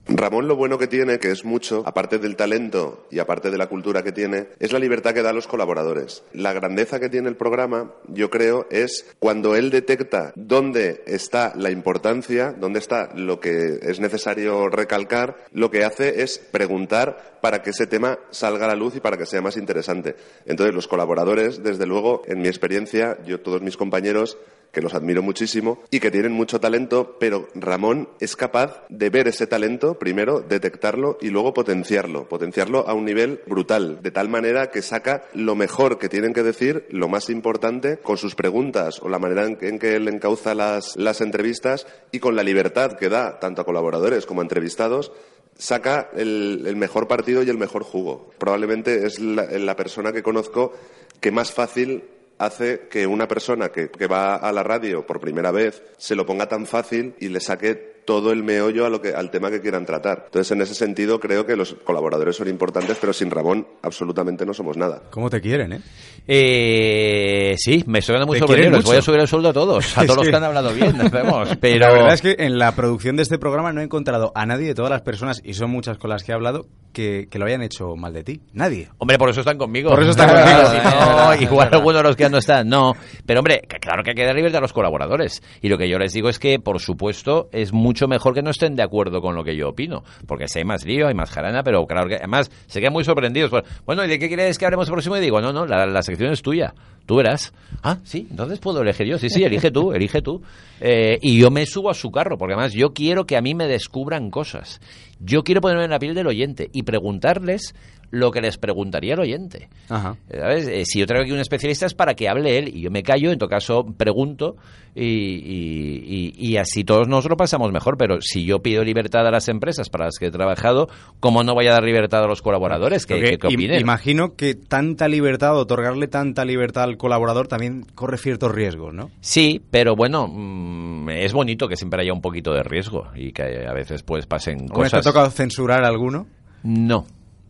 Ramón 0.07 0.47
lo 0.47 0.55
bueno 0.55 0.77
que 0.77 0.87
tiene, 0.87 1.17
que 1.17 1.31
es 1.31 1.45
mucho, 1.45 1.81
aparte 1.85 2.19
del 2.19 2.35
talento 2.35 3.07
y 3.09 3.19
aparte 3.19 3.49
de 3.49 3.57
la 3.57 3.67
cultura 3.67 4.03
que 4.03 4.11
tiene, 4.11 4.49
es 4.59 4.71
la 4.71 4.79
libertad 4.79 5.13
que 5.13 5.23
da 5.23 5.31
a 5.31 5.33
los 5.33 5.47
colaboradores. 5.47 6.23
La 6.31 6.53
grandeza 6.53 6.99
que 6.99 7.09
tiene 7.09 7.27
el 7.27 7.35
programa, 7.35 7.91
yo 8.07 8.29
creo, 8.29 8.67
es 8.69 9.05
cuando 9.19 9.55
él 9.55 9.71
detecta 9.71 10.31
dónde 10.35 11.03
está 11.07 11.53
la 11.55 11.71
importancia, 11.71 12.53
dónde 12.57 12.79
está 12.79 13.09
lo 13.15 13.39
que 13.39 13.79
es 13.81 13.99
necesario 13.99 14.69
recalcar, 14.69 15.37
lo 15.53 15.71
que 15.71 15.83
hace 15.83 16.21
es 16.21 16.37
preguntar 16.37 17.39
para 17.41 17.61
que 17.61 17.71
ese 17.71 17.87
tema 17.87 18.19
salga 18.29 18.65
a 18.65 18.69
la 18.69 18.75
luz 18.75 18.95
y 18.95 18.99
para 18.99 19.17
que 19.17 19.25
sea 19.25 19.41
más 19.41 19.57
interesante. 19.57 20.15
Entonces, 20.45 20.73
los 20.73 20.87
colaboradores, 20.87 21.63
desde 21.63 21.85
luego, 21.85 22.21
en 22.27 22.41
mi 22.41 22.47
experiencia, 22.47 23.17
yo, 23.25 23.39
todos 23.39 23.61
mis 23.61 23.77
compañeros, 23.77 24.37
que 24.75 24.81
los 24.81 24.93
admiro 24.93 25.23
muchísimo 25.23 25.79
y 25.89 26.01
que 26.01 26.11
tienen 26.11 26.33
mucho 26.33 26.59
talento, 26.59 27.15
pero 27.17 27.47
Ramón 27.55 28.09
es 28.19 28.35
capaz 28.35 28.83
de 28.89 29.09
ver 29.09 29.29
ese 29.29 29.47
talento, 29.47 29.97
primero 29.97 30.41
detectarlo 30.41 31.17
y 31.21 31.29
luego 31.29 31.53
potenciarlo, 31.53 32.27
potenciarlo 32.27 32.85
a 32.85 32.93
un 32.93 33.05
nivel 33.05 33.39
brutal, 33.47 34.01
de 34.03 34.11
tal 34.11 34.27
manera 34.27 34.71
que 34.71 34.81
saca 34.81 35.23
lo 35.33 35.55
mejor 35.55 35.97
que 35.97 36.09
tienen 36.09 36.33
que 36.33 36.43
decir, 36.43 36.87
lo 36.89 37.07
más 37.07 37.29
importante, 37.29 37.99
con 37.99 38.17
sus 38.17 38.35
preguntas 38.35 38.99
o 39.01 39.07
la 39.07 39.17
manera 39.17 39.45
en 39.45 39.79
que, 39.79 39.95
él 39.95 40.09
encauza 40.09 40.53
las, 40.53 40.97
las 40.97 41.21
entrevistas 41.21 41.87
y 42.11 42.19
con 42.19 42.35
la 42.35 42.43
libertad 42.43 42.97
que 42.99 43.07
da 43.07 43.39
tanto 43.39 43.61
a 43.61 43.65
colaboradores 43.65 44.25
como 44.25 44.41
a 44.41 44.43
entrevistados 44.43 45.13
saca 45.57 46.09
el, 46.17 46.75
mejor 46.75 47.07
partido 47.07 47.41
y 47.41 47.49
el 47.49 47.57
mejor 47.57 47.83
jugo. 47.83 48.29
Probablemente 48.37 49.05
es 49.05 49.21
la 49.21 49.75
persona 49.77 50.11
que 50.11 50.21
conozco 50.21 50.73
que 51.21 51.31
más 51.31 51.53
fácil 51.53 52.03
hace 52.37 52.87
que 52.89 53.07
una 53.07 53.27
persona 53.27 53.69
que, 53.69 53.89
que 53.89 54.07
va 54.07 54.35
a 54.35 54.51
la 54.51 54.63
radio 54.63 55.05
por 55.05 55.19
primera 55.19 55.51
vez 55.51 55.83
se 55.97 56.15
lo 56.15 56.25
ponga 56.25 56.47
tan 56.47 56.65
fácil 56.65 57.15
y 57.19 57.29
le 57.29 57.39
saque 57.39 57.94
todo 58.05 58.31
el 58.31 58.43
meollo 58.43 58.85
a 58.85 58.89
lo 58.89 59.01
que, 59.01 59.09
al 59.13 59.31
tema 59.31 59.49
que 59.51 59.61
quieran 59.61 59.85
tratar. 59.85 60.23
Entonces, 60.27 60.51
en 60.51 60.61
ese 60.61 60.75
sentido, 60.75 61.19
creo 61.19 61.45
que 61.45 61.55
los 61.55 61.73
colaboradores 61.83 62.35
son 62.35 62.47
importantes, 62.47 62.97
pero 63.01 63.13
sin 63.13 63.31
Ramón 63.31 63.67
absolutamente 63.81 64.45
no 64.45 64.53
somos 64.53 64.77
nada. 64.77 65.01
¿Cómo 65.09 65.29
te 65.29 65.41
quieren, 65.41 65.73
eh? 65.73 65.81
Eh, 66.27 67.55
sí, 67.57 67.83
me 67.87 67.99
estoy 67.99 68.13
dando 68.13 68.27
muy 68.27 68.39
quieren 68.41 68.71
Les 68.73 68.83
voy 68.83 68.97
a 68.97 69.01
subir 69.01 69.19
el 69.19 69.27
sueldo 69.27 69.49
a 69.49 69.53
todos, 69.53 69.97
a 69.97 70.01
todos 70.05 70.17
los 70.17 70.25
que- 70.25 70.31
que 70.31 70.35
han 70.37 70.43
hablado 70.43 70.73
bien, 70.73 70.97
nos 70.97 71.11
vemos. 71.11 71.49
Pero 71.61 71.79
La 71.79 71.91
verdad 71.91 72.13
es 72.13 72.21
que 72.21 72.35
en 72.39 72.57
la 72.59 72.73
producción 72.75 73.15
de 73.15 73.23
este 73.23 73.37
programa 73.39 73.71
no 73.73 73.81
he 73.81 73.83
encontrado 73.83 74.31
a 74.35 74.45
nadie 74.45 74.67
de 74.67 74.75
todas 74.75 74.91
las 74.91 75.01
personas, 75.01 75.41
y 75.43 75.53
son 75.53 75.69
muchas 75.71 75.97
con 75.97 76.09
las 76.09 76.23
que 76.23 76.31
he 76.31 76.35
hablado, 76.35 76.65
que, 76.93 77.27
que 77.29 77.39
lo 77.39 77.45
hayan 77.45 77.61
hecho 77.61 77.95
mal 77.95 78.13
de 78.13 78.23
ti. 78.23 78.41
Nadie. 78.53 78.89
Hombre, 78.99 79.17
por 79.17 79.29
eso 79.29 79.41
están 79.41 79.57
conmigo. 79.57 79.89
Por 79.89 80.01
eso 80.01 80.11
están 80.11 80.29
si 80.29 80.87
no, 81.41 81.41
igual 81.41 81.69
algunos 81.71 82.01
de 82.01 82.03
los 82.07 82.15
que 82.15 82.23
ya 82.23 82.29
no 82.29 82.37
están, 82.37 82.67
no. 82.69 82.93
Pero 83.25 83.39
hombre, 83.41 83.61
claro 83.81 84.01
que 84.03 84.11
hay 84.11 84.15
que 84.15 84.25
dar 84.25 84.35
libertad 84.35 84.59
a 84.59 84.61
los 84.61 84.73
colaboradores. 84.73 85.41
Y 85.61 85.69
lo 85.69 85.77
que 85.77 85.89
yo 85.89 85.97
les 85.99 86.13
digo 86.13 86.29
es 86.29 86.39
que, 86.39 86.59
por 86.59 86.79
supuesto, 86.79 87.49
es 87.51 87.73
mucho 87.73 87.94
mucho 87.95 88.09
mejor 88.09 88.33
que 88.33 88.41
no 88.41 88.49
estén 88.49 88.75
de 88.75 88.83
acuerdo 88.83 89.21
con 89.21 89.35
lo 89.35 89.43
que 89.45 89.55
yo 89.55 89.69
opino, 89.69 90.03
porque 90.27 90.49
si 90.49 90.59
hay 90.59 90.65
más 90.65 90.83
lío, 90.83 91.07
hay 91.07 91.13
más 91.13 91.29
jarana, 91.29 91.63
pero 91.63 91.85
claro 91.85 92.09
que 92.09 92.15
además 92.15 92.51
se 92.67 92.81
quedan 92.81 92.91
muy 92.91 93.05
sorprendidos. 93.05 93.51
Bueno, 93.85 94.03
¿y 94.03 94.09
de 94.09 94.19
qué 94.19 94.27
quieres 94.27 94.57
que 94.57 94.65
hablemos 94.65 94.89
el 94.89 94.91
próximo? 94.91 95.15
Y 95.15 95.21
digo, 95.21 95.39
no, 95.39 95.53
no, 95.53 95.65
la, 95.65 95.85
la 95.85 96.01
sección 96.01 96.33
es 96.33 96.41
tuya, 96.41 96.73
tú 97.05 97.15
verás. 97.15 97.53
Ah, 97.83 97.99
sí, 98.03 98.27
entonces 98.29 98.59
puedo 98.59 98.81
elegir 98.81 99.07
yo. 99.07 99.17
Sí, 99.17 99.29
sí, 99.29 99.45
elige 99.45 99.71
tú, 99.71 99.93
elige 99.93 100.21
tú. 100.21 100.41
Eh, 100.81 101.19
y 101.21 101.39
yo 101.39 101.51
me 101.51 101.65
subo 101.65 101.89
a 101.89 101.93
su 101.93 102.11
carro, 102.11 102.37
porque 102.37 102.53
además 102.53 102.73
yo 102.73 102.89
quiero 102.89 103.25
que 103.25 103.37
a 103.37 103.41
mí 103.41 103.55
me 103.55 103.65
descubran 103.65 104.29
cosas. 104.29 104.81
Yo 105.21 105.43
quiero 105.43 105.61
ponerme 105.61 105.85
en 105.85 105.91
la 105.91 105.99
piel 105.99 106.15
del 106.15 106.27
oyente 106.27 106.69
y 106.73 106.83
preguntarles 106.83 107.75
lo 108.11 108.31
que 108.31 108.41
les 108.41 108.57
preguntaría 108.57 109.13
el 109.13 109.19
oyente. 109.19 109.69
Ajá. 109.89 110.15
¿Sabes? 110.29 110.67
Eh, 110.67 110.83
si 110.85 110.99
yo 110.99 111.05
traigo 111.07 111.23
aquí 111.23 111.31
un 111.31 111.39
especialista 111.39 111.85
es 111.85 111.93
para 111.93 112.13
que 112.13 112.29
hable 112.29 112.57
él 112.57 112.69
y 112.75 112.81
yo 112.81 112.91
me 112.91 113.03
callo, 113.03 113.31
en 113.31 113.37
todo 113.39 113.49
caso 113.49 113.85
pregunto 113.97 114.55
y, 114.93 115.03
y- 115.03 116.33
y- 116.37 116.51
y 116.51 116.57
así 116.57 116.83
todos 116.83 117.07
nos 117.07 117.27
lo 117.29 117.35
pasamos 117.35 117.71
mejor. 117.71 117.97
Pero 117.97 118.21
si 118.21 118.45
yo 118.45 118.59
pido 118.61 118.83
libertad 118.83 119.27
a 119.27 119.31
las 119.31 119.49
empresas 119.49 119.89
para 119.89 120.05
las 120.05 120.15
que 120.17 120.27
he 120.27 120.31
trabajado, 120.31 120.87
¿cómo 121.19 121.43
no 121.43 121.53
voy 121.53 121.67
a 121.67 121.71
dar 121.71 121.83
libertad 121.83 122.23
a 122.23 122.27
los 122.27 122.41
colaboradores? 122.41 123.05
¿Qué, 123.05 123.37
qué- 123.37 123.47
opinen? 123.47 123.79
imagino 123.81 124.35
que 124.35 124.55
tanta 124.55 125.07
libertad, 125.07 125.57
otorgarle 125.57 126.07
tanta 126.07 126.45
libertad 126.45 126.83
al 126.83 126.97
colaborador 126.97 127.47
también 127.47 127.85
corre 127.95 128.17
ciertos 128.17 128.51
riesgos, 128.53 128.93
¿no? 128.93 129.09
Sí, 129.19 129.61
pero 129.71 129.95
bueno, 129.95 130.27
mm, 130.27 131.09
es 131.09 131.33
bonito 131.33 131.67
que 131.67 131.75
siempre 131.75 132.01
haya 132.01 132.13
un 132.13 132.21
poquito 132.21 132.53
de 132.53 132.63
riesgo 132.63 133.07
y 133.15 133.31
que 133.33 133.65
a 133.67 133.73
veces 133.73 134.03
pues 134.03 134.25
pasen 134.25 134.61
¿Alguna 134.61 134.83
vez 134.83 134.91
te 134.91 134.97
ha 134.97 134.99
cosas. 134.99 135.13
tocado 135.13 135.29
censurar 135.31 135.83
a 135.83 135.87
alguno? 135.87 136.27
No. 136.63 137.05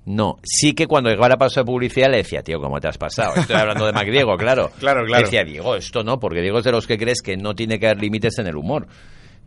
No, 0.06 0.38
sí 0.44 0.74
que 0.74 0.86
cuando 0.86 1.10
llegaba 1.10 1.30
la 1.30 1.38
pausa 1.38 1.62
de 1.62 1.65
publicidad 1.65 2.12
le 2.12 2.18
decía, 2.18 2.44
tío, 2.44 2.60
¿cómo 2.60 2.80
te 2.80 2.88
has 2.88 2.98
pasado? 2.98 3.34
Estoy 3.36 3.56
hablando 3.56 3.88
de 3.88 3.91
Mac 3.91 4.08
Diego, 4.10 4.36
claro. 4.38 4.70
Claro, 4.80 5.04
claro. 5.04 5.08
Le 5.08 5.24
decía, 5.24 5.44
Diego, 5.44 5.76
esto 5.76 6.04
no, 6.04 6.20
porque 6.20 6.41
Diego 6.41 6.60
es 6.60 6.63
de 6.63 6.72
los 6.72 6.86
que 6.86 6.98
crees 6.98 7.22
que 7.24 7.36
no 7.38 7.56
tiene 7.56 7.80
que 7.80 7.88
haber 7.88 8.02
límites 8.02 8.38
en 8.38 8.48
el 8.48 8.56
humor. 8.56 8.88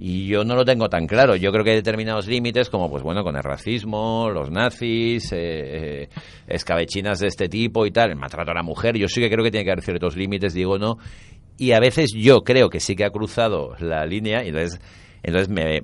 Y 0.00 0.26
yo 0.26 0.44
no 0.44 0.54
lo 0.54 0.64
tengo 0.64 0.88
tan 0.88 1.06
claro. 1.06 1.34
Yo 1.34 1.50
creo 1.50 1.64
que 1.64 1.70
hay 1.70 1.76
determinados 1.76 2.28
límites, 2.28 2.70
como 2.70 2.88
pues 2.88 3.02
bueno, 3.02 3.24
con 3.24 3.36
el 3.36 3.42
racismo, 3.42 4.30
los 4.32 4.50
nazis, 4.50 5.32
eh, 5.32 6.02
eh, 6.02 6.08
escabechinas 6.46 7.18
de 7.18 7.26
este 7.26 7.48
tipo 7.48 7.84
y 7.84 7.90
tal, 7.90 8.10
el 8.10 8.16
maltrato 8.16 8.52
a 8.52 8.54
la 8.54 8.62
mujer, 8.62 8.96
yo 8.96 9.08
sí 9.08 9.20
que 9.20 9.28
creo 9.28 9.44
que 9.44 9.50
tiene 9.50 9.64
que 9.64 9.72
haber 9.72 9.84
ciertos 9.84 10.16
límites, 10.16 10.54
Diego 10.54 10.78
no. 10.78 10.98
Y 11.56 11.72
a 11.72 11.80
veces 11.80 12.12
yo 12.14 12.42
creo 12.42 12.70
que 12.70 12.78
sí 12.78 12.94
que 12.94 13.04
ha 13.04 13.10
cruzado 13.10 13.74
la 13.80 14.06
línea 14.06 14.44
y 14.44 14.48
entonces, 14.48 14.80
entonces 15.24 15.48
me, 15.48 15.82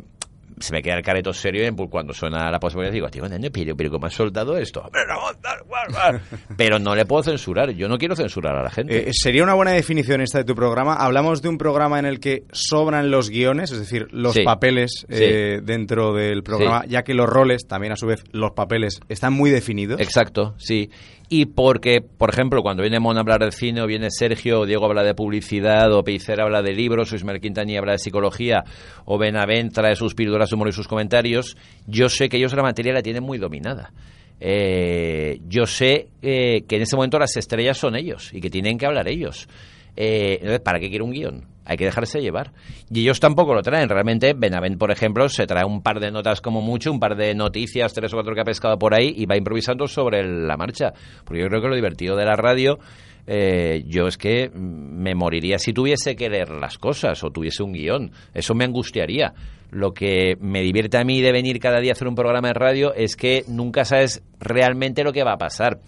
se 0.61 0.73
me 0.73 0.83
queda 0.83 0.95
el 0.97 1.03
careto 1.03 1.33
serio 1.33 1.65
en- 1.65 1.75
cuando 1.77 2.13
suena 2.15 2.51
la 2.51 2.59
posibilidad 2.61 2.93
digo, 2.93 3.09
tío, 3.11 3.29
nene, 3.29 3.51
pero, 3.51 3.77
pero 3.77 3.91
¿cómo 3.91 4.07
has 4.07 4.15
soltado 4.15 4.57
esto? 4.57 4.89
Pero 6.57 6.79
no 6.79 6.95
le 6.95 7.05
puedo 7.07 7.23
censurar, 7.23 7.71
yo 7.71 7.89
no 7.89 7.99
quiero 7.99 8.17
censurar 8.17 8.57
a 8.57 8.63
la 8.63 8.71
gente. 8.71 9.09
Eh, 9.09 9.13
sería 9.13 9.43
una 9.43 9.55
buena 9.55 9.73
definición 9.73 10.21
esta 10.21 10.39
de 10.39 10.45
tu 10.45 10.55
programa. 10.55 10.95
Hablamos 10.95 11.43
de 11.43 11.49
un 11.49 11.59
programa 11.59 11.99
en 11.99 12.07
el 12.07 12.21
que 12.21 12.45
sobran 12.53 13.11
los 13.11 13.31
guiones, 13.31 13.71
es 13.73 13.79
decir, 13.81 14.07
los 14.11 14.35
Sí. 14.35 14.43
papeles 14.45 15.07
eh, 15.09 15.61
dentro 15.63 16.13
del 16.15 16.43
programa, 16.43 16.83
Sí. 16.85 16.91
ya 16.91 17.03
que 17.03 17.15
los 17.15 17.29
roles, 17.29 17.67
también 17.67 17.93
a 17.93 17.97
su 17.97 18.07
vez 18.07 18.25
los 18.33 18.53
papeles, 18.53 19.01
están 19.09 19.33
muy 19.33 19.51
definidos. 19.51 20.01
Exacto, 20.01 20.55
sí. 20.59 20.91
Y 21.29 21.47
porque, 21.47 22.01
por 22.03 22.31
ejemplo, 22.31 22.63
cuando 22.63 22.83
viene 22.83 23.01
Mon 23.01 23.17
a 23.17 23.21
hablar 23.21 23.45
de 23.45 23.51
cine, 23.51 23.81
o 23.81 23.87
viene 23.87 24.09
Sergio, 24.11 24.61
o 24.61 24.67
Diego 24.67 24.85
habla 24.85 25.03
de 25.03 25.15
publicidad, 25.15 25.93
o 25.93 26.05
Peicer 26.05 26.41
habla 26.41 26.63
de 26.63 26.73
libros, 26.73 27.13
o 27.13 27.17
Ismael 27.17 27.41
Quintanilla 27.41 27.79
habla 27.79 27.93
de 27.93 27.99
psicología, 27.99 28.65
o 29.07 29.17
Benavent 29.17 29.73
trae 29.73 29.97
sus 29.97 30.15
píldoras 30.15 30.53
humor 30.53 30.69
y 30.69 30.73
sus 30.73 30.87
comentarios, 30.87 31.57
yo 31.87 32.09
sé 32.09 32.29
que 32.29 32.37
ellos 32.37 32.53
la 32.55 32.63
materia 32.63 32.93
la 32.93 33.03
tienen 33.03 33.23
muy 33.23 33.39
dominada. 33.39 33.93
Eh, 34.41 35.41
yo 35.49 35.65
sé 35.65 36.09
eh, 36.21 36.65
que 36.69 36.77
en 36.77 36.83
ese 36.83 36.97
momento 36.97 37.19
las 37.19 37.37
estrellas 37.37 37.79
son 37.79 37.97
ellos 37.97 38.33
y 38.35 38.41
que 38.41 38.51
tienen 38.51 38.77
que 38.77 38.85
hablar 38.85 39.09
ellos. 39.09 39.49
Eh, 39.97 40.35
entonces, 40.35 40.61
¿para 40.61 40.81
qué 40.81 40.89
quiere 40.89 41.05
un 41.05 41.13
guion? 41.13 41.45
Hay 41.65 41.77
que 41.77 41.85
dejarse 41.85 42.21
llevar. 42.21 42.53
Y 42.91 43.01
ellos 43.01 43.21
tampoco 43.21 43.55
lo 43.55 43.63
traen. 43.63 43.89
Realmente, 43.89 44.35
Benavent, 44.35 44.79
por 44.79 44.91
ejemplo, 44.91 45.29
se 45.29 45.47
trae 45.47 45.65
un 45.65 45.83
par 45.83 45.99
de 45.99 46.11
notas 46.11 46.41
como 46.41 46.61
mucho, 46.61 46.93
un 46.93 47.01
par 47.01 47.17
de 47.17 47.35
noticias, 47.35 47.93
tres 47.95 48.13
o 48.13 48.17
cuatro 48.17 48.35
que 48.35 48.43
ha 48.43 48.45
pescado 48.45 48.79
por 48.79 48.95
ahí 48.95 49.15
y 49.17 49.27
va 49.27 49.37
improvisando 49.37 49.87
sobre 49.87 50.23
la 50.25 50.57
marcha. 50.57 50.93
Porque 51.25 51.43
yo 51.43 51.49
creo 51.49 51.63
que 51.63 51.69
lo 51.69 51.75
divertido 51.75 52.17
de 52.17 52.27
la 52.27 52.37
radio, 52.37 52.79
eh, 53.27 53.83
yo 53.87 54.07
es 54.07 54.19
que 54.19 54.51
mm, 54.51 55.03
me 55.03 55.15
moriría 55.15 55.59
si 55.59 55.73
tuviese 55.73 56.15
que 56.17 56.29
leer 56.29 56.51
las 56.51 56.77
cosas 56.77 57.23
o 57.25 57.31
tuviese 57.31 57.63
un 57.63 57.73
guion. 57.73 58.11
Eso 58.35 58.55
me 58.55 58.65
angustiaría. 58.65 59.33
Lo 59.71 59.93
que 59.93 60.37
me 60.41 60.61
divierte 60.61 60.99
a 60.99 61.05
mí 61.05 61.23
de 61.23 61.33
venir 61.33 61.59
cada 61.59 61.81
día 61.81 61.93
a 61.93 61.95
hacer 61.95 62.09
un 62.09 62.15
programa 62.15 62.49
de 62.49 62.55
radio 62.55 62.95
es 62.95 63.17
que 63.17 63.43
nunca 63.49 63.85
sabes 63.85 64.23
realmente 64.39 65.03
lo 65.03 65.13
que 65.13 65.25
va 65.25 65.33
a 65.33 65.39
pasar 65.39 65.81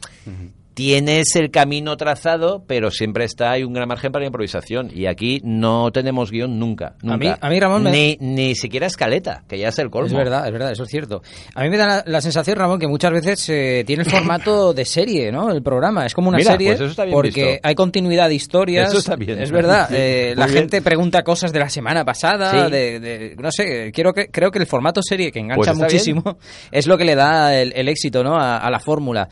tienes 0.76 1.34
el 1.36 1.50
camino 1.50 1.96
trazado, 1.96 2.62
pero 2.66 2.90
siempre 2.90 3.24
está 3.24 3.52
hay 3.52 3.64
un 3.64 3.72
gran 3.72 3.88
margen 3.88 4.12
para 4.12 4.24
la 4.24 4.26
improvisación. 4.26 4.90
Y 4.94 5.06
aquí 5.06 5.40
no 5.42 5.90
tenemos 5.90 6.30
guion 6.30 6.58
nunca. 6.58 6.96
nunca. 7.00 7.14
A 7.14 7.16
mí- 7.16 7.38
a 7.40 7.48
mí, 7.48 7.58
Ramón, 7.60 7.82
me- 7.84 7.90
ni, 7.90 8.16
ni 8.20 8.54
siquiera 8.54 8.86
escaleta, 8.86 9.42
que 9.48 9.58
ya 9.58 9.68
es 9.68 9.78
el 9.78 9.88
colmo. 9.88 10.08
Es 10.08 10.12
verdad, 10.12 10.46
es 10.46 10.52
verdad, 10.52 10.70
eso 10.72 10.82
es 10.82 10.90
cierto. 10.90 11.22
A 11.54 11.62
mí 11.62 11.70
me 11.70 11.78
da 11.78 11.86
la, 11.86 12.04
la 12.06 12.20
sensación, 12.20 12.58
Ramón, 12.58 12.78
que 12.78 12.86
muchas 12.88 13.10
veces 13.10 13.48
eh, 13.48 13.84
tiene 13.86 14.02
el 14.02 14.10
formato 14.10 14.74
de 14.74 14.84
serie, 14.84 15.32
¿no? 15.32 15.50
El 15.50 15.62
programa 15.62 16.04
es 16.04 16.12
como 16.12 16.28
una 16.28 16.36
Mira, 16.36 16.52
serie 16.52 16.68
pues 16.72 16.80
eso 16.82 16.90
está 16.90 17.04
bien 17.04 17.14
porque 17.14 17.44
visto. 17.52 17.60
hay 17.62 17.74
continuidad 17.74 18.28
de 18.28 18.34
historias. 18.34 18.90
Eso 18.90 18.98
está 18.98 19.16
bien. 19.16 19.40
Es 19.40 19.50
verdad. 19.50 19.88
Eh, 19.98 20.34
la 20.36 20.44
bien. 20.46 20.58
gente 20.58 20.82
pregunta 20.82 21.22
cosas 21.22 21.54
de 21.54 21.58
la 21.58 21.70
semana 21.70 22.04
pasada, 22.04 22.66
Sí. 22.66 22.70
de, 22.70 23.00
de- 23.00 23.36
no 23.38 23.50
sé. 23.50 23.92
Quiero 23.92 24.12
que 24.12 24.26
creo 24.28 24.50
que 24.50 24.58
el 24.58 24.66
formato 24.66 25.00
serie 25.02 25.32
que 25.32 25.38
engancha 25.38 25.72
Pues 25.72 25.78
muchísimo 25.78 26.36
es 26.70 26.86
lo 26.86 26.98
que 26.98 27.06
le 27.06 27.14
da 27.14 27.58
el, 27.58 27.72
el 27.74 27.88
éxito, 27.88 28.22
¿no? 28.22 28.36
A, 28.36 28.58
a 28.58 28.70
la 28.70 28.78
fórmula. 28.78 29.26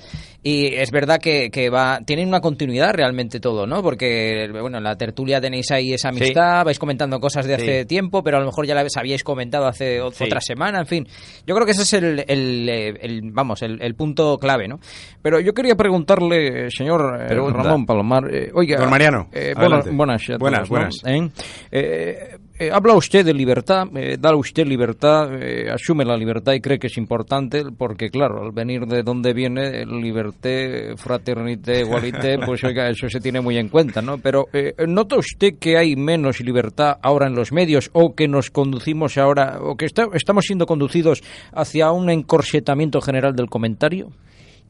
Y 0.46 0.66
es 0.74 0.90
verdad 0.90 1.18
que, 1.22 1.50
que 1.50 1.70
va 1.70 2.00
tienen 2.04 2.28
una 2.28 2.42
continuidad 2.42 2.92
realmente 2.92 3.40
todo, 3.40 3.66
¿no? 3.66 3.82
Porque 3.82 4.46
bueno, 4.52 4.76
en 4.76 4.84
la 4.84 4.94
tertulia 4.94 5.40
tenéis 5.40 5.70
ahí 5.70 5.94
esa 5.94 6.10
amistad, 6.10 6.66
vais 6.66 6.78
comentando 6.78 7.18
cosas 7.18 7.46
de 7.46 7.54
hace 7.54 7.80
Sí. 7.80 7.86
tiempo, 7.86 8.22
pero 8.22 8.36
a 8.36 8.40
lo 8.40 8.46
mejor 8.46 8.66
ya 8.66 8.74
la 8.74 8.84
habíais 8.96 9.24
comentado 9.24 9.66
hace 9.66 10.00
Sí. 10.12 10.24
otra 10.24 10.42
semana, 10.42 10.80
en 10.80 10.86
fin. 10.86 11.08
Yo 11.46 11.54
creo 11.54 11.64
que 11.64 11.72
ese 11.72 11.82
es 11.82 11.92
el, 11.94 12.24
el, 12.28 12.68
eh, 12.68 12.88
el- 13.00 13.22
vamos, 13.32 13.62
el, 13.62 13.80
el 13.80 13.94
punto 13.94 14.36
clave, 14.36 14.68
¿no? 14.68 14.80
Pero 15.22 15.40
yo 15.40 15.54
quería 15.54 15.76
preguntarle, 15.76 16.70
señor 16.70 17.22
eh, 17.22 17.26
Pregunta. 17.28 17.62
Ramón 17.62 17.86
Palomar, 17.86 18.24
eh, 18.30 18.50
oiga... 18.52 18.76
Don 18.78 18.90
Mariano, 18.90 19.28
eh, 19.32 19.54
buenas, 19.56 19.86
buenas, 19.90 20.22
Buenas, 20.38 20.68
todos, 20.68 20.70
¿no? 20.70 20.76
buenas. 20.76 21.02
¿Eh? 21.06 21.30
Eh, 21.72 22.36
eh, 22.58 22.70
habla 22.72 22.94
usted 22.94 23.24
de 23.24 23.34
libertad, 23.34 23.86
eh, 23.96 24.16
da 24.18 24.34
usted 24.36 24.66
libertad, 24.66 25.28
eh, 25.42 25.70
asume 25.70 26.04
la 26.04 26.16
libertad 26.16 26.52
y 26.52 26.60
cree 26.60 26.78
que 26.78 26.86
es 26.86 26.96
importante, 26.96 27.62
porque 27.76 28.10
claro, 28.10 28.42
al 28.42 28.52
venir 28.52 28.86
de 28.86 29.02
donde 29.02 29.32
viene, 29.32 29.84
liberté, 29.86 30.96
fraternité, 30.96 31.80
igualité, 31.80 32.38
pues 32.46 32.62
oiga, 32.64 32.88
eso 32.88 33.08
se 33.08 33.20
tiene 33.20 33.40
muy 33.40 33.56
en 33.58 33.68
cuenta, 33.68 34.02
¿no? 34.02 34.18
Pero 34.18 34.46
eh, 34.52 34.74
¿nota 34.86 35.16
usted 35.16 35.54
que 35.58 35.76
hay 35.76 35.96
menos 35.96 36.40
libertad 36.40 36.96
ahora 37.02 37.26
en 37.26 37.34
los 37.34 37.52
medios 37.52 37.90
o 37.92 38.14
que 38.14 38.28
nos 38.28 38.50
conducimos 38.50 39.18
ahora, 39.18 39.58
o 39.60 39.76
que 39.76 39.86
está- 39.86 40.08
estamos 40.14 40.44
siendo 40.44 40.66
conducidos 40.66 41.22
hacia 41.52 41.90
un 41.92 42.10
encorsetamiento 42.10 43.00
general 43.00 43.34
del 43.34 43.48
comentario? 43.48 44.10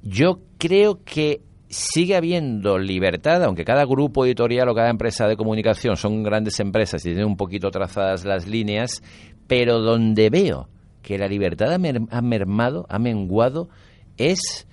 Yo 0.02 0.40
creo 0.58 1.00
que 1.04 1.40
sigue 1.74 2.14
habiendo 2.16 2.78
libertad, 2.78 3.42
aunque 3.42 3.64
cada 3.64 3.84
grupo 3.84 4.24
editorial 4.24 4.68
o 4.68 4.74
cada 4.74 4.90
empresa 4.90 5.26
de 5.26 5.36
comunicación 5.36 5.96
son 5.96 6.22
grandes 6.22 6.60
empresas 6.60 7.04
y 7.04 7.08
tienen 7.10 7.26
un 7.26 7.36
poquito 7.36 7.70
trazadas 7.70 8.24
las 8.24 8.46
líneas, 8.46 9.02
pero 9.48 9.80
donde 9.80 10.30
veo 10.30 10.68
que 11.02 11.18
la 11.18 11.26
libertad 11.26 11.72
ha, 11.72 11.78
mer- 11.78 12.06
ha 12.10 12.22
mermado, 12.22 12.86
ha 12.88 12.98
menguado, 12.98 13.68
es 14.16 14.66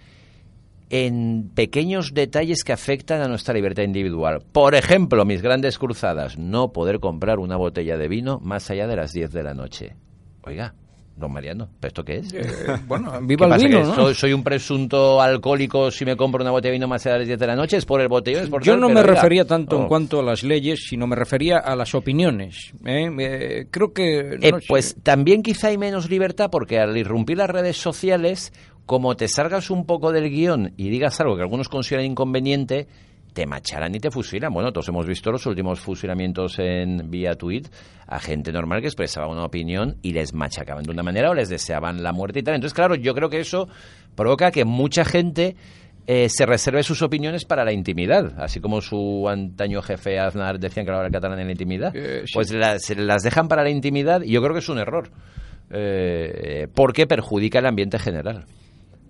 en 0.89 1.49
pequeños 1.55 2.13
detalles 2.13 2.63
que 2.63 2.73
afectan 2.73 3.21
a 3.21 3.27
nuestra 3.27 3.53
libertad 3.53 3.83
individual. 3.83 4.43
Por 4.51 4.75
ejemplo, 4.75 5.23
mis 5.25 5.41
grandes 5.41 5.77
cruzadas, 5.77 6.37
no 6.37 6.71
poder 6.73 6.99
comprar 6.99 7.39
una 7.39 7.55
botella 7.57 7.97
de 7.97 8.07
vino 8.09 8.39
más 8.43 8.69
allá 8.69 8.87
de 8.87 8.95
las 8.97 9.11
10 9.13 9.31
de 9.31 9.43
la 9.43 9.53
noche. 9.53 9.95
Oiga, 10.43 10.73
don 11.21 11.31
Mariano, 11.31 11.69
¿pero 11.79 11.88
esto 11.89 12.03
qué 12.03 12.17
es? 12.17 12.34
bueno, 12.88 13.12
¿Qué 13.19 13.25
viva 13.25 13.47
el 13.47 13.62
vino, 13.62 13.79
que 13.79 13.84
¿no? 13.86 13.95
soy, 13.95 14.15
soy 14.15 14.34
un 14.34 14.43
presunto 14.43 15.21
alcohólico 15.21 15.89
si 15.91 16.03
me 16.03 16.17
compro 16.17 16.41
una 16.41 16.51
botella 16.51 16.71
de 16.71 16.77
vino 16.77 16.88
más 16.88 17.05
allá 17.05 17.13
de 17.13 17.19
las 17.19 17.27
10 17.27 17.39
de 17.39 17.47
la 17.47 17.55
noche? 17.55 17.77
¿Es 17.77 17.86
por 17.86 18.01
el 18.01 18.10
botellón? 18.10 18.43
¿Es 18.43 18.49
por 18.49 18.63
Yo 18.63 18.73
tal? 18.73 18.81
no 18.81 18.89
me 18.89 19.03
refería 19.03 19.45
tanto 19.45 19.77
en 19.77 19.84
oh. 19.84 19.88
cuanto 19.88 20.19
a 20.19 20.23
las 20.23 20.43
leyes, 20.43 20.88
sino 20.89 21.07
me 21.07 21.15
refería 21.15 21.57
a 21.60 21.75
las 21.75 21.95
opiniones. 21.95 22.73
¿eh? 22.86 23.10
Eh, 23.19 23.67
creo 23.71 23.93
que... 23.93 24.38
Eh, 24.41 24.51
no 24.51 24.57
pues 24.67 24.95
también 25.01 25.43
quizá 25.43 25.67
hay 25.67 25.77
menos 25.77 26.10
libertad 26.10 26.49
porque 26.51 26.79
al 26.79 26.97
irrumpir 26.97 27.38
las 27.38 27.49
redes 27.49 27.77
sociales, 27.77 28.51
como 28.86 29.15
te 29.15 29.27
salgas 29.27 29.69
un 29.69 29.86
poco 29.86 30.12
del 30.12 30.29
guion 30.29 30.73
y 30.77 30.89
digas 30.89 31.19
algo 31.21 31.36
que 31.36 31.43
algunos 31.43 31.69
consideran 31.69 32.05
inconveniente, 32.05 32.88
te 33.34 33.46
macharán 33.46 33.96
y 33.96 34.00
te 34.00 34.12
fusilan. 34.12 34.54
Bueno, 34.54 34.72
todos 34.72 34.89
hemos 34.89 35.06
visto 35.06 35.32
los 35.32 35.46
últimos 35.46 35.80
fusilamientos 35.80 36.60
en 36.60 37.10
vía 37.10 37.36
tweet 37.36 37.63
a 38.08 38.20
gente 38.20 38.52
normal 38.52 38.82
que 38.82 38.88
expresaba 38.88 39.28
una 39.28 39.46
opinión 39.46 39.96
y 40.02 40.12
les 40.12 40.34
machacaban 40.34 40.84
de 40.84 40.91
una 40.91 41.04
manera 41.04 41.30
o 41.30 41.34
les 41.34 41.48
deseaban 41.50 42.04
la 42.04 42.12
muerte 42.12 42.39
y 42.39 42.44
tal. 42.44 42.56
Entonces, 42.56 42.74
claro, 42.74 42.96
yo 42.96 43.13
creo 43.13 43.30
que 43.30 43.39
eso 43.39 43.70
provoca 44.15 44.52
que 44.52 44.65
mucha 44.65 45.06
gente 45.06 45.56
eh, 46.08 46.28
se 46.30 46.46
reserve 46.46 46.84
sus 46.84 47.02
opiniones 47.04 47.46
para 47.46 47.63
la 47.63 47.72
intimidad, 47.72 48.34
así 48.38 48.60
como 48.60 48.82
su 48.82 49.30
antaño 49.30 49.82
jefe 49.82 50.20
Aznar 50.20 50.60
decían 50.60 50.86
que 50.86 50.91
hablaba 50.91 51.06
el 51.08 51.13
catalán 51.13 51.39
en 51.39 51.46
la 51.46 51.52
intimidad, 51.52 51.96
Eh, 51.96 52.24
sí. 52.26 52.32
pues 52.34 52.52
las, 52.52 52.89
las 52.98 53.22
dejan 53.24 53.48
para 53.48 53.63
la 53.63 53.70
intimidad 53.70 54.22
y 54.24 54.32
yo 54.32 54.41
creo 54.41 54.54
que 54.54 54.60
es 54.60 54.67
un 54.70 54.80
error, 54.80 55.10
eh, 55.70 56.67
porque 56.74 57.08
perjudica 57.08 57.60
el 57.60 57.65
ambiente 57.67 57.98
general. 58.00 58.46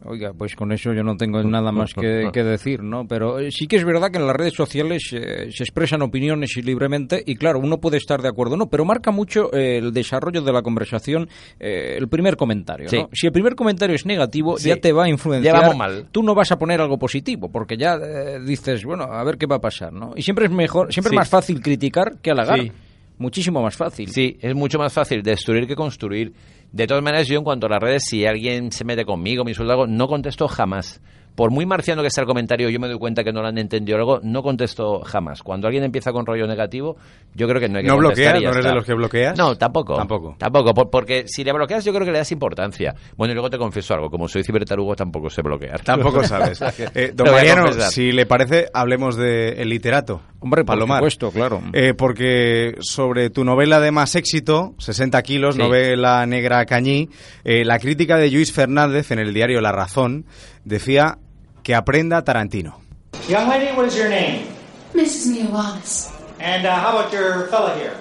Oiga, 0.03 0.33
pues 0.35 0.55
con 0.55 0.71
eso 0.71 0.93
yo 0.93 1.03
no 1.03 1.15
tengo 1.15 1.43
nada 1.43 1.71
más 1.71 1.93
que, 1.93 2.29
que 2.33 2.43
decir, 2.43 2.81
¿no? 2.81 3.07
Pero 3.07 3.39
eh, 3.39 3.51
sí 3.51 3.67
que 3.67 3.75
es 3.75 3.83
verdad 3.85 4.09
que 4.11 4.17
en 4.17 4.25
las 4.25 4.35
redes 4.35 4.53
sociales 4.53 5.03
eh, 5.13 5.49
se 5.51 5.63
expresan 5.63 6.01
opiniones 6.01 6.57
y 6.57 6.61
libremente 6.63 7.21
y 7.25 7.35
claro, 7.35 7.59
uno 7.59 7.79
puede 7.79 7.97
estar 7.97 8.21
de 8.21 8.27
acuerdo, 8.29 8.57
¿no? 8.57 8.67
Pero 8.69 8.83
marca 8.83 9.11
mucho 9.11 9.53
eh, 9.53 9.77
el 9.77 9.93
desarrollo 9.93 10.41
de 10.41 10.51
la 10.51 10.61
conversación 10.63 11.29
eh, 11.59 11.95
el 11.97 12.07
primer 12.07 12.35
comentario, 12.35 12.85
¿no? 12.85 12.89
Sí. 12.89 13.05
Si 13.13 13.27
el 13.27 13.33
primer 13.33 13.55
comentario 13.55 13.95
es 13.95 14.05
negativo, 14.05 14.57
Sí. 14.57 14.69
ya 14.69 14.77
te 14.77 14.91
va 14.91 15.03
a 15.05 15.09
influenciar. 15.09 15.55
Ya 15.55 15.61
vamos 15.61 15.77
mal. 15.77 16.07
Tú 16.11 16.23
no 16.23 16.33
vas 16.33 16.51
a 16.51 16.57
poner 16.57 16.81
algo 16.81 16.97
positivo 16.97 17.51
porque 17.51 17.77
ya 17.77 17.97
dices, 18.39 18.83
bueno, 18.83 19.03
a 19.03 19.23
ver 19.23 19.37
qué 19.37 19.45
va 19.45 19.57
a 19.57 19.61
pasar, 19.61 19.93
¿no? 19.93 20.13
Y 20.15 20.23
siempre 20.23 20.45
es 20.45 20.51
mejor, 20.51 20.91
siempre 20.91 21.09
Sí. 21.11 21.15
es 21.15 21.19
más 21.19 21.29
fácil 21.29 21.61
criticar 21.61 22.17
que 22.21 22.31
halagar. 22.31 22.59
Sí. 22.59 22.71
Muchísimo 23.17 23.61
más 23.61 23.75
fácil. 23.77 24.09
Sí, 24.09 24.37
es 24.41 24.55
mucho 24.55 24.79
más 24.79 24.91
fácil 24.91 25.21
destruir 25.21 25.67
que 25.67 25.75
construir. 25.75 26.33
De 26.71 26.87
todas 26.87 27.03
maneras, 27.03 27.27
yo 27.27 27.37
en 27.37 27.43
cuanto 27.43 27.67
a 27.67 27.69
las 27.69 27.81
redes, 27.81 28.03
si 28.07 28.25
alguien 28.25 28.71
se 28.71 28.85
mete 28.85 29.03
conmigo, 29.03 29.43
me 29.43 29.51
insulta 29.51 29.73
algo, 29.73 29.87
no 29.87 30.07
contesto 30.07 30.47
jamás. 30.47 31.01
Por 31.35 31.49
muy 31.49 31.65
marciano 31.65 32.03
que 32.03 32.09
sea 32.09 32.23
el 32.23 32.27
comentario, 32.27 32.69
yo 32.69 32.79
me 32.79 32.87
doy 32.87 32.97
cuenta 32.99 33.23
que 33.23 33.31
no 33.31 33.41
lo 33.41 33.47
han 33.47 33.57
entendido 33.57 33.97
algo, 33.97 34.19
no 34.21 34.43
contesto 34.43 34.99
jamás. 35.01 35.41
Cuando 35.43 35.67
alguien 35.67 35.83
empieza 35.83 36.11
con 36.11 36.25
rollo 36.25 36.45
negativo, 36.45 36.97
yo 37.33 37.47
creo 37.47 37.59
que 37.61 37.69
no 37.69 37.77
hay 37.77 37.83
que 37.83 37.89
¿No 37.89 37.97
bloqueas? 37.97 38.33
¿No 38.33 38.39
eres 38.39 38.57
está. 38.57 38.69
de 38.69 38.75
los 38.75 38.85
que 38.85 38.93
bloqueas? 38.93 39.37
No, 39.37 39.55
tampoco. 39.57 39.95
Tampoco. 39.95 40.35
Tampoco, 40.37 40.73
por- 40.73 40.89
porque 40.89 41.23
si 41.27 41.43
le 41.43 41.53
bloqueas 41.53 41.85
yo 41.85 41.93
creo 41.93 42.05
que 42.05 42.11
le 42.11 42.17
das 42.17 42.31
importancia. 42.31 42.93
Bueno, 43.15 43.31
y 43.31 43.35
luego 43.35 43.49
te 43.49 43.57
confieso 43.57 43.93
algo, 43.93 44.09
como 44.09 44.27
soy 44.27 44.43
cibertarugo 44.43 44.95
tampoco 44.95 45.29
sé 45.29 45.41
bloquear. 45.41 45.81
Tampoco 45.81 46.23
sabes. 46.25 46.61
Eh, 46.95 47.11
don 47.15 47.31
Mariano, 47.31 47.71
si 47.71 48.11
le 48.11 48.25
parece, 48.25 48.67
hablemos 48.73 49.15
de 49.15 49.53
El 49.61 49.69
Literato. 49.69 50.21
Hombre, 50.41 50.61
por 50.63 50.73
Palomar. 50.75 50.97
supuesto, 50.99 51.31
claro. 51.31 51.61
Eh, 51.71 51.93
porque 51.95 52.75
sobre 52.81 53.29
tu 53.29 53.43
novela 53.45 53.79
de 53.79 53.91
más 53.91 54.15
éxito, 54.15 54.73
60 54.79 55.21
kilos, 55.21 55.55
Sí. 55.55 55.61
novela 55.61 56.25
negra 56.25 56.65
cañí, 56.65 57.09
eh, 57.43 57.63
la 57.63 57.77
crítica 57.79 58.17
de 58.17 58.29
Luis 58.31 58.51
Fernández 58.51 59.11
en 59.11 59.19
el 59.19 59.33
diario 59.33 59.61
La 59.61 59.71
Razón 59.71 60.25
decía 60.65 61.17
que 61.63 61.75
aprenda 61.75 62.23
Tarantino. 62.23 62.79
Young 63.27 63.49
lady, 63.49 63.75
what 63.75 63.87
is 63.87 63.95
your 63.95 64.09
name? 64.09 64.45
Mrs. 64.93 65.27
Mia 65.27 65.45
Wallace. 65.49 66.11
And 66.39 66.65
uh, 66.65 66.71
how 66.75 66.97
about 66.97 67.13
your 67.13 67.47
fella 67.49 67.75
here? 67.75 67.93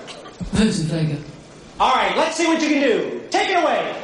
Vincent 0.53 0.91
Vega. 0.91 1.17
All 1.79 1.95
right, 1.95 2.17
let's 2.17 2.37
see 2.37 2.47
what 2.47 2.61
you 2.61 2.69
can 2.69 2.83
do. 2.83 3.21
Take 3.31 3.51
it 3.51 3.57
away. 3.57 3.95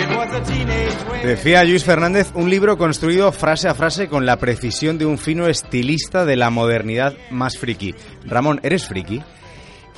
It 0.00 0.16
was 0.16 0.34
a 0.34 0.40
teenage 0.44 1.10
way. 1.10 1.22
Decía 1.24 1.64
Luis 1.64 1.84
Fernández, 1.84 2.30
un 2.34 2.48
libro 2.48 2.78
construido 2.78 3.32
frase 3.32 3.68
a 3.68 3.74
frase 3.74 4.08
con 4.08 4.24
la 4.24 4.36
precisión 4.38 4.98
de 4.98 5.06
un 5.06 5.18
fino 5.18 5.46
estilista 5.48 6.24
de 6.24 6.36
la 6.36 6.50
modernidad 6.50 7.14
más 7.30 7.58
friki. 7.58 7.94
Ramón, 8.24 8.60
¿eres 8.62 8.86
friki? 8.86 9.22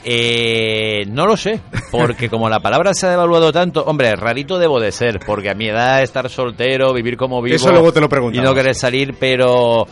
Eh, 0.05 1.05
no 1.09 1.27
lo 1.27 1.37
sé, 1.37 1.61
porque 1.91 2.29
como 2.29 2.49
la 2.49 2.61
palabra 2.61 2.95
se 2.95 3.07
ha 3.07 3.11
devaluado 3.11 3.53
tanto, 3.53 3.85
hombre, 3.85 4.15
rarito 4.17 4.59
debo 4.59 4.81
de 4.81 4.93
ser, 4.93 5.21
porque 5.27 5.51
a 5.51 5.55
mi 5.55 5.69
edad 5.69 6.03
estar 6.03 6.29
soltero, 6.31 6.93
vivir 6.95 7.17
como 7.17 7.43
vivo 7.43 7.57
Eso 7.57 7.71
luego 7.71 7.93
te 7.93 8.01
lo 8.01 8.09
y 8.33 8.41
no 8.41 8.55
querer 8.55 8.75
salir, 8.75 9.15
pero 9.19 9.87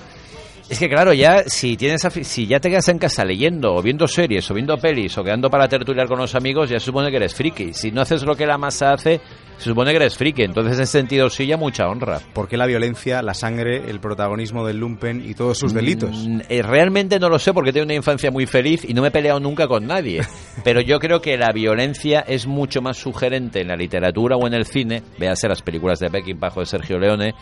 es 0.68 0.78
que 0.78 0.88
claro, 0.88 1.12
ya 1.14 1.44
si 1.46 1.76
tienes 1.76 2.06
si 2.22 2.46
ya 2.46 2.60
te 2.60 2.68
quedas 2.68 2.88
en 2.88 2.98
casa 2.98 3.24
leyendo 3.24 3.74
o 3.74 3.82
viendo 3.82 4.06
series 4.06 4.50
o 4.50 4.54
viendo 4.54 4.76
pelis 4.76 5.16
o 5.16 5.24
quedando 5.24 5.48
para 5.48 5.68
tertuliar 5.68 6.06
con 6.06 6.18
los 6.18 6.34
amigos, 6.34 6.68
ya 6.68 6.78
se 6.78 6.86
supone 6.86 7.10
que 7.10 7.16
eres 7.16 7.34
friki. 7.34 7.72
Si 7.72 7.90
no 7.90 8.02
haces 8.02 8.22
lo 8.22 8.36
que 8.36 8.46
la 8.46 8.58
masa 8.58 8.92
hace, 8.92 9.20
se 9.58 9.64
supone 9.64 9.90
que 9.90 9.96
eres 9.96 10.16
friki. 10.16 10.42
Entonces, 10.42 10.76
en 10.76 10.82
ese 10.82 10.92
sentido, 10.92 11.28
sí, 11.30 11.46
ya 11.46 11.56
mucha 11.56 11.88
honra. 11.88 12.20
¿Por 12.32 12.48
qué 12.48 12.56
la 12.56 12.66
violencia, 12.66 13.22
la 13.22 13.34
sangre, 13.34 13.90
el 13.90 13.98
protagonismo 13.98 14.66
del 14.66 14.78
lumpen 14.78 15.28
y 15.28 15.34
todos 15.34 15.58
sus 15.58 15.74
delitos? 15.74 16.28
Mm, 16.28 16.40
eh, 16.48 16.62
realmente 16.62 17.18
no 17.18 17.28
lo 17.28 17.38
sé 17.38 17.52
porque 17.52 17.72
tengo 17.72 17.84
una 17.84 17.94
infancia 17.94 18.30
muy 18.30 18.46
feliz 18.46 18.84
y 18.88 18.94
no 18.94 19.02
me 19.02 19.08
he 19.08 19.10
peleado 19.10 19.40
nunca 19.40 19.66
con 19.66 19.86
nadie. 19.86 20.20
Pero 20.64 20.80
yo 20.80 20.98
creo 20.98 21.20
que 21.20 21.36
la 21.36 21.50
violencia 21.52 22.20
es 22.20 22.46
mucho 22.46 22.80
más 22.80 22.98
sugerente 22.98 23.60
en 23.60 23.68
la 23.68 23.76
literatura 23.76 24.36
o 24.36 24.46
en 24.46 24.54
el 24.54 24.66
cine. 24.66 25.02
Véase 25.18 25.48
las 25.48 25.62
películas 25.62 25.98
de 25.98 26.10
Peckinpah 26.10 26.52
o 26.54 26.60
de 26.60 26.66
Sergio 26.66 26.98
Leone 26.98 27.34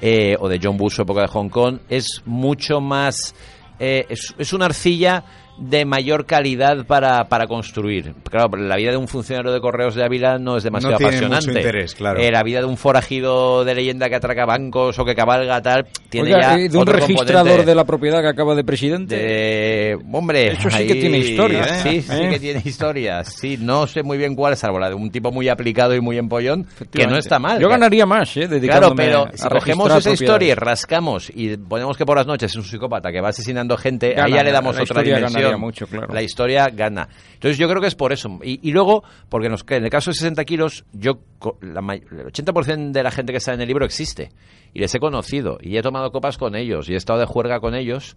eh, 0.00 0.36
o 0.38 0.48
de 0.48 0.60
John 0.62 0.76
Bush, 0.76 1.00
época 1.00 1.22
de 1.22 1.28
Hong 1.28 1.48
Kong. 1.48 1.78
Es 1.88 2.22
mucho 2.26 2.55
más. 2.80 3.34
eh, 3.78 4.06
es 4.38 4.52
una 4.52 4.66
arcilla 4.66 5.22
de 5.58 5.84
mayor 5.84 6.26
calidad 6.26 6.84
para, 6.86 7.28
para 7.28 7.46
construir. 7.46 8.14
Claro, 8.30 8.56
la 8.56 8.76
vida 8.76 8.90
de 8.90 8.96
un 8.96 9.08
funcionario 9.08 9.52
de 9.52 9.60
correos 9.60 9.94
de 9.94 10.04
Ávila 10.04 10.38
no 10.38 10.56
es 10.56 10.64
demasiado 10.64 10.92
No 10.92 10.98
tiene 10.98 11.16
apasionante. 11.16 11.46
mucho 11.48 11.58
interés, 11.58 11.94
claro. 11.94 12.20
Eh, 12.20 12.30
la 12.30 12.42
vida 12.42 12.60
de 12.60 12.66
un 12.66 12.76
forajido 12.76 13.64
de 13.64 13.74
leyenda 13.74 14.08
que 14.08 14.16
atraca 14.16 14.44
bancos 14.44 14.98
o 14.98 15.04
que 15.04 15.14
cabalga 15.14 15.62
tal 15.62 15.86
tiene 16.10 16.34
Oiga, 16.34 16.40
ya 16.40 16.58
eh, 16.58 16.68
de 16.68 16.76
un 16.76 16.82
otro 16.82 16.94
registrador 16.94 17.36
componente. 17.42 17.64
de 17.70 17.74
la 17.74 17.84
propiedad 17.84 18.20
que 18.20 18.28
acaba 18.28 18.54
de 18.54 18.64
presidente. 18.64 19.16
De- 19.16 19.98
hombre, 20.12 20.48
Eso 20.52 20.70
sí 20.70 20.76
ahí- 20.76 20.86
que 20.86 20.94
tiene 20.96 21.18
historia, 21.18 21.62
¿eh? 21.64 21.80
Sí, 21.82 22.02
sí 22.02 22.12
¿Eh? 22.12 22.28
que 22.30 22.38
tiene 22.40 22.62
historia. 22.64 23.24
Sí, 23.24 23.56
no 23.60 23.86
sé 23.86 24.02
muy 24.02 24.18
bien 24.18 24.34
cuál, 24.34 24.56
salvo 24.56 24.78
la 24.78 24.88
de 24.88 24.94
un 24.94 25.10
tipo 25.10 25.32
muy 25.32 25.48
aplicado 25.48 25.94
y 25.94 26.00
muy 26.00 26.18
empollón, 26.18 26.66
que 26.92 27.06
no 27.06 27.16
está 27.16 27.38
mal. 27.38 27.60
Yo 27.60 27.68
ganaría 27.68 28.04
más, 28.06 28.36
¿eh? 28.36 28.48
Claro, 28.60 28.92
pero 28.94 29.24
a 29.26 29.30
si 29.36 29.48
cogemos 29.48 29.94
esa 29.96 30.10
historia 30.12 30.52
y 30.52 30.54
rascamos 30.54 31.30
y 31.34 31.56
ponemos 31.56 31.96
que 31.96 32.04
por 32.04 32.16
las 32.16 32.26
noches 32.26 32.50
es 32.50 32.56
un 32.56 32.64
psicópata 32.64 33.10
que 33.10 33.20
va 33.20 33.28
asesinando 33.30 33.76
gente, 33.76 34.10
Gana, 34.10 34.24
ahí 34.26 34.32
ya 34.34 34.42
le 34.42 34.52
damos 34.52 34.76
la 34.76 34.82
otra 34.82 35.02
dimensión. 35.02 35.45
Ganaría 35.46 35.56
mucho, 35.58 35.86
claro. 35.86 36.12
La 36.12 36.22
historia 36.22 36.68
gana. 36.68 37.08
Entonces 37.34 37.58
yo 37.58 37.68
creo 37.68 37.80
que 37.80 37.88
es 37.88 37.94
por 37.94 38.12
eso. 38.12 38.38
Y, 38.42 38.68
y 38.68 38.72
luego, 38.72 39.02
porque 39.28 39.48
nos, 39.48 39.64
que 39.64 39.76
en 39.76 39.84
el 39.84 39.90
caso 39.90 40.10
de 40.10 40.14
60 40.14 40.44
kilos, 40.44 40.84
yo 40.92 41.18
la 41.60 41.80
el 41.94 42.32
80% 42.32 42.92
de 42.92 43.02
la 43.02 43.10
gente 43.10 43.32
que 43.32 43.38
está 43.38 43.54
en 43.54 43.60
el 43.60 43.68
libro 43.68 43.84
existe. 43.84 44.30
Y 44.72 44.80
les 44.80 44.94
he 44.94 44.98
conocido. 44.98 45.58
Y 45.60 45.76
he 45.76 45.82
tomado 45.82 46.10
copas 46.10 46.38
con 46.38 46.54
ellos. 46.54 46.88
Y 46.88 46.94
he 46.94 46.96
estado 46.96 47.18
de 47.18 47.26
juerga 47.26 47.60
con 47.60 47.74
ellos. 47.74 48.16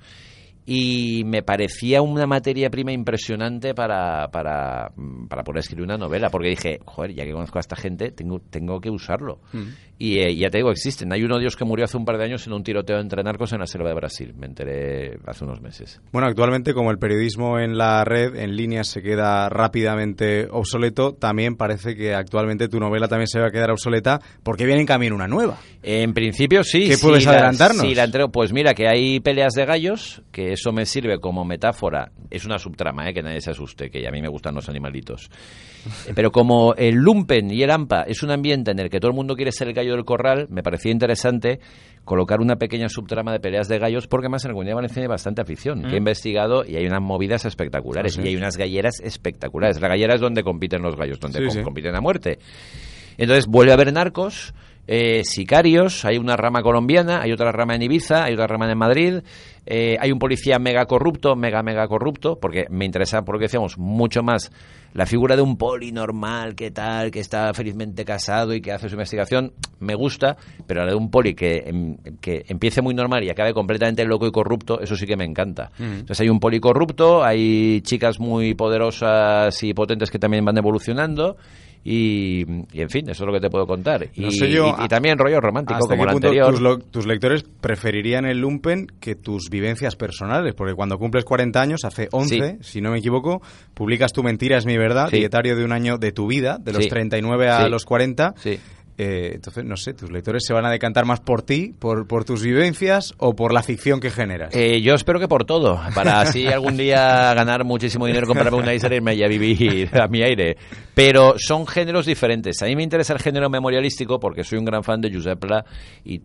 Y 0.65 1.23
me 1.25 1.41
parecía 1.41 2.01
una 2.03 2.27
materia 2.27 2.69
prima 2.69 2.91
impresionante 2.91 3.73
para, 3.73 4.27
para, 4.29 4.91
mm, 4.95 5.25
para 5.27 5.43
poder 5.43 5.59
escribir 5.61 5.85
una 5.85 5.97
novela. 5.97 6.29
Porque 6.29 6.49
dije, 6.49 6.79
joder, 6.85 7.13
ya 7.15 7.23
que 7.25 7.31
conozco 7.31 7.57
a 7.57 7.61
esta 7.61 7.75
gente, 7.75 8.11
tengo, 8.11 8.39
tengo 8.39 8.79
que 8.79 8.89
usarlo. 8.91 9.39
Y 9.97 10.19
eh, 10.19 10.35
ya 10.35 10.49
te 10.49 10.59
digo, 10.59 10.69
existen. 10.71 11.11
Hay 11.11 11.23
uno 11.23 11.35
de 11.37 11.41
ellos 11.41 11.55
que 11.55 11.65
murió 11.65 11.85
hace 11.85 11.97
un 11.97 12.05
par 12.05 12.17
de 12.17 12.23
años 12.25 12.45
en 12.47 12.53
un 12.53 12.63
tiroteo 12.63 12.99
entre 12.99 13.23
narcos 13.23 13.51
en 13.53 13.59
la 13.59 13.65
selva 13.67 13.89
de 13.89 13.95
Brasil. 13.95 14.33
Me 14.37 14.45
enteré 14.45 15.17
hace 15.25 15.43
unos 15.43 15.59
meses. 15.59 15.99
Bueno, 16.11 16.27
actualmente 16.27 16.73
como 16.73 16.91
el 16.91 16.99
periodismo 16.99 17.59
en 17.59 17.77
la 17.77 18.05
red, 18.05 18.35
en 18.35 18.55
línea, 18.55 18.83
se 18.83 19.01
queda 19.01 19.49
rápidamente 19.49 20.47
obsoleto, 20.51 21.13
también 21.15 21.55
parece 21.55 21.95
que 21.95 22.13
actualmente 22.13 22.67
tu 22.69 22.79
novela 22.79 23.07
también 23.07 23.27
se 23.27 23.39
va 23.39 23.47
a 23.47 23.51
quedar 23.51 23.71
obsoleta 23.71 24.21
porque 24.43 24.65
viene 24.65 24.81
en 24.81 24.87
camino 24.87 25.15
una 25.15 25.27
nueva. 25.27 25.57
En 25.81 26.13
principio 26.13 26.63
sí. 26.63 26.87
¿Qué 26.87 26.97
puedes 26.97 27.25
la- 27.25 27.31
adelantarnos? 27.31 27.81
sí, 27.81 27.95
la 27.95 28.03
entrego. 28.03 28.29
Pues 28.29 28.53
mira, 28.53 28.73
que 28.73 28.87
hay 28.87 29.19
peleas 29.19 29.53
de 29.53 29.65
gallos, 29.65 30.21
que 30.31 30.48
eso 30.51 30.71
me 30.71 30.85
sirve 30.85 31.19
como 31.19 31.43
metáfora. 31.45 32.11
Es 32.29 32.45
una 32.45 32.57
subtrama, 32.57 33.09
¿eh? 33.09 33.13
que 33.13 33.21
nadie 33.21 33.41
se 33.41 33.51
asuste, 33.51 33.89
que 33.89 34.07
a 34.07 34.11
mí 34.11 34.21
me 34.21 34.27
gustan 34.29 34.55
los 34.55 34.69
animalitos. 34.69 35.29
Eh, 36.07 36.13
Pero 36.15 36.31
como 36.31 36.73
el 36.75 36.95
lumpen 36.95 37.51
y 37.51 37.61
el 37.63 37.71
ampa 37.71 38.01
es 38.03 38.21
un 38.23 38.31
ambiente 38.31 38.71
en 38.71 38.79
el 38.79 38.89
que 38.89 38.99
todo 38.99 39.11
el 39.11 39.15
mundo 39.15 39.35
quiere 39.35 39.51
ser 39.51 39.67
el 39.69 39.73
gallo 39.73 39.93
del 39.93 40.05
corral, 40.05 40.47
me 40.49 40.61
parecía 40.63 40.91
interesante 40.91 41.59
colocar 42.05 42.39
una 42.41 42.55
pequeña 42.55 42.89
subtrama 42.89 43.31
de 43.31 43.39
peleas 43.39 43.67
de 43.67 43.77
gallos, 43.77 44.07
porque 44.07 44.29
más 44.29 44.43
en 44.43 44.49
la 44.49 44.53
Comunidad 44.53 44.75
Valenciana 44.75 45.03
hay 45.05 45.09
bastante 45.09 45.41
afición, 45.41 45.81
que 45.83 45.89
he 45.89 45.91
Mm. 45.93 45.97
investigado 45.97 46.63
y 46.65 46.75
hay 46.75 46.85
unas 46.87 47.01
movidas 47.01 47.45
espectaculares, 47.45 48.17
Ah, 48.17 48.21
sí. 48.21 48.27
y 48.27 48.31
hay 48.31 48.35
unas 48.35 48.57
galleras 48.57 48.95
espectaculares. 49.03 49.79
La 49.79 49.87
gallera 49.89 50.15
es 50.15 50.21
donde 50.21 50.41
compiten 50.43 50.81
los 50.81 50.95
gallos, 50.95 51.19
donde 51.19 51.39
Sí, 51.39 51.45
com- 51.45 51.53
sí. 51.55 51.61
compiten 51.61 51.95
a 51.95 52.01
muerte. 52.01 52.39
Entonces 53.17 53.45
vuelve 53.47 53.71
a 53.71 53.75
haber 53.75 53.91
narcos, 53.93 54.53
eh, 54.87 55.23
sicarios, 55.23 56.03
hay 56.03 56.17
una 56.17 56.35
rama 56.35 56.61
colombiana, 56.63 57.21
hay 57.21 57.31
otra 57.31 57.51
rama 57.51 57.75
en 57.75 57.83
Ibiza, 57.83 58.23
hay 58.23 58.33
otra 58.33 58.47
rama 58.47 58.71
en 58.71 58.77
Madrid, 58.77 59.19
eh, 59.71 59.97
hay 59.99 60.11
un 60.11 60.17
policía 60.17 60.57
mega 60.57 60.87
corrupto, 60.87 61.35
mega 61.35 61.61
mega 61.61 61.87
corrupto, 61.87 62.39
porque 62.39 62.65
me 62.71 62.85
interesa, 62.85 63.21
por 63.21 63.35
lo 63.35 63.39
que 63.39 63.45
decíamos, 63.45 63.77
mucho 63.77 64.23
más 64.23 64.51
la 64.93 65.05
figura 65.05 65.35
de 65.35 65.43
un 65.43 65.57
poli 65.57 65.91
normal, 65.91 66.55
que 66.55 66.71
tal, 66.71 67.11
que 67.11 67.19
está 67.19 67.53
felizmente 67.53 68.03
casado 68.03 68.55
y 68.55 68.61
que 68.61 68.71
hace 68.71 68.89
su 68.89 68.95
investigación, 68.95 69.53
me 69.79 69.93
gusta, 69.93 70.37
pero 70.65 70.83
la 70.83 70.89
de 70.89 70.95
un 70.95 71.11
poli 71.11 71.35
que, 71.35 71.63
em, 71.67 71.97
que 72.19 72.43
empiece 72.47 72.81
muy 72.81 72.95
normal 72.95 73.23
y 73.23 73.29
acabe 73.29 73.53
completamente 73.53 74.03
loco 74.05 74.25
y 74.25 74.31
corrupto, 74.31 74.81
eso 74.81 74.95
sí 74.95 75.05
que 75.05 75.15
me 75.15 75.25
encanta. 75.25 75.69
Mm. 75.77 75.99
Entonces 75.99 76.21
hay 76.21 76.29
un 76.29 76.39
poli 76.39 76.59
corrupto, 76.59 77.23
hay 77.23 77.81
chicas 77.81 78.19
muy 78.19 78.55
poderosas 78.55 79.61
y 79.61 79.75
potentes 79.75 80.09
que 80.09 80.17
también 80.17 80.43
van 80.43 80.57
evolucionando. 80.57 81.37
Y, 81.83 82.43
y, 82.73 82.81
en 82.81 82.89
fin, 82.89 83.09
eso 83.09 83.23
es 83.23 83.27
lo 83.27 83.33
que 83.33 83.39
te 83.39 83.49
puedo 83.49 83.65
contar. 83.65 84.07
Y, 84.13 84.31
sé 84.31 84.49
yo 84.51 84.75
y- 84.79 84.85
y 84.85 84.87
también 84.87 85.17
rollo 85.17 85.39
romántico 85.39 85.75
¿Hasta 85.79 85.95
como 85.95 86.03
qué 86.03 86.09
el 86.09 86.13
punto 86.13 86.27
anterior. 86.27 86.51
tus, 86.51 86.61
lo- 86.61 86.77
tus 86.79 87.05
lectores 87.07 87.43
preferirían 87.61 88.25
el 88.25 88.39
lumpen 88.39 88.87
que 88.99 89.15
tus 89.15 89.49
vivencias 89.49 89.95
personales? 89.95 90.53
Porque 90.55 90.73
cuando 90.73 90.97
cumples 90.99 91.23
40 91.25 91.61
años, 91.61 91.85
hace 91.85 92.09
11, 92.11 92.57
si 92.61 92.81
no 92.81 92.91
me 92.91 92.99
equivoco, 92.99 93.41
publicas 93.73 94.11
Tu 94.13 94.23
mentira 94.23 94.57
es 94.57 94.65
mi 94.65 94.77
verdad, 94.77 95.09
Sí. 95.09 95.17
dietario 95.17 95.55
de 95.55 95.63
un 95.63 95.71
año 95.71 95.97
de 95.97 96.11
tu 96.11 96.27
vida, 96.27 96.57
de 96.59 96.73
los 96.73 96.83
Sí. 96.83 96.89
39 96.89 97.49
a 97.49 97.69
los 97.69 97.85
40. 97.85 98.33
Eh, 99.01 99.31
entonces, 99.35 99.63
no 99.63 99.77
sé, 99.77 99.93
¿tus 99.93 100.11
lectores 100.11 100.43
se 100.45 100.53
van 100.53 100.65
a 100.65 100.69
decantar 100.69 101.05
más 101.05 101.21
por 101.21 101.41
ti, 101.41 101.73
por, 101.79 102.05
por 102.05 102.25
tus 102.25 102.43
vivencias 102.43 103.13
o 103.17 103.33
por 103.33 103.53
la 103.53 103.63
ficción 103.63 104.01
que 104.01 104.11
generas? 104.11 104.53
Eh, 104.53 104.81
yo 104.81 104.93
espero 104.93 105.21
que 105.21 105.29
por 105.29 105.45
todo, 105.45 105.79
para 105.95 106.19
así 106.19 106.47
algún 106.47 106.75
día 106.75 107.33
ganar 107.33 107.63
muchísimo 107.63 108.07
dinero, 108.07 108.27
comprarme 108.27 108.57
una 108.57 108.73
isla 108.73 108.89
y 108.91 108.95
irme 108.97 109.11
allá 109.11 109.27
a 109.27 109.29
vivir 109.29 109.89
a 109.97 110.09
mi 110.09 110.21
aire. 110.21 110.57
Pero 110.93 111.35
son 111.37 111.65
géneros 111.65 112.07
diferentes. 112.07 112.61
A 112.61 112.65
mí 112.65 112.75
me 112.75 112.83
interesa 112.83 113.13
el 113.13 113.19
género 113.19 113.49
memorialístico 113.49 114.19
porque 114.19 114.43
soy 114.43 114.59
un 114.59 114.65
gran 114.65 114.83
fan 114.83 114.99
de 114.99 115.13
Josep 115.13 115.39
Pla 115.39 115.63
y 116.03 116.15
eh, 116.15 116.21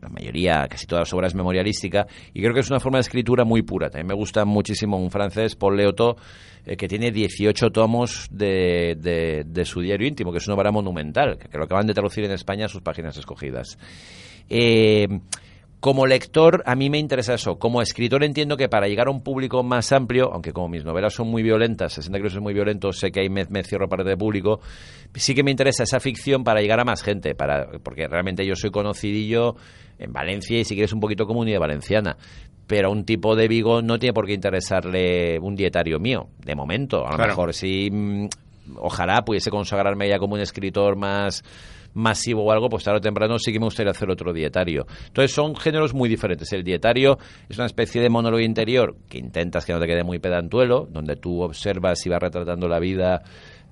la 0.00 0.08
mayoría, 0.08 0.68
casi 0.70 0.86
todas 0.86 1.08
las 1.08 1.14
obras 1.14 1.32
es 1.32 1.34
memorialística 1.34 2.06
y 2.32 2.40
creo 2.40 2.54
que 2.54 2.60
es 2.60 2.70
una 2.70 2.78
forma 2.78 2.98
de 2.98 3.02
escritura 3.02 3.44
muy 3.44 3.62
pura. 3.62 3.90
También 3.90 4.06
me 4.06 4.14
gusta 4.14 4.44
muchísimo 4.44 4.98
un 4.98 5.10
francés, 5.10 5.56
Paul 5.56 5.78
Leotot, 5.78 6.16
eh, 6.66 6.76
que 6.76 6.88
tiene 6.88 7.10
18 7.10 7.70
tomos 7.70 8.28
de, 8.30 8.96
de, 8.98 9.44
de 9.46 9.64
su 9.64 9.80
diario 9.80 10.06
íntimo, 10.06 10.32
que 10.32 10.38
es 10.38 10.46
una 10.46 10.56
obra 10.56 10.70
monumental, 10.70 11.38
que, 11.38 11.58
lo 11.58 11.64
acaban 11.64 11.86
de 11.86 11.94
traducir 11.94 12.24
en 12.24 12.32
España 12.32 12.68
sus 12.68 12.80
páginas 12.80 13.16
escogidas. 13.16 13.78
Eh, 14.48 15.06
como 15.84 16.06
lector, 16.06 16.62
a 16.64 16.74
mí 16.76 16.88
me 16.88 16.98
interesa 16.98 17.34
eso. 17.34 17.58
Como 17.58 17.82
escritor 17.82 18.24
entiendo 18.24 18.56
que 18.56 18.70
para 18.70 18.88
llegar 18.88 19.08
a 19.08 19.10
un 19.10 19.22
público 19.22 19.62
más 19.62 19.92
amplio, 19.92 20.32
aunque 20.32 20.50
como 20.54 20.70
mis 20.70 20.82
novelas 20.82 21.12
son 21.12 21.28
muy 21.28 21.42
violentas, 21.42 21.92
60 21.92 22.16
kilos 22.16 22.34
es 22.34 22.40
muy 22.40 22.54
violento, 22.54 22.90
sé 22.90 23.12
que 23.12 23.20
ahí 23.20 23.28
me, 23.28 23.44
me 23.50 23.62
cierro 23.62 23.86
parte 23.86 24.08
de 24.08 24.16
público, 24.16 24.60
sí 25.12 25.34
que 25.34 25.42
me 25.42 25.50
interesa 25.50 25.82
esa 25.82 26.00
ficción 26.00 26.42
para 26.42 26.62
llegar 26.62 26.80
a 26.80 26.84
más 26.84 27.02
gente, 27.02 27.34
para, 27.34 27.68
porque 27.82 28.08
realmente 28.08 28.46
yo 28.46 28.56
soy 28.56 28.70
conocidillo 28.70 29.56
en 29.98 30.10
Valencia 30.10 30.58
y 30.58 30.64
si 30.64 30.74
quieres 30.74 30.94
un 30.94 31.00
poquito 31.00 31.26
comunidad 31.26 31.60
valenciana. 31.60 32.16
Pero 32.66 32.88
a 32.88 32.90
un 32.90 33.04
tipo 33.04 33.36
de 33.36 33.48
Vigo 33.48 33.82
no 33.82 33.98
tiene 33.98 34.14
por 34.14 34.26
qué 34.26 34.32
interesarle 34.34 35.38
un 35.38 35.54
dietario 35.54 35.98
mío, 36.00 36.28
de 36.44 36.54
momento. 36.54 37.06
A 37.06 37.10
lo 37.10 37.16
Claro. 37.16 37.30
mejor 37.32 37.54
sí, 37.54 37.90
mm, 37.92 38.26
ojalá 38.78 39.22
pudiese 39.24 39.50
consagrarme 39.50 40.08
ya 40.08 40.18
como 40.18 40.34
un 40.34 40.40
escritor 40.40 40.96
más 40.96 41.42
masivo 41.96 42.42
o 42.42 42.50
algo, 42.50 42.68
pues 42.68 42.82
tarde 42.82 42.98
o 42.98 43.00
temprano 43.00 43.38
sí 43.38 43.52
que 43.52 43.60
me 43.60 43.66
gustaría 43.66 43.92
hacer 43.92 44.10
otro 44.10 44.32
dietario. 44.32 44.84
Entonces 45.06 45.32
son 45.32 45.54
géneros 45.54 45.94
muy 45.94 46.08
diferentes. 46.08 46.52
El 46.52 46.64
dietario 46.64 47.18
es 47.48 47.56
una 47.56 47.66
especie 47.66 48.02
de 48.02 48.08
monólogo 48.08 48.40
interior 48.42 48.96
que 49.08 49.18
intentas 49.18 49.64
que 49.64 49.72
no 49.72 49.78
te 49.78 49.86
quede 49.86 50.02
muy 50.02 50.18
pedantuelo, 50.18 50.88
donde 50.90 51.14
tú 51.14 51.42
observas 51.42 52.04
y 52.04 52.08
vas 52.08 52.20
retratando 52.20 52.66
la 52.66 52.80
vida 52.80 53.22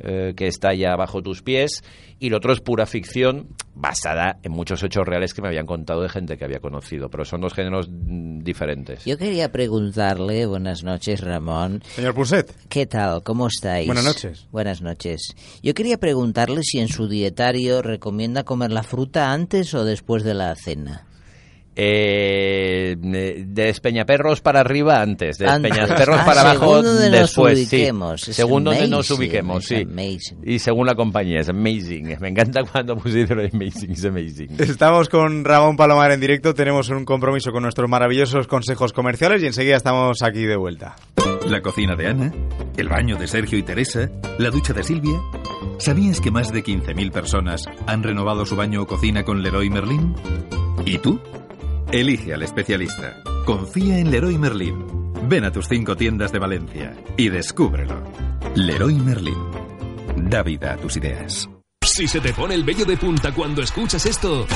eh, 0.02 0.34
que 0.36 0.46
está 0.46 0.74
ya 0.74 0.96
bajo 0.96 1.22
tus 1.22 1.42
pies, 1.42 1.82
y 2.18 2.30
lo 2.30 2.36
otro 2.36 2.52
es 2.52 2.60
pura 2.60 2.86
ficción 2.86 3.48
basada 3.74 4.38
en 4.42 4.52
muchos 4.52 4.82
hechos 4.82 5.06
reales 5.06 5.34
que 5.34 5.42
me 5.42 5.48
habían 5.48 5.66
contado 5.66 6.02
de 6.02 6.08
gente 6.08 6.36
que 6.36 6.44
había 6.44 6.60
conocido, 6.60 7.08
pero 7.08 7.24
son 7.24 7.40
dos 7.40 7.54
géneros 7.54 7.88
mm, 7.90 8.40
diferentes. 8.40 9.04
Yo 9.04 9.18
quería 9.18 9.50
preguntarle, 9.50 10.46
buenas 10.46 10.84
noches 10.84 11.20
Ramón. 11.20 11.82
Señor 11.94 12.14
Puset. 12.14 12.52
¿Qué 12.68 12.86
tal? 12.86 13.22
¿Cómo 13.22 13.48
estáis? 13.48 13.86
Buenas 13.86 14.04
noches. 14.04 14.46
Buenas 14.52 14.82
noches. 14.82 15.34
Yo 15.62 15.74
quería 15.74 15.98
preguntarle 15.98 16.62
si 16.62 16.78
en 16.78 16.88
su 16.88 17.08
dietario 17.08 17.82
recomienda 17.82 18.44
comer 18.44 18.70
la 18.70 18.82
fruta 18.82 19.32
antes 19.32 19.74
o 19.74 19.84
después 19.84 20.22
de 20.22 20.34
la 20.34 20.54
cena. 20.54 21.06
Eh, 21.74 22.96
de 22.98 23.44
Despeñaperros 23.46 24.40
para 24.40 24.60
arriba 24.60 25.00
antes, 25.00 25.38
de. 25.38 25.46
Despeñaperros 25.46 26.20
Ah, 26.20 26.24
para 26.26 26.40
abajo 26.42 26.58
según 26.60 26.84
donde 26.84 27.10
nos 27.10 27.20
después. 27.20 27.58
sí. 27.68 27.76
ubiquemos. 27.76 28.28
Es 28.28 28.36
Según 28.36 28.64
donde 28.64 28.88
nos 28.88 29.10
ubiquemos, 29.10 29.64
sí. 29.64 29.76
amazing. 29.82 30.38
Y 30.44 30.58
según 30.58 30.86
la 30.86 30.94
compañía, 30.94 31.40
es 31.40 31.48
amazing. 31.48 32.16
Me 32.20 32.28
encanta 32.28 32.60
cuando 32.70 32.96
pusiste 32.96 33.34
lo 33.34 33.42
de 33.42 33.50
amazing, 33.52 33.92
es 33.92 34.04
amazing. 34.04 34.48
Estamos 34.58 35.08
con 35.08 35.44
Ramón 35.44 35.76
Palomar 35.76 36.10
en 36.12 36.20
directo, 36.20 36.54
tenemos 36.54 36.88
un 36.90 37.04
compromiso 37.04 37.52
con 37.52 37.62
nuestros 37.62 37.88
maravillosos 37.88 38.46
consejos 38.46 38.92
comerciales 38.92 39.42
y 39.42 39.46
enseguida 39.46 39.76
estamos 39.76 40.22
aquí 40.22 40.44
de 40.44 40.56
vuelta. 40.56 40.96
La 41.48 41.60
cocina 41.60 41.96
de 41.96 42.06
Ana, 42.06 42.32
el 42.76 42.88
baño 42.88 43.16
de 43.16 43.26
Sergio 43.26 43.58
y 43.58 43.62
Teresa, 43.62 44.10
la 44.38 44.50
ducha 44.50 44.72
de 44.72 44.84
Silvia. 44.84 45.18
¿Sabías 45.78 46.20
que 46.20 46.30
más 46.30 46.52
de 46.52 46.62
15.000 46.62 47.10
personas 47.10 47.64
han 47.86 48.02
renovado 48.02 48.46
su 48.46 48.54
baño 48.56 48.82
o 48.82 48.86
cocina 48.86 49.24
con 49.24 49.42
Leroy 49.42 49.68
Merlin? 49.70 50.14
¿Y 50.86 50.98
tú? 50.98 51.20
Elige 51.92 52.32
al 52.32 52.42
especialista. 52.42 53.22
Confía 53.44 53.98
en 53.98 54.10
Leroy 54.10 54.38
Merlin. 54.38 55.12
Ven 55.28 55.44
a 55.44 55.52
tus 55.52 55.68
cinco 55.68 55.94
tiendas 55.94 56.32
de 56.32 56.38
Valencia 56.38 56.96
y 57.18 57.28
descúbrelo. 57.28 58.02
Leroy 58.54 58.94
Merlin. 58.94 59.36
Da 60.16 60.42
vida 60.42 60.72
a 60.72 60.76
tus 60.78 60.96
ideas. 60.96 61.50
Si 61.84 62.08
se 62.08 62.20
te 62.20 62.32
pone 62.32 62.54
el 62.54 62.64
vello 62.64 62.86
de 62.86 62.96
punta 62.96 63.34
cuando 63.34 63.60
escuchas 63.60 64.06
esto, 64.06 64.46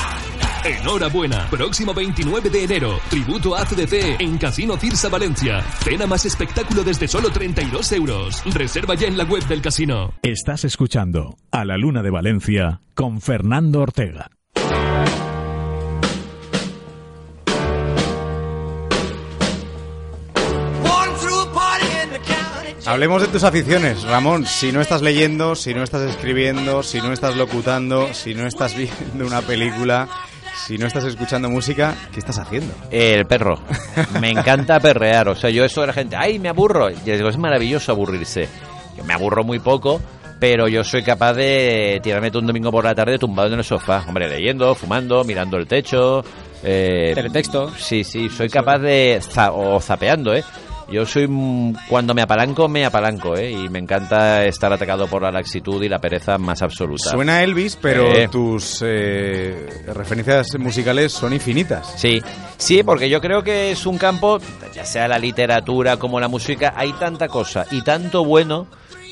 enhorabuena. 0.65 1.47
Próximo 1.51 1.93
29 1.93 2.49
de 2.49 2.63
enero, 2.63 2.99
tributo 3.07 3.55
a 3.55 3.61
ACDC 3.61 4.19
en 4.19 4.39
Casino 4.39 4.75
Cirsa 4.75 5.07
Valencia. 5.07 5.61
Cena 5.83 6.07
más 6.07 6.25
espectáculo 6.25 6.83
desde 6.83 7.07
solo 7.07 7.29
32 7.29 7.91
euros. 7.91 8.43
Reserva 8.51 8.95
ya 8.95 9.07
en 9.07 9.15
la 9.15 9.25
web 9.25 9.45
del 9.47 9.61
casino. 9.61 10.11
Estás 10.23 10.65
escuchando 10.65 11.37
a 11.51 11.65
la 11.65 11.77
Luna 11.77 12.01
de 12.01 12.09
Valencia 12.09 12.81
con 12.95 13.21
Fernando 13.21 13.81
Ortega. 13.81 14.36
Hablemos 22.87 23.21
de 23.21 23.27
tus 23.27 23.43
aficiones, 23.43 24.03
Ramón. 24.03 24.45
Si 24.45 24.71
no 24.71 24.79
estás 24.79 25.01
leyendo, 25.01 25.55
si 25.55 25.73
no 25.73 25.83
estás 25.83 26.03
escribiendo, 26.09 26.83
si 26.83 26.99
no 27.01 27.11
estás 27.11 27.35
locutando, 27.35 28.13
si 28.13 28.33
no 28.33 28.47
estás 28.47 28.75
viendo 28.77 29.25
una 29.27 29.41
película, 29.41 30.07
si 30.65 30.77
no 30.77 30.87
estás 30.87 31.03
escuchando 31.03 31.49
música, 31.49 31.93
¿qué 32.13 32.19
estás 32.19 32.39
haciendo? 32.39 32.73
El 32.89 33.25
perro. 33.25 33.59
Me 34.21 34.29
encanta 34.31 34.79
perrear. 34.79 35.27
O 35.27 35.35
sea, 35.35 35.49
yo 35.49 35.65
eso 35.65 35.81
de 35.81 35.87
la 35.87 35.93
gente, 35.93 36.15
¡ay, 36.15 36.39
me 36.39 36.47
aburro! 36.47 36.89
Y 36.89 36.95
digo, 36.95 37.27
es 37.27 37.37
maravilloso 37.37 37.91
aburrirse. 37.91 38.47
Yo 38.97 39.03
me 39.03 39.13
aburro 39.13 39.43
muy 39.43 39.59
poco, 39.59 39.99
pero 40.39 40.69
yo 40.69 40.81
soy 40.85 41.03
capaz 41.03 41.33
de 41.33 41.99
tirarme 42.01 42.31
todo 42.31 42.39
un 42.39 42.47
domingo 42.47 42.71
por 42.71 42.85
la 42.85 42.95
tarde 42.95 43.19
tumbado 43.19 43.49
en 43.51 43.59
el 43.59 43.65
sofá. 43.65 44.05
Hombre, 44.07 44.29
leyendo, 44.29 44.73
fumando, 44.75 45.25
mirando 45.25 45.57
el 45.57 45.67
techo. 45.67 46.23
Eh, 46.63 47.11
Teletexto. 47.13 47.69
Sí, 47.77 48.05
sí, 48.05 48.29
soy 48.29 48.47
capaz 48.49 48.79
de... 48.79 49.19
za- 49.21 49.51
o 49.51 49.79
zapeando, 49.81 50.33
¿eh? 50.33 50.43
Yo 50.89 51.05
soy... 51.05 51.27
Cuando 51.89 52.13
me 52.13 52.21
apalanco, 52.21 52.67
me 52.69 52.85
apalanco, 52.85 53.35
¿eh? 53.35 53.51
Y 53.51 53.69
me 53.69 53.79
encanta 53.79 54.45
estar 54.45 54.71
atacado 54.71 55.07
por 55.07 55.21
la 55.21 55.31
laxitud 55.31 55.83
y 55.83 55.89
la 55.89 55.99
pereza 55.99 56.37
más 56.37 56.61
absoluta. 56.61 57.09
Suena 57.11 57.43
Elvis, 57.43 57.75
pero 57.75 58.07
Eh. 58.13 58.29
tus 58.31 58.81
eh, 58.85 59.83
referencias 59.93 60.47
musicales 60.57 61.11
son 61.11 61.33
infinitas. 61.33 61.93
Sí, 61.97 62.21
sí, 62.57 62.83
porque 62.83 63.09
yo 63.09 63.19
creo 63.19 63.43
que 63.43 63.71
es 63.71 63.85
un 63.85 63.97
campo, 63.97 64.39
ya 64.73 64.85
sea 64.85 65.07
la 65.07 65.19
literatura 65.19 65.97
como 65.97 66.19
la 66.19 66.27
música, 66.29 66.73
hay 66.75 66.93
tanta 66.93 67.27
cosa 67.27 67.65
y 67.71 67.81
tanto 67.81 68.23
bueno 68.23 68.67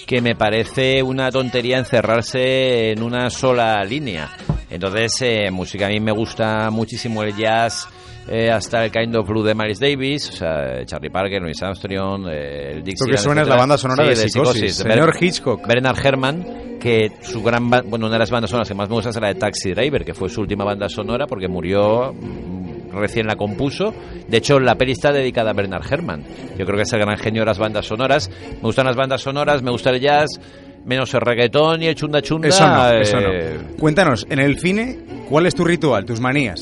que 0.08 0.22
me 0.22 0.36
parece 0.36 1.02
una 1.04 1.32
tontería 1.32 1.78
encerrarse 1.80 2.92
en 2.92 3.02
una 3.04 3.30
sola 3.30 3.84
línea. 3.84 4.30
Entonces, 4.70 5.14
eh, 5.22 5.52
música 5.52 5.88
a 5.88 5.90
mí 5.90 6.00
me 6.00 6.12
gusta 6.12 6.70
muchísimo 6.70 7.24
el 7.24 7.36
jazz, 7.36 7.88
eh, 8.28 8.50
hasta 8.52 8.86
el 8.86 8.92
Kind 8.92 9.16
of 9.16 9.28
Blue 9.28 9.44
de 9.44 9.54
Miles 9.54 9.80
Davis, 9.80 10.30
o 10.30 10.34
sea, 10.34 10.86
Charlie 10.86 11.10
Parker, 11.10 11.42
Louis 11.42 11.62
Armstrong, 11.62 12.28
eh, 12.30 12.72
el 12.74 12.84
Dixieland, 12.84 13.12
que 13.12 13.18
suena 13.18 13.42
es 13.44 13.48
la 13.48 13.56
banda 13.56 13.78
sonora 13.78 14.04
Sí, 14.04 14.10
de 14.10 14.30
Psicosis, 14.30 14.76
señor 14.76 15.14
Hitchcock. 15.20 15.68
Bernard 15.68 15.98
Herrmann, 16.04 16.78
que 16.80 17.12
su 17.22 17.42
gran 17.44 17.70
bueno, 17.70 18.08
una 18.08 18.12
de 18.12 18.20
las 18.20 18.32
bandas 18.32 18.50
sonoras 18.50 18.68
que 18.68 18.74
más 18.76 18.90
me 18.90 18.96
gusta 18.96 19.10
es 19.10 19.20
la 19.20 19.28
de 19.28 19.36
Taxi 19.36 19.74
Driver, 19.74 20.04
que 20.04 20.14
fue 20.14 20.30
su 20.30 20.42
última 20.42 20.64
banda 20.64 20.90
sonora 20.90 21.28
porque 21.28 21.48
murió 21.48 22.14
mm, 22.14 22.92
recién 22.92 23.28
la 23.28 23.36
compuso. 23.36 23.94
De 24.28 24.38
hecho, 24.38 24.60
la 24.60 24.76
peli 24.76 24.94
está 24.94 25.12
dedicada 25.12 25.52
a 25.52 25.54
Bernard 25.54 25.84
Herrmann. 25.92 26.24
Yo 26.58 26.66
creo 26.66 26.78
que 26.78 26.84
es 26.84 26.94
el 26.94 27.00
gran 27.00 27.18
genio 27.18 27.42
de 27.42 27.48
las 27.48 27.60
bandas 27.60 27.86
sonoras. 27.86 28.30
Me 28.54 28.62
gustan 28.62 28.86
las 28.86 28.96
bandas 28.96 29.22
sonoras, 29.22 29.62
me 29.62 29.72
gusta 29.72 29.92
el 29.92 30.00
jazz, 30.00 30.40
menos 30.86 31.14
el 31.14 31.22
reggaetón 31.22 31.82
y 31.84 31.88
el 31.88 31.96
chunda 31.96 32.22
chunda. 32.22 32.48
Eso 32.48 32.68
no, 32.68 32.90
eh, 32.92 33.02
eso 33.02 33.20
no. 33.20 33.30
Cuéntanos, 33.78 34.26
en 34.30 34.40
el 34.40 34.60
cine, 34.60 34.98
¿cuál 35.30 35.46
es 35.48 35.56
tu 35.56 35.64
ritual, 35.66 36.06
tus 36.06 36.20
manías? 36.20 36.60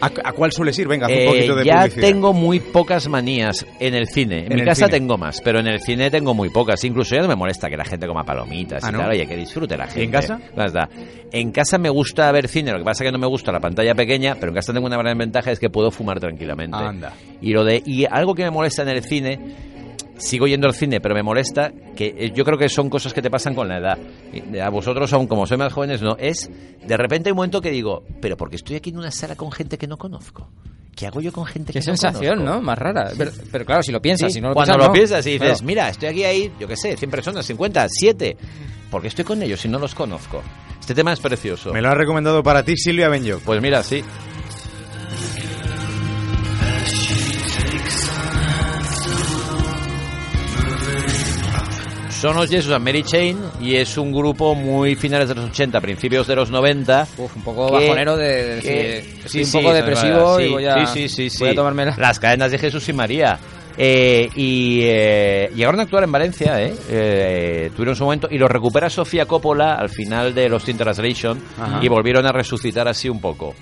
¿A, 0.00 0.06
a 0.06 0.32
cuál 0.32 0.52
sueles 0.52 0.78
ir? 0.78 0.86
Venga, 0.88 1.06
un 1.06 1.12
Eh, 1.12 1.26
poquito 1.26 1.54
de 1.56 1.64
ya 1.64 1.80
publicidad. 1.82 2.06
tengo 2.08 2.32
muy 2.32 2.60
pocas 2.60 3.08
manías 3.08 3.64
en 3.80 3.94
el 3.94 4.06
cine. 4.08 4.46
En, 4.46 4.52
En 4.52 4.58
mi 4.60 4.64
casa 4.64 4.86
cine. 4.86 4.98
tengo 4.98 5.16
más, 5.16 5.40
pero 5.40 5.60
en 5.60 5.66
el 5.66 5.80
cine 5.80 6.10
tengo 6.10 6.34
muy 6.34 6.50
pocas. 6.50 6.82
Incluso 6.84 7.14
ya 7.14 7.22
no 7.22 7.28
me 7.28 7.36
molesta 7.36 7.68
que 7.70 7.76
la 7.76 7.84
gente 7.84 8.06
coma 8.06 8.24
palomitas 8.24 8.82
Ah, 8.84 8.88
y 8.90 8.92
¿no? 8.92 8.98
tal. 8.98 9.10
Oye, 9.10 9.26
que 9.26 9.36
disfrute 9.36 9.76
la 9.76 9.86
gente. 9.86 10.02
en 10.04 10.10
casa? 10.10 10.40
En 11.32 11.50
casa 11.52 11.78
me 11.78 11.88
gusta 11.88 12.30
ver 12.32 12.48
cine, 12.48 12.70
lo 12.72 12.78
que 12.78 12.84
pasa 12.84 13.02
es 13.02 13.08
que 13.08 13.12
no 13.12 13.18
me 13.18 13.26
gusta 13.26 13.50
la 13.50 13.60
pantalla 13.60 13.94
pequeña, 13.94 14.34
pero 14.36 14.48
en 14.50 14.54
casa 14.56 14.72
tengo 14.72 14.86
una 14.86 14.96
gran 14.98 15.16
ventaja, 15.18 15.50
es 15.50 15.58
que 15.58 15.70
puedo 15.70 15.90
fumar 15.90 16.20
tranquilamente. 16.20 16.76
Anda. 16.76 17.12
Y, 17.40 17.52
lo 17.52 17.64
de, 17.64 17.82
y 17.84 18.04
algo 18.08 18.34
que 18.34 18.44
me 18.44 18.50
molesta 18.50 18.82
en 18.82 18.88
el 18.88 19.02
cine, 19.02 19.40
sigo 20.18 20.46
yendo 20.46 20.66
al 20.66 20.74
cine, 20.74 21.00
pero 21.00 21.14
me 21.14 21.22
molesta, 21.22 21.72
que 21.96 22.14
eh, 22.16 22.32
yo 22.34 22.44
creo 22.44 22.56
que 22.58 22.68
son 22.68 22.88
cosas 22.90 23.12
que 23.12 23.22
te 23.22 23.30
pasan 23.30 23.54
con 23.54 23.68
la 23.68 23.78
edad. 23.78 23.98
Y 24.32 24.58
A 24.58 24.68
vosotros, 24.70 25.12
aún 25.12 25.26
como 25.26 25.46
sois 25.46 25.58
más 25.58 25.72
jóvenes, 25.72 26.02
no. 26.02 26.16
Es, 26.18 26.50
de 26.86 26.96
repente 26.96 27.28
hay 27.28 27.32
un 27.32 27.36
momento 27.36 27.60
que 27.60 27.70
digo, 27.70 28.02
pero 28.20 28.36
porque 28.36 28.56
estoy 28.56 28.76
aquí 28.76 28.90
en 28.90 28.98
una 28.98 29.10
sala 29.10 29.36
con 29.36 29.50
gente 29.52 29.76
que 29.78 29.86
no 29.86 29.96
conozco. 29.96 30.48
¿Qué 30.96 31.08
hago 31.08 31.20
yo 31.20 31.32
con 31.32 31.44
gente 31.44 31.72
Qué 31.72 31.80
que 31.80 31.86
no 31.90 31.96
sensación, 31.96 32.38
conozco? 32.38 32.54
¿no? 32.60 32.62
Más 32.62 32.78
rara. 32.78 33.10
Pero, 33.18 33.32
pero 33.50 33.64
claro, 33.64 33.82
si 33.82 33.90
lo 33.90 34.00
piensas, 34.00 34.28
Sí, 34.32 34.34
si 34.34 34.40
no 34.40 34.50
lo 34.50 34.54
cuando 34.54 34.74
piensas, 34.74 34.86
lo 34.86 34.86
no. 34.86 34.92
piensas 34.92 35.26
y 35.26 35.30
dices, 35.32 35.48
Claro. 35.48 35.66
mira, 35.66 35.88
estoy 35.88 36.08
aquí 36.08 36.24
ahí, 36.24 36.52
yo 36.60 36.68
qué 36.68 36.76
sé, 36.76 36.96
100 36.96 37.10
personas, 37.10 37.44
50, 37.46 37.86
7. 37.88 38.36
¿Por 38.92 39.02
qué 39.02 39.08
estoy 39.08 39.24
con 39.24 39.42
ellos 39.42 39.60
si 39.60 39.66
no 39.68 39.80
los 39.80 39.92
conozco? 39.92 40.40
Este 40.78 40.94
tema 40.94 41.12
es 41.12 41.18
precioso. 41.18 41.72
Me 41.72 41.82
lo 41.82 41.88
ha 41.88 41.94
recomendado 41.94 42.44
para 42.44 42.62
ti 42.62 42.76
Silvia 42.76 43.08
Benyo. 43.08 43.40
Pues 43.44 43.60
mira, 43.60 43.82
sí. 43.82 44.04
Son 52.24 52.34
los 52.36 52.48
Jesus 52.48 52.72
and 52.72 52.82
Mary 52.82 53.02
Chain 53.02 53.36
y 53.60 53.74
es 53.76 53.98
un 53.98 54.10
grupo 54.10 54.54
muy 54.54 54.94
finales 54.96 55.28
de 55.28 55.34
los 55.34 55.44
80, 55.44 55.78
principios 55.82 56.26
de 56.26 56.34
los 56.34 56.50
90. 56.50 57.06
un 57.18 57.42
poco 57.42 57.70
bajonero 57.70 58.16
de- 58.16 58.26
de 58.26 58.54
decir, 58.56 59.20
estoy 59.26 59.42
un 59.44 59.52
poco 59.52 59.74
es 59.74 59.84
depresivo 59.84 60.40
y 60.40 60.44
sí, 60.44 60.48
voy 60.50 60.64
a- 60.64 60.86
sí, 60.86 61.08
sí, 61.10 61.28
sí, 61.28 61.38
voy 61.40 61.48
a 61.48 61.50
sí. 61.50 61.56
tomármela. 61.56 61.94
Las 61.98 62.18
cadenas 62.18 62.50
de 62.50 62.56
Jesús 62.56 62.88
y 62.88 62.94
María. 62.94 63.38
Eh, 63.76 64.30
y 64.36 64.80
eh, 64.84 65.50
llegaron 65.54 65.80
a 65.80 65.82
actuar 65.82 66.04
en 66.04 66.12
Valencia, 66.12 66.62
¿eh? 66.62 66.72
Eh, 66.88 67.70
tuvieron 67.76 67.94
su 67.94 68.04
momento 68.04 68.26
y 68.30 68.38
lo 68.38 68.48
recupera 68.48 68.88
Sofía 68.88 69.26
Coppola 69.26 69.74
al 69.74 69.90
final 69.90 70.32
de 70.34 70.48
Lost 70.48 70.70
in 70.70 70.78
Translation 70.78 71.38
Ajá. 71.60 71.80
y 71.82 71.88
volvieron 71.88 72.24
a 72.24 72.32
resucitar 72.32 72.88
así 72.88 73.10
un 73.10 73.20
poco. 73.20 73.54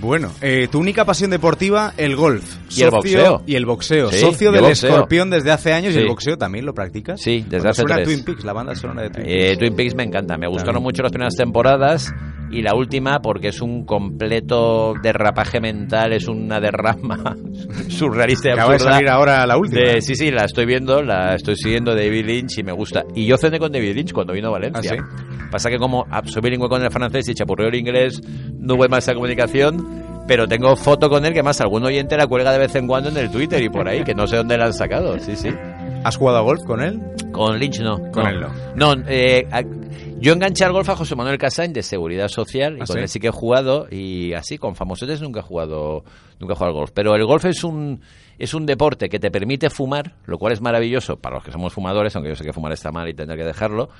Bueno, 0.00 0.30
eh, 0.40 0.66
tu 0.72 0.78
única 0.78 1.04
pasión 1.04 1.30
deportiva, 1.30 1.92
el 1.96 2.16
golf. 2.16 2.44
Y 2.74 2.82
el 2.82 2.90
boxeo. 2.90 3.42
Y 3.46 3.54
el 3.56 3.66
boxeo. 3.66 4.10
Sí, 4.10 4.18
Socio 4.20 4.50
del 4.50 4.62
boxeo. 4.62 4.90
escorpión 4.90 5.28
desde 5.30 5.50
hace 5.50 5.72
años 5.72 5.94
y 5.94 5.98
el 5.98 6.08
boxeo 6.08 6.38
también 6.38 6.64
lo 6.64 6.72
practicas. 6.74 7.20
Sí, 7.20 7.44
desde 7.48 7.68
hace 7.68 7.82
suena 7.82 7.96
tres. 7.96 8.08
Twin 8.08 8.24
Peaks, 8.24 8.44
la 8.44 8.52
banda 8.52 8.74
sonora 8.74 9.02
de 9.02 9.10
Twin 9.10 9.26
Eh, 9.26 9.38
Peaks. 9.48 9.58
Twin 9.58 9.76
Peaks 9.76 9.94
me 9.94 10.02
encanta, 10.04 10.38
me 10.38 10.46
gustaron 10.48 10.82
mucho 10.82 11.02
las 11.02 11.12
primeras 11.12 11.34
temporadas. 11.36 12.12
Y 12.50 12.62
la 12.62 12.74
última 12.74 13.20
porque 13.20 13.48
es 13.48 13.60
un 13.60 13.84
completo 13.84 14.94
derrapaje 15.02 15.60
mental, 15.60 16.12
es 16.12 16.26
una 16.28 16.60
derrama 16.60 17.36
surrealista 17.88 18.48
y 18.48 18.52
Acaba 18.52 18.72
de 18.72 18.78
salir 18.80 19.08
ahora 19.08 19.46
la 19.46 19.56
última. 19.56 19.80
De- 19.82 20.02
sí, 20.02 20.14
sí, 20.14 20.30
la 20.30 20.44
estoy 20.44 20.66
viendo, 20.66 21.02
la 21.02 21.34
estoy 21.34 21.56
siguiendo 21.56 21.94
de 21.94 22.04
David 22.06 22.26
Lynch 22.26 22.58
y 22.58 22.62
me 22.62 22.72
gusta. 22.72 23.04
Y 23.14 23.26
yo 23.26 23.36
cené 23.36 23.58
con 23.58 23.72
David 23.72 23.94
Lynch 23.94 24.12
cuando 24.12 24.32
vino 24.32 24.48
a 24.48 24.52
Valencia. 24.52 24.96
¿Ah, 25.00 25.48
Pasa 25.50 25.68
que 25.70 25.78
como 25.78 26.06
soy 26.26 26.42
bilingüe 26.42 26.68
con 26.68 26.82
el 26.82 26.90
francés 26.90 27.28
y 27.28 27.34
chapurreo 27.34 27.68
el 27.68 27.74
inglés, 27.74 28.20
no 28.58 28.74
hubo 28.74 28.88
más 28.88 29.04
esa 29.04 29.14
comunicación. 29.14 30.10
Pero 30.28 30.46
tengo 30.46 30.76
foto 30.76 31.08
con 31.08 31.24
él 31.24 31.32
que 31.32 31.42
más 31.42 31.60
algún 31.60 31.82
oyente 31.84 32.16
la 32.16 32.26
cuelga 32.28 32.52
de 32.52 32.58
vez 32.60 32.72
en 32.76 32.86
cuando 32.86 33.08
en 33.08 33.16
el 33.16 33.30
Twitter 33.32 33.60
y 33.60 33.68
por 33.68 33.88
ahí, 33.88 34.04
que 34.04 34.14
no 34.14 34.28
sé 34.28 34.36
dónde 34.36 34.56
la 34.56 34.66
han 34.66 34.72
sacado. 34.74 35.18
Sí, 35.18 35.34
sí. 35.34 35.48
¿Has 36.04 36.16
jugado 36.16 36.38
a 36.38 36.42
golf 36.42 36.62
con 36.64 36.80
él? 36.82 37.00
Con 37.32 37.58
Lynch 37.58 37.80
no. 37.80 37.98
Con 38.12 38.22
no. 38.22 38.28
él 38.30 38.40
no. 38.40 38.94
No, 38.94 39.02
eh, 39.08 39.44
a- 39.50 39.62
yo 40.20 40.32
enganché 40.32 40.64
al 40.64 40.72
golf 40.72 40.88
a 40.88 40.96
José 40.96 41.16
Manuel 41.16 41.38
Casain 41.38 41.72
de 41.72 41.82
Seguridad 41.82 42.28
Social 42.28 42.78
y 42.78 42.82
¿Ah, 42.82 42.86
con 42.86 42.96
sí? 42.96 43.02
él 43.02 43.08
sí 43.08 43.20
que 43.20 43.28
he 43.28 43.32
jugado 43.32 43.86
y 43.90 44.32
así 44.34 44.58
con 44.58 44.74
famosetes 44.76 45.20
nunca 45.20 45.40
he 45.40 45.42
jugado 45.42 46.04
nunca 46.38 46.54
he 46.54 46.56
jugado 46.56 46.72
al 46.72 46.78
golf. 46.78 46.90
Pero 46.94 47.14
el 47.14 47.24
golf 47.24 47.44
es 47.44 47.64
un 47.64 48.00
es 48.38 48.54
un 48.54 48.64
deporte 48.64 49.08
que 49.08 49.18
te 49.18 49.30
permite 49.30 49.68
fumar, 49.68 50.14
lo 50.26 50.38
cual 50.38 50.52
es 50.52 50.60
maravilloso 50.60 51.16
para 51.16 51.36
los 51.36 51.44
que 51.44 51.52
somos 51.52 51.72
fumadores, 51.72 52.14
aunque 52.16 52.30
yo 52.30 52.36
sé 52.36 52.44
que 52.44 52.52
fumar 52.52 52.72
está 52.72 52.90
mal 52.90 53.08
y 53.08 53.14
tener 53.14 53.36
que 53.36 53.44
dejarlo, 53.44 53.90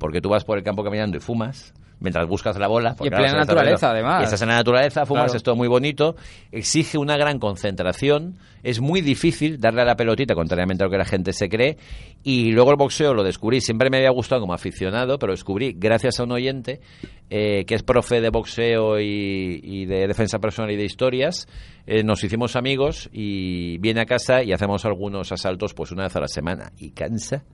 porque 0.00 0.20
tú 0.20 0.30
vas 0.30 0.42
por 0.44 0.58
el 0.58 0.64
campo 0.64 0.82
caminando 0.82 1.16
y 1.16 1.20
fumas 1.20 1.72
mientras 2.00 2.26
buscas 2.26 2.58
la 2.58 2.66
bola. 2.66 2.94
porque 2.96 3.14
en 3.14 3.20
plena 3.22 3.36
naturaleza, 3.38 3.90
además. 3.90 4.22
Y 4.22 4.24
estás 4.24 4.40
en 4.40 4.48
la 4.48 4.54
naturaleza, 4.54 5.04
fumas, 5.04 5.24
Claro. 5.24 5.36
es 5.36 5.42
todo 5.42 5.54
muy 5.54 5.68
bonito, 5.68 6.16
exige 6.50 6.96
una 6.96 7.18
gran 7.18 7.38
concentración, 7.38 8.38
es 8.62 8.80
muy 8.80 9.02
difícil 9.02 9.60
darle 9.60 9.82
a 9.82 9.84
la 9.84 9.96
pelotita, 9.96 10.34
contrariamente 10.34 10.82
a 10.82 10.86
lo 10.86 10.90
que 10.90 10.96
la 10.96 11.04
gente 11.04 11.34
se 11.34 11.50
cree, 11.50 11.76
y 12.24 12.52
luego 12.52 12.70
el 12.70 12.76
boxeo 12.78 13.12
lo 13.12 13.22
descubrí, 13.22 13.60
siempre 13.60 13.90
me 13.90 13.98
había 13.98 14.12
gustado 14.12 14.40
como 14.40 14.54
aficionado, 14.54 15.18
pero 15.18 15.32
descubrí 15.34 15.74
gracias 15.76 16.20
a 16.20 16.24
un 16.24 16.32
oyente 16.32 16.80
eh, 17.28 17.66
que 17.66 17.74
es 17.74 17.82
profe 17.82 18.22
de 18.22 18.30
boxeo 18.30 18.98
y, 18.98 19.60
y 19.62 19.84
de 19.84 20.08
defensa 20.08 20.38
personal 20.38 20.70
y 20.70 20.76
de 20.76 20.84
historias, 20.84 21.48
eh, 21.86 22.02
nos 22.02 22.24
hicimos 22.24 22.56
amigos 22.56 23.10
y 23.12 23.76
viene 23.76 24.00
a 24.00 24.06
casa 24.06 24.42
y 24.42 24.54
hacemos 24.54 24.86
algunos 24.86 25.32
asaltos 25.32 25.74
pues 25.74 25.92
una 25.92 26.04
vez 26.04 26.16
a 26.16 26.20
la 26.20 26.28
semana, 26.28 26.72
y 26.78 26.92
cansa, 26.92 27.44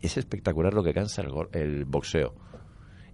es 0.00 0.16
espectacular 0.16 0.74
lo 0.74 0.82
que 0.82 0.94
cansa 0.94 1.22
el, 1.22 1.32
el 1.52 1.84
boxeo. 1.84 2.34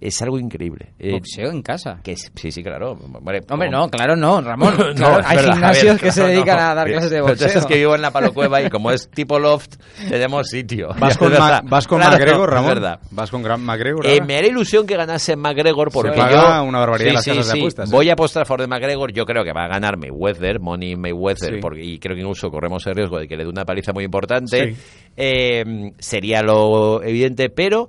Es 0.01 0.21
algo 0.23 0.39
increíble. 0.39 0.93
Eh, 0.99 1.13
Boxeo 1.13 1.51
en 1.51 1.63
casa. 1.63 2.01
que 2.03 2.13
es- 2.13 2.31
sí, 2.35 2.51
sí, 2.53 2.63
claro. 2.63 2.93
Hombre, 2.93 3.41
Hombre, 3.49 3.69
como- 3.71 3.83
no, 3.85 3.89
claro, 3.91 4.17
no, 4.17 4.41
Ramón. 4.41 4.75
No, 4.79 4.95
Claro, 4.95 5.21
es 5.21 5.27
hay 5.27 5.37
verdad, 5.37 5.53
gimnasios 5.55 5.83
Javier, 5.85 6.01
que 6.01 6.13
se 6.13 6.25
dedican 6.25 6.57
no. 6.57 6.63
a 6.63 6.75
dar 6.75 6.87
clases 6.89 7.11
de 7.11 7.17
Pero 7.17 7.29
entonces 7.33 7.47
boxeo. 7.55 7.61
es 7.61 7.67
que 7.67 7.77
vivo 7.79 7.95
en 7.95 8.03
la 8.03 8.11
palocueva 8.11 8.63
y 8.63 8.71
como 8.71 8.91
es 8.91 9.09
tipo 9.11 9.39
loft, 9.39 9.77
tenemos 10.09 10.47
sitio. 10.49 10.89
¿Vas 10.99 11.17
con, 11.19 11.33
Es 11.33 11.39
Ma- 11.39 11.47
verdad. 11.47 11.63
vas 11.67 11.87
con 11.89 11.99
Claro, 12.01 12.13
McGregor, 12.19 12.49
es 12.49 12.55
Ramón? 12.55 12.69
verdad. 12.69 13.01
¿Vas 13.11 13.31
con 13.31 13.43
Gran 13.43 13.61
McGregor? 13.63 14.07
Eh, 14.07 14.21
me 14.21 14.37
haría 14.37 14.51
ilusión 14.51 14.87
que 14.87 14.97
ganase 14.97 15.37
McGregor 15.37 15.91
porque 15.91 16.13
paga 16.13 16.59
yo 16.59 16.65
una 16.65 16.81
barbaridad 16.81 17.09
Sí, 17.11 17.15
las 17.15 17.25
sí, 17.25 17.31
casas 17.31 17.53
de 17.53 17.59
apuestas, 17.61 17.89
¿eh? 17.91 17.93
Voy 17.95 18.11
a 18.11 18.13
apostar 18.13 18.43
a 18.43 18.45
favor 18.47 18.61
de 18.63 18.67
McGregor. 18.67 19.13
Yo 19.13 19.25
creo 19.25 19.43
que 19.45 19.53
va 19.53 19.65
a 19.65 19.69
ganar 19.69 19.97
Mayweather, 19.97 20.61
Money 20.61 20.97
Mayweather, 20.97 21.55
Sí. 21.55 21.61
porque, 21.61 21.83
y 21.83 21.99
creo 21.99 22.15
que 22.15 22.21
incluso 22.23 22.51
corremos 22.51 22.87
el 22.87 22.95
riesgo 22.95 23.19
de 23.19 23.27
que 23.29 23.37
le 23.37 23.45
dé 23.45 23.49
una 23.51 23.65
paliza 23.65 23.93
muy 23.93 24.05
importante. 24.05 24.75
Sí. 24.75 24.81
Eh, 25.17 25.93
sería 25.99 26.43
lo 26.43 27.03
evidente, 27.03 27.49
pero 27.49 27.89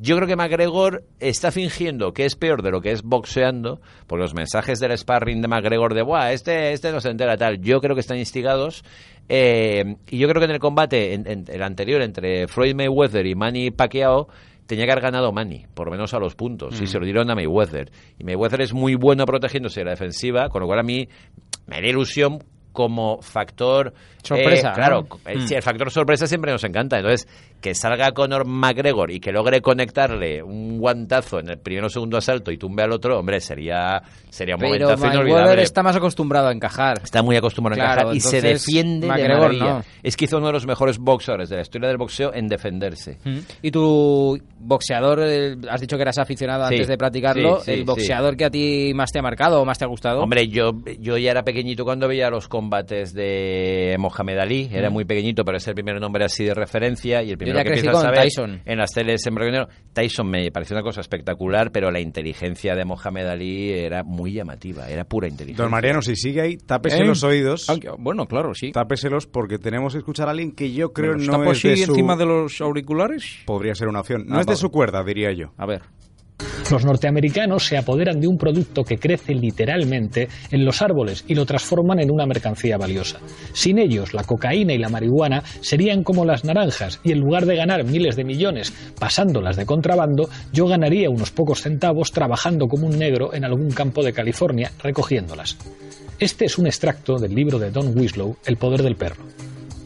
yo 0.00 0.16
creo 0.16 0.26
que 0.26 0.36
McGregor 0.36 1.04
está 1.20 1.50
fingiendo 1.52 2.12
que 2.12 2.24
es 2.24 2.36
peor 2.36 2.62
de 2.62 2.70
lo 2.70 2.80
que 2.80 2.90
es 2.92 3.02
boxeando, 3.02 3.80
por 4.06 4.18
los 4.18 4.34
mensajes 4.34 4.80
del 4.80 4.96
sparring 4.96 5.42
de 5.42 5.48
McGregor 5.48 5.94
de, 5.94 6.02
Buah, 6.02 6.32
este, 6.32 6.72
este 6.72 6.90
no 6.92 7.00
se 7.00 7.10
entera 7.10 7.36
tal. 7.36 7.60
Yo 7.60 7.80
creo 7.80 7.94
que 7.94 8.00
están 8.00 8.18
instigados. 8.18 8.82
eh, 9.28 9.96
y 10.10 10.18
yo 10.18 10.28
creo 10.28 10.40
que 10.40 10.44
en 10.46 10.50
el 10.50 10.58
combate, 10.58 11.14
en, 11.14 11.26
en- 11.26 11.44
el 11.48 11.62
anterior, 11.62 12.02
entre 12.02 12.46
Floyd 12.46 12.74
Mayweather 12.74 13.26
y 13.26 13.34
Manny 13.34 13.70
Pacquiao, 13.70 14.28
tenía 14.66 14.84
que 14.86 14.92
haber 14.92 15.02
ganado 15.04 15.32
Manny, 15.32 15.66
por 15.74 15.86
lo 15.86 15.92
menos 15.92 16.12
a 16.14 16.18
los 16.18 16.34
puntos, 16.34 16.78
y 16.80 16.84
Mm. 16.84 16.86
se 16.86 16.98
lo 16.98 17.04
dieron 17.04 17.30
a 17.30 17.34
Mayweather. 17.34 17.90
Y 18.18 18.24
Mayweather 18.24 18.60
es 18.62 18.72
muy 18.72 18.94
bueno 18.94 19.24
protegiéndose 19.26 19.80
de 19.80 19.84
la 19.84 19.90
defensiva, 19.92 20.48
con 20.48 20.60
lo 20.62 20.66
cual 20.66 20.78
a 20.80 20.82
mí 20.82 21.08
me 21.66 21.76
haría 21.76 21.90
ilusión 21.90 22.38
como 22.72 23.22
factor 23.22 23.94
Sorpresa, 24.22 24.70
eh, 24.70 24.74
claro, 24.74 25.06
eh, 25.26 25.36
Mm. 25.36 25.46
sí, 25.46 25.54
el 25.54 25.62
factor 25.62 25.90
sorpresa 25.90 26.26
siempre 26.26 26.50
nos 26.50 26.64
encanta. 26.64 26.96
Entonces, 26.98 27.28
que 27.64 27.74
salga 27.74 28.12
Conor 28.12 28.44
McGregor 28.44 29.10
y 29.10 29.20
que 29.20 29.32
logre 29.32 29.62
conectarle 29.62 30.42
un 30.42 30.76
guantazo 30.78 31.38
en 31.40 31.48
el 31.48 31.56
primero 31.58 31.86
o 31.86 31.88
segundo 31.88 32.18
asalto 32.18 32.52
y 32.52 32.58
tumbe 32.58 32.82
al 32.82 32.92
otro, 32.92 33.18
hombre, 33.18 33.40
sería, 33.40 34.02
sería 34.28 34.56
un 34.56 34.60
Pero 34.60 34.86
momentazo 34.86 35.06
inolvidable. 35.14 35.62
está 35.62 35.82
más 35.82 35.96
acostumbrado 35.96 36.48
a 36.48 36.52
encajar. 36.52 37.00
Está 37.02 37.22
muy 37.22 37.36
acostumbrado 37.36 37.80
a 37.80 37.84
encajar 37.86 38.14
y 38.14 38.20
se 38.20 38.42
defiende 38.42 39.06
de 39.06 39.12
McGregor 39.14 39.40
maravilla. 39.54 39.64
no. 39.78 39.84
Es 40.02 40.14
quizá 40.14 40.36
uno 40.36 40.48
de 40.48 40.52
los 40.52 40.66
mejores 40.66 40.98
boxeadores 40.98 41.48
de 41.48 41.56
la 41.56 41.62
historia 41.62 41.88
del 41.88 41.96
boxeo 41.96 42.34
en 42.34 42.48
defenderse. 42.48 43.16
Mm. 43.24 43.38
Y 43.62 43.70
tu 43.70 44.38
boxeador, 44.58 45.20
eh, 45.22 45.56
has 45.70 45.80
dicho 45.80 45.96
que 45.96 46.02
eras 46.02 46.18
aficionado 46.18 46.68
Sí, 46.68 46.74
antes 46.74 46.88
de 46.88 46.98
practicarlo, 46.98 47.60
sí, 47.60 47.64
sí, 47.64 47.70
el 47.72 47.84
boxeador 47.84 48.36
que 48.36 48.44
a 48.44 48.50
ti 48.50 48.92
más 48.94 49.10
te 49.10 49.20
ha 49.20 49.22
marcado 49.22 49.62
o 49.62 49.64
más 49.64 49.78
te 49.78 49.86
ha 49.86 49.88
gustado. 49.88 50.20
Hombre, 50.20 50.48
yo, 50.48 50.72
yo 51.00 51.16
ya 51.16 51.30
era 51.30 51.44
pequeñito 51.44 51.84
cuando 51.84 52.08
veía 52.08 52.28
los 52.28 52.46
combates 52.46 53.14
de 53.14 53.96
Mohamed 53.98 54.38
Ali. 54.38 54.68
Era 54.70 54.90
Mm. 54.90 54.92
muy 54.92 55.04
pequeñito, 55.06 55.46
pero 55.46 55.56
es 55.56 55.66
el 55.66 55.74
primer 55.74 55.98
nombre 55.98 56.26
así 56.26 56.44
de 56.44 56.52
referencia. 56.52 57.22
Y 57.22 57.30
el 57.30 57.38
primero 57.38 57.53
ya 57.58 57.62
que 57.64 57.70
crecí 57.70 57.86
empiezas 57.86 58.04
a 58.04 58.08
con 58.08 58.16
ver 58.16 58.24
Tyson. 58.24 58.60
en 58.64 58.78
las 58.78 58.90
teles 58.92 59.26
en 59.26 59.34
negro. 59.34 59.68
Tyson 59.92 60.28
me 60.28 60.50
pareció 60.50 60.74
una 60.76 60.82
cosa 60.82 61.00
espectacular, 61.00 61.70
pero 61.72 61.90
la 61.90 62.00
inteligencia 62.00 62.74
de 62.74 62.84
Mohamed 62.84 63.26
Ali 63.26 63.70
era 63.72 64.02
muy 64.04 64.32
llamativa. 64.32 64.88
Era 64.88 65.04
pura 65.04 65.28
inteligencia. 65.28 65.62
Don 65.64 65.70
Mariano, 65.70 66.02
si 66.02 66.16
sigue 66.16 66.40
ahí, 66.40 66.56
tápese 66.56 66.98
¿Eh? 66.98 67.04
los 67.06 67.22
oídos. 67.22 67.68
Aunque, 67.70 67.90
bueno, 67.98 68.26
claro, 68.26 68.54
sí. 68.54 68.72
Tápeselos 68.72 69.26
porque 69.26 69.58
tenemos 69.58 69.92
que 69.92 69.98
escuchar 69.98 70.28
a 70.28 70.32
alguien 70.32 70.52
que 70.52 70.72
yo 70.72 70.92
creo 70.92 71.12
¿Me 71.12 71.18
los 71.18 71.26
no 71.26 71.38
tapo 71.38 71.52
es 71.52 71.62
de 71.62 71.76
su... 71.76 71.92
encima 71.92 72.16
de 72.16 72.26
los 72.26 72.60
auriculares? 72.60 73.38
Podría 73.46 73.74
ser 73.74 73.88
una 73.88 74.00
opción. 74.00 74.24
No 74.26 74.36
Ah, 74.36 74.40
es 74.40 74.46
de 74.46 74.50
vale. 74.52 74.60
su 74.60 74.70
cuerda, 74.70 75.02
diría 75.04 75.32
yo. 75.32 75.52
A 75.56 75.66
ver. 75.66 75.82
Los 76.70 76.84
norteamericanos 76.84 77.66
se 77.66 77.76
apoderan 77.76 78.20
de 78.20 78.26
un 78.26 78.38
producto 78.38 78.84
que 78.84 78.96
crece 78.96 79.34
literalmente 79.34 80.28
en 80.50 80.64
los 80.64 80.80
árboles 80.80 81.24
y 81.28 81.34
lo 81.34 81.44
transforman 81.44 82.00
en 82.00 82.10
una 82.10 82.26
mercancía 82.26 82.78
valiosa. 82.78 83.20
Sin 83.52 83.78
ellos, 83.78 84.14
la 84.14 84.24
cocaína 84.24 84.72
y 84.72 84.78
la 84.78 84.88
marihuana 84.88 85.42
serían 85.60 86.02
como 86.02 86.24
las 86.24 86.44
naranjas 86.44 87.00
y 87.04 87.12
en 87.12 87.20
lugar 87.20 87.44
de 87.44 87.56
ganar 87.56 87.84
miles 87.84 88.16
de 88.16 88.24
millones 88.24 88.72
pasándolas 88.98 89.56
de 89.56 89.66
contrabando, 89.66 90.28
yo 90.52 90.66
ganaría 90.66 91.10
unos 91.10 91.30
pocos 91.30 91.60
centavos 91.60 92.12
trabajando 92.12 92.66
como 92.66 92.86
un 92.86 92.98
negro 92.98 93.34
en 93.34 93.44
algún 93.44 93.70
campo 93.70 94.02
de 94.02 94.12
California 94.12 94.72
recogiéndolas. 94.82 95.58
Este 96.18 96.46
es 96.46 96.58
un 96.58 96.66
extracto 96.66 97.18
del 97.18 97.34
libro 97.34 97.58
de 97.58 97.70
Don 97.70 97.96
Winslow, 97.96 98.36
El 98.46 98.56
poder 98.56 98.82
del 98.82 98.96
perro. 98.96 99.22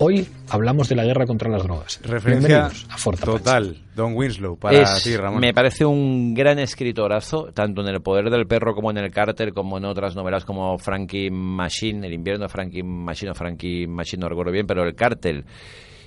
Hoy 0.01 0.29
hablamos 0.49 0.89
de 0.89 0.95
la 0.95 1.05
guerra 1.05 1.27
contra 1.27 1.51
las 1.51 1.65
drogas. 1.65 2.01
Referencia 2.05 2.67
a 2.67 3.17
total, 3.21 3.79
Don 3.97 4.15
Winslow, 4.15 4.57
para 4.57 4.81
Es- 4.83 5.03
ti, 5.03 5.17
Ramón. 5.17 5.41
Me 5.41 5.53
parece 5.53 5.85
un 5.85 6.35
gran 6.35 6.61
escritorazo, 6.61 7.51
tanto 7.53 7.81
en 7.81 7.89
El 7.89 8.01
Poder 8.01 8.31
del 8.31 8.47
Perro 8.47 8.77
como 8.77 8.93
en 8.93 8.99
El 8.99 9.11
Cártel, 9.11 9.53
como 9.53 9.77
en 9.79 9.85
otras 9.85 10.15
novelas 10.15 10.45
como 10.45 10.79
Frankie 10.79 11.31
Machine, 11.33 12.07
El 12.07 12.13
invierno 12.13 12.45
de 12.45 12.49
Frankie 12.49 12.85
Machine 12.85 13.33
o 13.33 13.35
Frankie 13.35 13.89
Machine, 13.89 14.21
no 14.21 14.29
recuerdo 14.29 14.53
bien, 14.53 14.69
pero 14.69 14.85
El 14.85 14.95
Cártel 14.95 15.45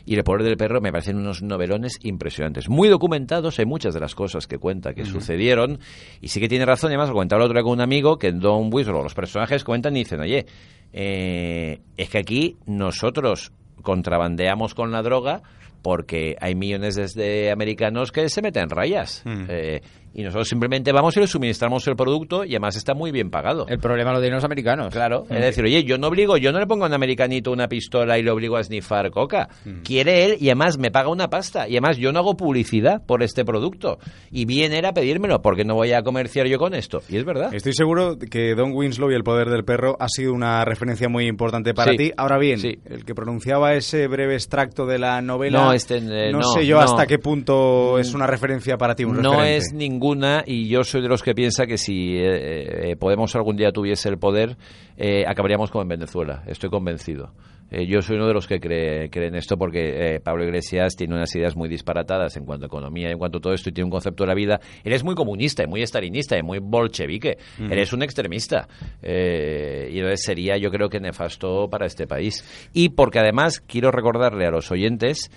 y 0.05 0.15
El 0.15 0.23
Poder 0.23 0.43
del 0.43 0.55
Perro 0.55 0.79
me 0.79 0.91
parecen 0.91 1.17
unos 1.17 1.41
novelones 1.41 1.99
impresionantes. 2.01 2.69
Muy 2.69 2.87
documentados 2.87 3.59
en 3.59 3.67
muchas 3.67 3.93
de 3.93 3.99
las 3.99 4.15
cosas 4.15 4.47
que 4.47 4.57
cuenta 4.57 4.93
que 4.93 5.03
sucedieron. 5.05 5.79
Y 6.21 6.29
sí 6.29 6.39
que 6.39 6.47
tiene 6.47 6.65
razón, 6.65 6.91
y 6.91 6.93
además 6.93 7.09
lo 7.09 7.15
comentaba 7.15 7.41
el 7.43 7.45
otro 7.47 7.55
día 7.59 7.63
con 7.63 7.73
un 7.73 7.81
amigo, 7.81 8.17
que 8.17 8.27
en 8.29 8.39
Don 8.39 8.73
Winslow 8.73 9.03
los 9.03 9.13
personajes 9.13 9.65
cuentan 9.65 9.97
y 9.97 9.99
dicen, 9.99 10.21
oye, 10.21 10.45
eh, 10.93 11.81
es 11.97 12.09
que 12.09 12.17
aquí 12.17 12.57
nosotros 12.65 13.51
contrabandeamos 13.81 14.73
con 14.73 14.91
la 14.91 15.01
droga 15.01 15.41
porque 15.81 16.35
hay 16.39 16.55
millones 16.55 16.95
de, 16.95 17.07
de 17.07 17.51
americanos 17.51 18.11
que 18.11 18.29
se 18.29 18.41
meten 18.41 18.69
rayas. 18.69 19.21
Mm. 19.25 19.45
Eh, 19.49 19.81
y 20.13 20.23
nosotros 20.23 20.47
simplemente 20.47 20.91
vamos 20.91 21.15
y 21.17 21.19
les 21.21 21.29
suministramos 21.29 21.87
el 21.87 21.95
producto 21.95 22.43
y 22.43 22.49
además 22.51 22.75
está 22.75 22.93
muy 22.93 23.11
bien 23.11 23.29
pagado. 23.29 23.65
El 23.67 23.79
problema 23.79 24.11
lo 24.11 24.19
tienen 24.19 24.35
los 24.35 24.43
americanos. 24.43 24.93
Claro, 24.93 25.25
Mm. 25.29 25.33
es 25.33 25.41
decir, 25.41 25.63
oye, 25.63 25.83
yo 25.83 25.97
no 25.97 26.07
obligo, 26.07 26.37
yo 26.37 26.51
no 26.51 26.59
le 26.59 26.67
pongo 26.67 26.85
a 26.85 26.87
un 26.87 26.93
americanito 26.93 27.51
una 27.51 27.67
pistola 27.67 28.17
y 28.19 28.23
le 28.23 28.31
obligo 28.31 28.57
a 28.57 28.63
snifar 28.63 29.09
coca. 29.11 29.49
Mm. 29.65 29.81
Quiere 29.83 30.25
él 30.25 30.37
y 30.39 30.47
además 30.49 30.77
me 30.77 30.91
paga 30.91 31.09
una 31.09 31.29
pasta. 31.29 31.67
Y 31.67 31.73
además 31.73 31.97
yo 31.97 32.11
no 32.11 32.19
hago 32.19 32.35
publicidad 32.35 33.01
por 33.05 33.23
este 33.23 33.45
producto. 33.45 33.97
Y 34.31 34.45
viene 34.45 34.79
él 34.79 34.85
a 34.85 34.93
pedírmelo 34.93 35.41
porque 35.41 35.63
no 35.63 35.75
voy 35.75 35.91
a 35.93 36.01
comerciar 36.03 36.47
yo 36.47 36.57
con 36.57 36.73
esto. 36.73 37.01
Y 37.09 37.17
es 37.17 37.25
verdad. 37.25 37.53
Estoy 37.53 37.73
seguro 37.73 38.15
de 38.15 38.27
que 38.27 38.55
Don 38.55 38.71
Winslow 38.73 39.11
y 39.11 39.15
el 39.15 39.23
poder 39.23 39.49
del 39.49 39.63
perro 39.63 39.95
ha 39.99 40.07
sido 40.07 40.33
una 40.33 40.63
referencia 40.65 41.07
muy 41.09 41.27
importante 41.27 41.73
para 41.73 41.91
Sí. 41.91 41.97
ti. 41.97 42.11
Ahora 42.17 42.37
bien, 42.37 42.59
Sí. 42.59 42.77
el 42.85 43.05
que 43.05 43.13
pronunciaba 43.15 43.73
ese 43.73 44.07
breve 44.07 44.33
extracto 44.35 44.85
de 44.85 44.99
la 44.99 45.21
novela, 45.21 45.63
No, 45.65 45.73
este, 45.73 45.97
eh, 45.97 46.31
no, 46.31 46.39
no, 46.39 46.43
sé 46.53 46.65
yo 46.65 46.75
no. 46.77 46.81
hasta 46.83 47.05
qué 47.07 47.17
punto 47.19 47.97
es 47.99 48.13
una 48.13 48.27
referencia 48.27 48.77
para 48.77 48.95
ti, 48.95 49.03
un 49.03 49.21
no 49.21 49.31
referente. 49.31 49.57
es 49.57 49.73
ninguna 50.01 50.43
y 50.45 50.67
yo 50.67 50.83
soy 50.83 51.01
de 51.01 51.07
los 51.07 51.21
que 51.21 51.35
piensa 51.35 51.67
que 51.67 51.77
si 51.77 52.15
eh, 52.17 52.91
eh, 52.91 52.95
Podemos 52.95 53.35
algún 53.35 53.55
día 53.55 53.71
tuviese 53.71 54.09
el 54.09 54.17
poder, 54.17 54.57
eh, 54.97 55.23
acabaríamos 55.27 55.69
como 55.69 55.83
en 55.83 55.89
Venezuela. 55.89 56.43
Estoy 56.47 56.69
convencido. 56.69 57.33
Yo 57.71 58.01
soy 58.01 58.17
uno 58.17 58.27
de 58.27 58.33
los 58.33 58.47
que 58.47 58.59
cree, 58.59 59.09
cree 59.09 59.29
en 59.29 59.35
esto 59.35 59.55
porque 59.57 60.19
Pablo 60.21 60.43
Iglesias 60.43 60.97
tiene 60.97 61.15
unas 61.15 61.33
ideas 61.33 61.55
muy 61.55 61.69
disparatadas 61.69 62.35
en 62.35 62.43
cuanto 62.43 62.65
a 62.65 62.67
economía 62.67 63.09
en 63.09 63.17
cuanto 63.17 63.37
a 63.37 63.41
todo 63.41 63.53
esto 63.53 63.69
y 63.69 63.71
tiene 63.71 63.85
un 63.85 63.91
concepto 63.91 64.25
de 64.25 64.27
la 64.27 64.33
vida. 64.33 64.59
Él 64.83 64.91
es 64.91 65.05
muy 65.05 65.15
comunista 65.15 65.63
y 65.63 65.67
muy 65.67 65.81
estalinista 65.81 66.37
y 66.37 66.43
muy 66.43 66.59
bolchevique. 66.59 67.37
Mm. 67.59 67.71
Él 67.71 67.79
es 67.79 67.93
un 67.93 68.03
extremista. 68.03 68.67
Y 69.01 69.97
entonces 69.97 70.21
sería, 70.21 70.57
yo 70.57 70.69
creo 70.69 70.89
que 70.89 70.99
nefasto 70.99 71.69
para 71.69 71.85
este 71.85 72.07
país. 72.07 72.43
Y 72.73 72.89
porque 72.89 73.19
además 73.19 73.61
quiero 73.61 73.89
recordarle 73.89 74.45
a 74.45 74.51
los 74.51 74.69
oyentes 74.69 75.31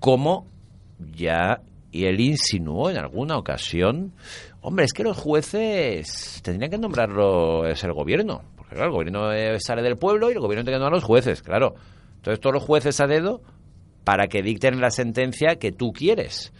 cómo 0.00 0.48
ya 0.98 1.60
y 1.92 2.06
él 2.06 2.18
insinuó 2.20 2.90
en 2.90 2.96
alguna 2.96 3.36
ocasión, 3.36 4.12
hombre, 4.62 4.86
es 4.86 4.92
que 4.92 5.04
los 5.04 5.16
jueces 5.16 6.40
tendrían 6.42 6.70
que 6.70 6.78
nombrarlo 6.78 7.66
es 7.66 7.84
el 7.84 7.92
gobierno, 7.92 8.42
porque 8.56 8.74
claro, 8.74 8.88
el 8.88 8.94
gobierno 8.94 9.32
eh, 9.32 9.58
sale 9.60 9.82
del 9.82 9.98
pueblo 9.98 10.30
y 10.30 10.32
el 10.32 10.40
gobierno 10.40 10.64
tiene 10.64 10.78
que 10.78 10.80
nombrar 10.80 10.94
a 10.94 10.96
los 10.96 11.04
jueces, 11.04 11.42
claro. 11.42 11.74
Entonces 12.16 12.40
todos 12.40 12.54
los 12.54 12.64
jueces 12.64 12.98
a 13.00 13.06
dedo 13.06 13.42
para 14.04 14.26
que 14.26 14.42
dicten 14.42 14.80
la 14.80 14.90
sentencia 14.90 15.56
que 15.56 15.70
tú 15.70 15.92
quieres. 15.92 16.52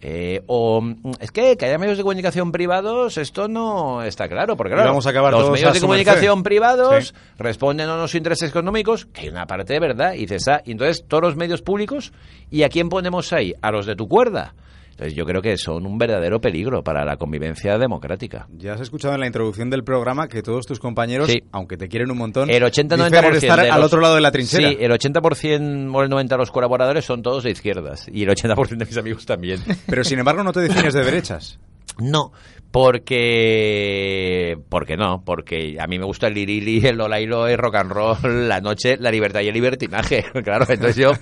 Eh, 0.00 0.42
o 0.46 0.80
es 1.18 1.32
que 1.32 1.56
que 1.56 1.66
haya 1.66 1.76
medios 1.76 1.96
de 1.96 2.04
comunicación 2.04 2.52
privados, 2.52 3.18
esto 3.18 3.48
no 3.48 4.02
está 4.04 4.28
claro, 4.28 4.56
porque 4.56 4.74
claro, 4.74 4.90
vamos 4.90 5.06
a 5.08 5.10
acabar 5.10 5.32
los 5.32 5.50
medios 5.50 5.74
de 5.74 5.80
comunicación 5.80 6.42
privados 6.44 7.08
Sí. 7.08 7.14
responden 7.36 7.88
a 7.88 7.94
unos 7.94 8.14
intereses 8.14 8.48
económicos, 8.50 9.06
que 9.06 9.22
hay 9.22 9.28
una 9.30 9.46
parte 9.46 9.72
de 9.72 9.80
verdad, 9.80 10.12
y 10.14 10.18
dices, 10.20 10.46
ah, 10.48 10.62
y 10.64 10.70
entonces 10.72 11.04
todos 11.08 11.22
los 11.24 11.36
medios 11.36 11.62
públicos, 11.62 12.12
¿y 12.48 12.62
a 12.62 12.68
quién 12.68 12.88
ponemos 12.88 13.32
ahí? 13.32 13.54
A 13.60 13.72
los 13.72 13.86
de 13.86 13.96
tu 13.96 14.06
cuerda. 14.06 14.54
Entonces 14.98 15.14
yo 15.14 15.24
creo 15.24 15.40
que 15.40 15.56
son 15.56 15.86
un 15.86 15.96
verdadero 15.96 16.40
peligro 16.40 16.82
para 16.82 17.04
la 17.04 17.16
convivencia 17.16 17.78
democrática. 17.78 18.48
Ya 18.56 18.72
has 18.72 18.80
escuchado 18.80 19.14
en 19.14 19.20
la 19.20 19.28
introducción 19.28 19.70
del 19.70 19.84
programa 19.84 20.26
que 20.26 20.42
todos 20.42 20.66
tus 20.66 20.80
compañeros, 20.80 21.30
Sí. 21.30 21.40
aunque 21.52 21.76
te 21.76 21.86
quieren 21.88 22.10
un 22.10 22.18
montón, 22.18 22.50
El 22.50 22.64
80-90% 22.64 23.08
prefieren 23.08 23.34
estar 23.36 23.62
de 23.62 23.70
al 23.70 23.84
otro 23.84 24.00
lado 24.00 24.16
de 24.16 24.20
la 24.22 24.32
trinchera. 24.32 24.70
Sí, 24.70 24.76
el 24.80 24.90
80% 24.90 25.94
o 25.94 26.02
el 26.02 26.10
90% 26.10 26.28
de 26.28 26.36
los 26.36 26.50
colaboradores 26.50 27.04
son 27.04 27.22
todos 27.22 27.44
de 27.44 27.52
izquierdas 27.52 28.08
y 28.12 28.24
el 28.24 28.30
80% 28.30 28.76
de 28.76 28.86
mis 28.86 28.96
amigos 28.98 29.24
también. 29.24 29.60
Pero 29.86 30.02
sin 30.02 30.18
embargo 30.18 30.42
no 30.42 30.52
te 30.52 30.60
defines 30.62 30.92
de 30.92 31.04
derechas. 31.04 31.60
No, 32.00 32.32
porque 32.70 34.56
porque 34.68 34.96
no, 34.96 35.22
porque 35.24 35.76
a 35.80 35.86
mí 35.86 35.98
me 35.98 36.04
gusta 36.04 36.26
el 36.28 36.34
lirili, 36.34 36.84
el 36.86 36.96
lolailo, 36.96 37.46
el 37.46 37.58
rock 37.58 37.74
and 37.76 37.90
roll, 37.92 38.48
la 38.48 38.60
noche, 38.60 38.96
la 38.98 39.10
libertad 39.10 39.40
y 39.40 39.48
el 39.48 39.54
libertinaje. 39.54 40.24
Claro, 40.44 40.66
entonces 40.68 40.96
yo 40.96 41.12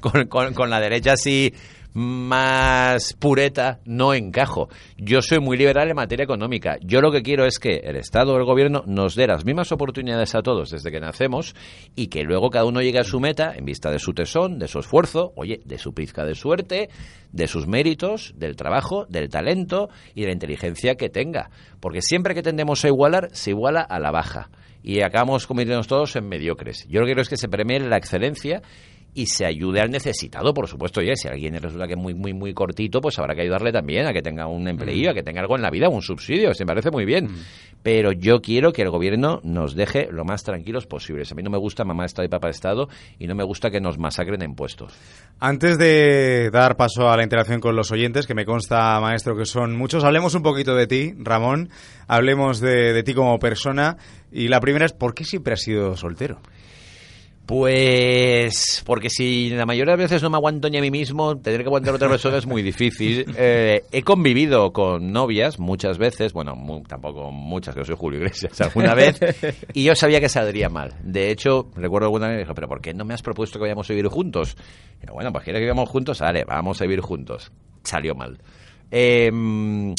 con, 0.00 0.26
con- 0.26 0.54
con 0.54 0.70
la 0.70 0.80
derecha 0.80 1.12
así 1.14 1.52
más 1.96 3.14
pureta 3.14 3.80
no 3.86 4.12
encajo. 4.12 4.68
Yo 4.98 5.22
soy 5.22 5.40
muy 5.40 5.56
liberal 5.56 5.88
en 5.88 5.96
materia 5.96 6.24
económica. 6.24 6.76
Yo 6.82 7.00
lo 7.00 7.10
que 7.10 7.22
quiero 7.22 7.46
es 7.46 7.58
que 7.58 7.76
el 7.84 7.96
Estado 7.96 8.34
o 8.34 8.36
el 8.36 8.44
Gobierno 8.44 8.84
nos 8.86 9.14
dé 9.14 9.26
las 9.26 9.46
mismas 9.46 9.72
oportunidades 9.72 10.34
a 10.34 10.42
todos 10.42 10.68
desde 10.70 10.90
que 10.90 11.00
nacemos 11.00 11.54
y 11.94 12.08
que 12.08 12.22
luego 12.22 12.50
cada 12.50 12.66
uno 12.66 12.82
llegue 12.82 12.98
a 12.98 13.04
su 13.04 13.18
meta 13.18 13.54
en 13.56 13.64
vista 13.64 13.90
de 13.90 13.98
su 13.98 14.12
tesón, 14.12 14.58
de 14.58 14.68
su 14.68 14.80
esfuerzo, 14.80 15.32
oye, 15.36 15.62
de 15.64 15.78
su 15.78 15.94
pizca 15.94 16.26
de 16.26 16.34
suerte, 16.34 16.90
de 17.32 17.48
sus 17.48 17.66
méritos, 17.66 18.34
del 18.36 18.56
trabajo, 18.56 19.06
del 19.08 19.30
talento 19.30 19.88
y 20.14 20.20
de 20.20 20.26
la 20.26 20.32
inteligencia 20.34 20.96
que 20.96 21.08
tenga. 21.08 21.48
Porque 21.80 22.02
siempre 22.02 22.34
que 22.34 22.42
tendemos 22.42 22.84
a 22.84 22.88
igualar, 22.88 23.30
se 23.32 23.52
iguala 23.52 23.80
a 23.80 23.98
la 23.98 24.10
baja. 24.10 24.50
Y 24.82 25.00
acabamos 25.00 25.46
convirtiéndonos 25.46 25.88
todos 25.88 26.14
en 26.14 26.28
mediocres. 26.28 26.86
Yo 26.88 27.00
lo 27.00 27.06
que 27.06 27.12
quiero 27.12 27.22
es 27.22 27.30
que 27.30 27.38
se 27.38 27.48
premie 27.48 27.80
la 27.80 27.96
excelencia 27.96 28.60
y 29.16 29.26
se 29.26 29.46
ayude 29.46 29.80
al 29.80 29.90
necesitado, 29.90 30.52
por 30.52 30.68
supuesto. 30.68 31.00
Oye, 31.00 31.16
si 31.16 31.26
alguien 31.26 31.54
le 31.54 31.58
resulta 31.58 31.86
que 31.86 31.94
es 31.94 31.98
muy, 31.98 32.12
muy, 32.12 32.34
muy 32.34 32.52
cortito, 32.52 33.00
pues 33.00 33.18
habrá 33.18 33.34
que 33.34 33.40
ayudarle 33.40 33.72
también 33.72 34.06
a 34.06 34.12
que 34.12 34.20
tenga 34.20 34.46
un 34.46 34.68
empleo, 34.68 35.10
a 35.10 35.14
que 35.14 35.22
tenga 35.22 35.40
algo 35.40 35.56
en 35.56 35.62
la 35.62 35.70
vida, 35.70 35.88
un 35.88 36.02
subsidio, 36.02 36.52
se 36.52 36.64
me 36.64 36.68
parece 36.68 36.90
muy 36.90 37.06
bien. 37.06 37.30
Pero 37.82 38.12
yo 38.12 38.42
quiero 38.42 38.72
que 38.72 38.82
el 38.82 38.90
gobierno 38.90 39.40
nos 39.42 39.74
deje 39.74 40.08
lo 40.10 40.26
más 40.26 40.42
tranquilos 40.42 40.86
posibles. 40.86 41.32
A 41.32 41.34
mí 41.34 41.42
no 41.42 41.48
me 41.48 41.56
gusta 41.56 41.82
mamá 41.82 42.04
Estado 42.04 42.26
y 42.26 42.28
papá 42.28 42.50
Estado 42.50 42.88
y 43.18 43.26
no 43.26 43.34
me 43.34 43.42
gusta 43.42 43.70
que 43.70 43.80
nos 43.80 43.98
masacren 43.98 44.42
en 44.42 44.50
impuestos. 44.50 44.92
Antes 45.40 45.78
de 45.78 46.50
dar 46.50 46.76
paso 46.76 47.08
a 47.08 47.16
la 47.16 47.22
interacción 47.22 47.60
con 47.60 47.74
los 47.74 47.90
oyentes, 47.92 48.26
que 48.26 48.34
me 48.34 48.44
consta, 48.44 49.00
maestro, 49.00 49.34
que 49.34 49.46
son 49.46 49.76
muchos, 49.76 50.04
hablemos 50.04 50.34
un 50.34 50.42
poquito 50.42 50.74
de 50.74 50.86
ti, 50.86 51.14
Ramón. 51.16 51.70
Hablemos 52.06 52.60
de, 52.60 52.92
de 52.92 53.02
ti 53.02 53.14
como 53.14 53.38
persona. 53.38 53.96
Y 54.30 54.48
la 54.48 54.60
primera 54.60 54.84
es, 54.84 54.92
¿por 54.92 55.14
qué 55.14 55.24
siempre 55.24 55.54
has 55.54 55.62
sido 55.62 55.96
soltero? 55.96 56.40
Pues 57.46 58.82
porque 58.84 59.08
si 59.08 59.50
la 59.50 59.66
mayoría 59.66 59.96
de 59.96 60.02
veces 60.02 60.20
no 60.20 60.30
me 60.30 60.36
aguanto 60.36 60.68
ni 60.68 60.78
a 60.78 60.80
mí 60.80 60.90
mismo, 60.90 61.38
tener 61.38 61.60
que 61.60 61.66
aguantar 61.66 61.92
a 61.92 61.96
otra 61.96 62.08
persona 62.08 62.38
es 62.38 62.46
muy 62.46 62.62
difícil. 62.62 63.24
Eh, 63.38 63.84
he 63.92 64.02
convivido 64.02 64.72
con 64.72 65.12
novias 65.12 65.58
muchas 65.58 65.98
veces, 65.98 66.32
bueno, 66.32 66.54
tampoco 66.88 67.30
muchas, 67.30 67.74
que 67.74 67.82
yo 67.82 67.84
soy 67.84 67.96
Julio 67.96 68.20
Iglesias, 68.20 68.58
alguna 68.60 68.94
vez, 68.94 69.20
y 69.74 69.84
yo 69.84 69.94
sabía 69.94 70.20
que 70.20 70.28
saldría 70.28 70.68
mal. 70.68 70.94
De 71.02 71.30
hecho, 71.30 71.68
recuerdo 71.76 72.06
alguna 72.06 72.28
vez 72.28 72.38
dijo, 72.38 72.54
pero 72.54 72.66
¿por 72.66 72.80
qué 72.80 72.94
no 72.94 73.04
me 73.04 73.14
has 73.14 73.22
propuesto 73.22 73.58
que 73.58 73.64
vayamos 73.64 73.88
a 73.88 73.92
vivir 73.92 74.08
juntos? 74.08 74.56
Pero 74.98 75.12
bueno, 75.14 75.32
pues 75.32 75.44
quieres 75.44 75.60
que 75.60 75.64
vivamos 75.64 75.88
juntos, 75.88 76.18
vale, 76.20 76.44
vamos 76.44 76.80
a 76.80 76.84
vivir 76.84 77.00
juntos. 77.00 77.52
Salió 77.82 78.14
mal. 78.14 78.38
Em, 78.90 79.94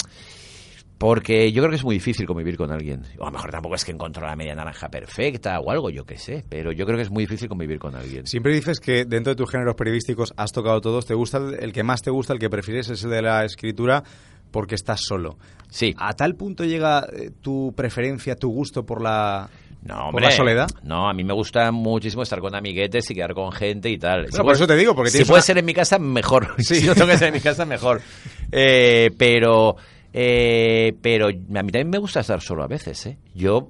porque 0.98 1.52
yo 1.52 1.62
creo 1.62 1.70
que 1.70 1.76
es 1.78 1.84
muy 1.84 1.96
difícil 1.96 2.26
convivir 2.26 2.58
con 2.58 2.72
alguien. 2.72 3.04
O 3.20 3.24
a 3.24 3.28
lo 3.28 3.34
mejor 3.34 3.52
tampoco 3.52 3.76
es 3.76 3.86
que 3.86 3.92
encontró 3.92 4.26
la 4.26 4.36
media 4.36 4.56
naranja 4.56 4.90
perfecta 4.90 5.60
o 5.60 5.70
algo, 5.72 5.90
yo 5.90 6.06
qué 6.06 6.18
sé. 6.18 6.44
Pero 6.50 6.72
yo 6.72 6.86
creo 6.86 6.98
que 6.98 7.04
es 7.04 7.12
muy 7.12 7.24
difícil 7.24 7.48
convivir 7.48 7.78
con 7.80 7.96
alguien. 7.96 8.26
Siempre 8.26 8.54
dices 8.54 8.80
que 8.80 9.06
dentro 9.06 9.32
de 9.34 9.36
tus 9.36 9.52
géneros 9.52 9.76
periodísticos 9.76 10.34
has 10.38 10.52
tocado 10.52 10.82
todos. 10.82 11.06
¿Te 11.06 11.14
gusta 11.14 11.38
el, 11.38 11.56
el 11.64 11.72
que 11.74 11.84
más 11.84 12.02
te 12.02 12.10
gusta, 12.10 12.34
el 12.34 12.40
que 12.40 12.50
prefieres, 12.50 12.90
es 12.90 13.04
el 13.04 13.12
de 13.12 13.22
la 13.22 13.46
escritura? 13.46 14.04
Porque 14.50 14.76
estás 14.76 15.02
solo. 15.04 15.38
Sí. 15.70 15.94
¿A 16.00 16.14
tal 16.14 16.36
punto 16.36 16.64
llega 16.64 17.06
eh, 17.14 17.32
tu 17.42 17.74
preferencia, 17.76 18.36
tu 18.36 18.50
gusto 18.50 18.86
por 18.86 19.02
la, 19.04 19.50
No, 19.84 20.10
por 20.12 20.22
la 20.22 20.32
soledad? 20.32 20.70
No, 20.84 21.10
a 21.10 21.14
mí 21.14 21.24
me 21.26 21.34
gusta 21.34 21.70
muchísimo 21.74 22.24
estar 22.24 22.40
con 22.40 22.56
amiguetes 22.56 23.12
y 23.12 23.14
quedar 23.14 23.34
con 23.34 23.52
gente 23.52 23.90
y 23.90 23.98
tal. 24.00 24.28
Bueno, 24.32 24.46
por 24.46 24.54
eso 24.56 24.66
te 24.66 24.78
digo, 24.78 24.96
porque 24.96 25.12
si 25.12 25.26
puede 25.26 25.40
una- 25.40 25.42
ser 25.42 25.58
en 25.58 25.66
mi 25.66 25.74
casa, 25.74 26.00
mejor. 26.00 26.56
si 26.60 26.86
no 26.88 26.96
tengo 26.96 27.08
que 27.08 27.18
ser 27.18 27.28
en 27.28 27.34
mi 27.36 27.42
casa, 27.42 27.66
mejor. 27.66 28.02
Eh, 28.50 29.12
pero, 29.18 29.76
eh, 30.20 30.96
pero 31.02 31.28
a 31.28 31.32
mí 31.32 31.72
también 31.72 31.90
me 31.90 32.00
gusta 32.00 32.22
estar 32.22 32.42
solo 32.42 32.64
a 32.64 32.68
veces. 32.68 33.06
¿eh? 33.06 33.18
Yo, 33.36 33.70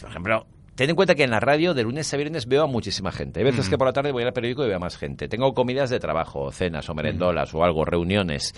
por 0.00 0.10
ejemplo, 0.10 0.46
ten 0.74 0.90
en 0.90 0.96
cuenta 0.96 1.14
que 1.14 1.22
en 1.22 1.30
la 1.30 1.38
radio 1.38 1.72
de 1.72 1.84
lunes 1.84 2.12
a 2.12 2.16
viernes 2.16 2.46
veo 2.48 2.64
a 2.64 2.66
muchísima 2.66 3.12
gente. 3.12 3.38
Hay 3.40 3.44
veces 3.44 3.68
Mm. 3.68 3.70
que 3.70 3.78
por 3.78 3.86
la 3.86 3.92
tarde 3.92 4.10
voy 4.10 4.24
al 4.24 4.32
periódico 4.32 4.64
y 4.64 4.68
veo 4.68 4.76
a 4.76 4.80
más 4.80 4.96
gente. 4.96 5.28
Tengo 5.28 5.54
comidas 5.54 5.90
de 5.90 6.00
trabajo, 6.00 6.50
cenas 6.50 6.88
o 6.90 6.94
merendolas 6.94 7.54
o 7.54 7.62
algo, 7.62 7.84
reuniones. 7.84 8.54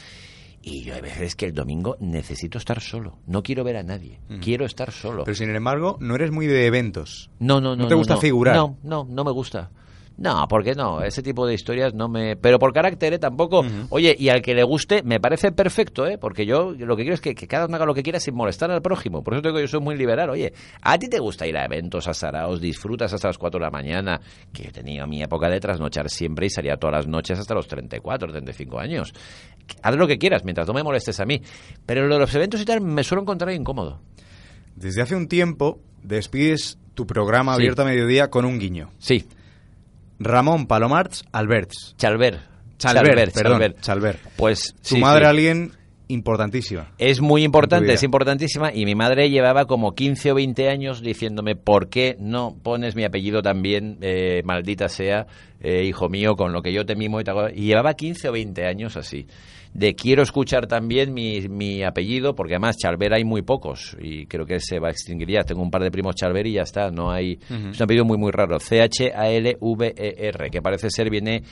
Y 0.63 0.83
yo 0.83 0.95
hay 0.95 1.03
veces 1.03 1.37
que 1.37 1.45
el 1.47 1.53
domingo 1.53 1.97
necesito 2.01 2.57
estar 2.59 2.81
solo. 2.81 3.19
No 3.27 3.43
quiero 3.43 3.63
ver 3.65 3.77
a 3.77 3.83
nadie. 3.83 4.19
Quiero 4.41 4.65
estar 4.65 4.91
solo. 4.91 5.23
Pero 5.25 5.35
sin 5.37 5.55
embargo, 5.55 5.99
no 6.01 6.15
eres 6.15 6.31
muy 6.33 6.47
de 6.47 6.67
eventos. 6.67 7.31
No, 7.39 7.61
no, 7.61 7.77
no. 7.77 7.83
¿No 7.83 7.89
te 7.89 7.95
gusta 7.95 8.15
no. 8.15 8.21
figurar? 8.21 8.57
No, 8.57 8.77
no, 8.83 9.07
no 9.09 9.25
me 9.25 9.31
gusta. 9.31 9.71
No, 10.19 10.47
porque 10.49 10.75
no, 10.75 11.03
ese 11.03 11.23
tipo 11.23 11.47
de 11.47 11.53
historias 11.53 11.93
no 11.93 12.09
me... 12.09 12.37
Pero 12.37 12.59
por 12.59 12.73
carácter, 12.73 13.13
¿eh? 13.13 13.19
Tampoco... 13.19 13.63
Oye, 13.91 14.17
y 14.19 14.31
al 14.31 14.41
que 14.41 14.55
le 14.55 14.63
guste, 14.65 15.03
me 15.03 15.21
parece 15.21 15.53
perfecto, 15.53 16.07
¿eh? 16.07 16.17
Porque 16.17 16.47
yo 16.47 16.73
lo 16.73 16.97
que 16.97 17.03
quiero 17.03 17.15
es 17.15 17.21
que, 17.21 17.35
que 17.35 17.47
cada 17.47 17.67
uno 17.67 17.77
haga 17.77 17.85
lo 17.85 17.93
que 17.93 18.03
quiera 18.03 18.19
sin 18.19 18.35
molestar 18.35 18.71
al 18.71 18.81
prójimo. 18.81 19.23
Por 19.23 19.35
eso 19.35 19.43
te 19.43 19.49
digo 19.49 19.61
yo 19.61 19.69
soy 19.69 19.81
muy 19.81 19.95
liberal. 19.95 20.31
Oye, 20.31 20.55
¿a 20.81 20.99
ti 20.99 21.09
te 21.09 21.19
gusta 21.19 21.47
ir 21.47 21.57
a 21.59 21.67
eventos, 21.67 22.09
a 22.09 22.15
saraos, 22.15 22.63
disfrutas 22.63 23.13
hasta 23.13 23.29
las 23.29 23.37
4 23.37 23.59
de 23.61 23.65
la 23.67 23.71
mañana? 23.71 24.19
Que 24.55 24.63
yo 24.63 24.69
he 24.71 24.73
tenido 24.73 25.07
mi 25.07 25.23
época 25.23 25.51
de 25.51 25.61
trasnochar 25.61 26.09
siempre 26.09 26.47
y 26.47 26.51
salía 26.51 26.77
todas 26.79 26.97
las 26.97 27.07
noches 27.07 27.39
hasta 27.39 27.53
los 27.55 27.69
34, 27.69 28.29
35 28.33 28.79
años. 28.81 29.13
Haz 29.83 29.97
lo 29.97 30.07
que 30.07 30.17
quieras, 30.17 30.45
mientras 30.45 30.67
no 30.67 30.73
me 30.73 30.83
molestes 30.83 31.21
a 31.21 31.27
mí. 31.27 31.43
Pero 31.85 32.07
lo 32.07 32.15
de 32.15 32.21
los 32.21 32.35
eventos 32.35 32.61
y 32.63 32.65
tal 32.65 32.81
me 32.81 33.05
suelo 33.05 33.21
encontrar 33.21 33.53
incómodo. 33.53 34.01
Desde 34.77 35.03
hace 35.03 35.15
un 35.15 35.29
tiempo 35.29 35.79
despides 36.03 36.79
tu 36.95 37.07
programa 37.07 37.53
Sí. 37.55 37.61
abierto 37.61 37.83
a 37.83 37.85
mediodía 37.85 38.31
con 38.31 38.45
un 38.47 38.59
guiño. 38.59 38.89
Sí. 38.99 39.27
Ramón 40.19 40.67
Palomarts 40.67 41.25
Alberts. 41.33 41.95
Chalver. 41.99 42.41
Chalbert, 42.79 43.33
perdón, 43.33 43.53
Chalbert. 43.53 43.81
Chalbert. 43.81 44.19
Pues 44.37 44.75
sí, 44.83 44.99
madre, 44.99 45.25
sí. 45.25 45.29
alguien 45.29 45.73
importantísima. 46.09 46.93
Es 46.99 47.21
muy 47.21 47.43
importante, 47.43 47.93
es 47.93 48.03
importantísima. 48.03 48.73
Y 48.73 48.85
mi 48.85 48.95
madre 48.95 49.31
llevaba 49.31 49.65
como 49.65 49.95
15 49.95 50.33
o 50.33 50.35
20 50.35 50.69
años 50.69 51.01
diciéndome, 51.01 51.57
¿por 51.57 51.89
qué 51.89 52.17
no 52.21 52.57
pones 52.63 52.95
mi 52.95 53.05
apellido 53.05 53.43
también, 53.43 53.99
eh, 54.03 54.43
maldita 54.45 54.89
sea, 54.89 55.27
eh, 55.61 55.85
hijo 55.85 56.09
mío, 56.09 56.37
con 56.37 56.53
lo 56.53 56.63
que 56.63 56.73
yo 56.73 56.85
te 56.85 56.97
mimo 56.97 57.21
y 57.21 57.25
te 57.25 57.31
hago-". 57.31 57.49
Y 57.49 57.63
llevaba 57.63 57.95
15 57.95 58.29
o 58.29 58.33
20 58.33 58.67
años 58.67 58.97
así. 58.97 59.27
De 59.77 59.95
quiero 59.95 60.23
escuchar 60.23 60.67
también 60.67 61.13
mi, 61.13 61.41
mi 61.51 61.85
apellido, 61.85 62.35
porque 62.35 62.55
además 62.55 62.79
Chalver 62.79 63.13
hay 63.13 63.25
muy 63.25 63.43
pocos 63.43 63.95
y 64.01 64.25
creo 64.25 64.47
que 64.47 64.59
se 64.59 64.79
va 64.79 64.89
a 64.89 64.91
extinguir 64.91 65.29
ya. 65.29 65.43
Tengo 65.43 65.61
un 65.61 65.71
par 65.71 65.83
de 65.83 65.91
primos 65.91 66.15
Chalver 66.15 66.47
y 66.47 66.55
ya 66.55 66.63
está. 66.63 66.91
No 66.91 67.11
hay. 67.11 67.39
Es 67.51 67.79
un 67.79 67.83
apellido 67.83 68.07
muy, 68.07 68.17
muy 68.17 68.33
raro. 68.33 68.59
C-H-A-L-V-E-R, 68.59 70.51
que 70.51 70.63
parece 70.63 70.89
ser 70.89 71.11
viene 71.11 71.43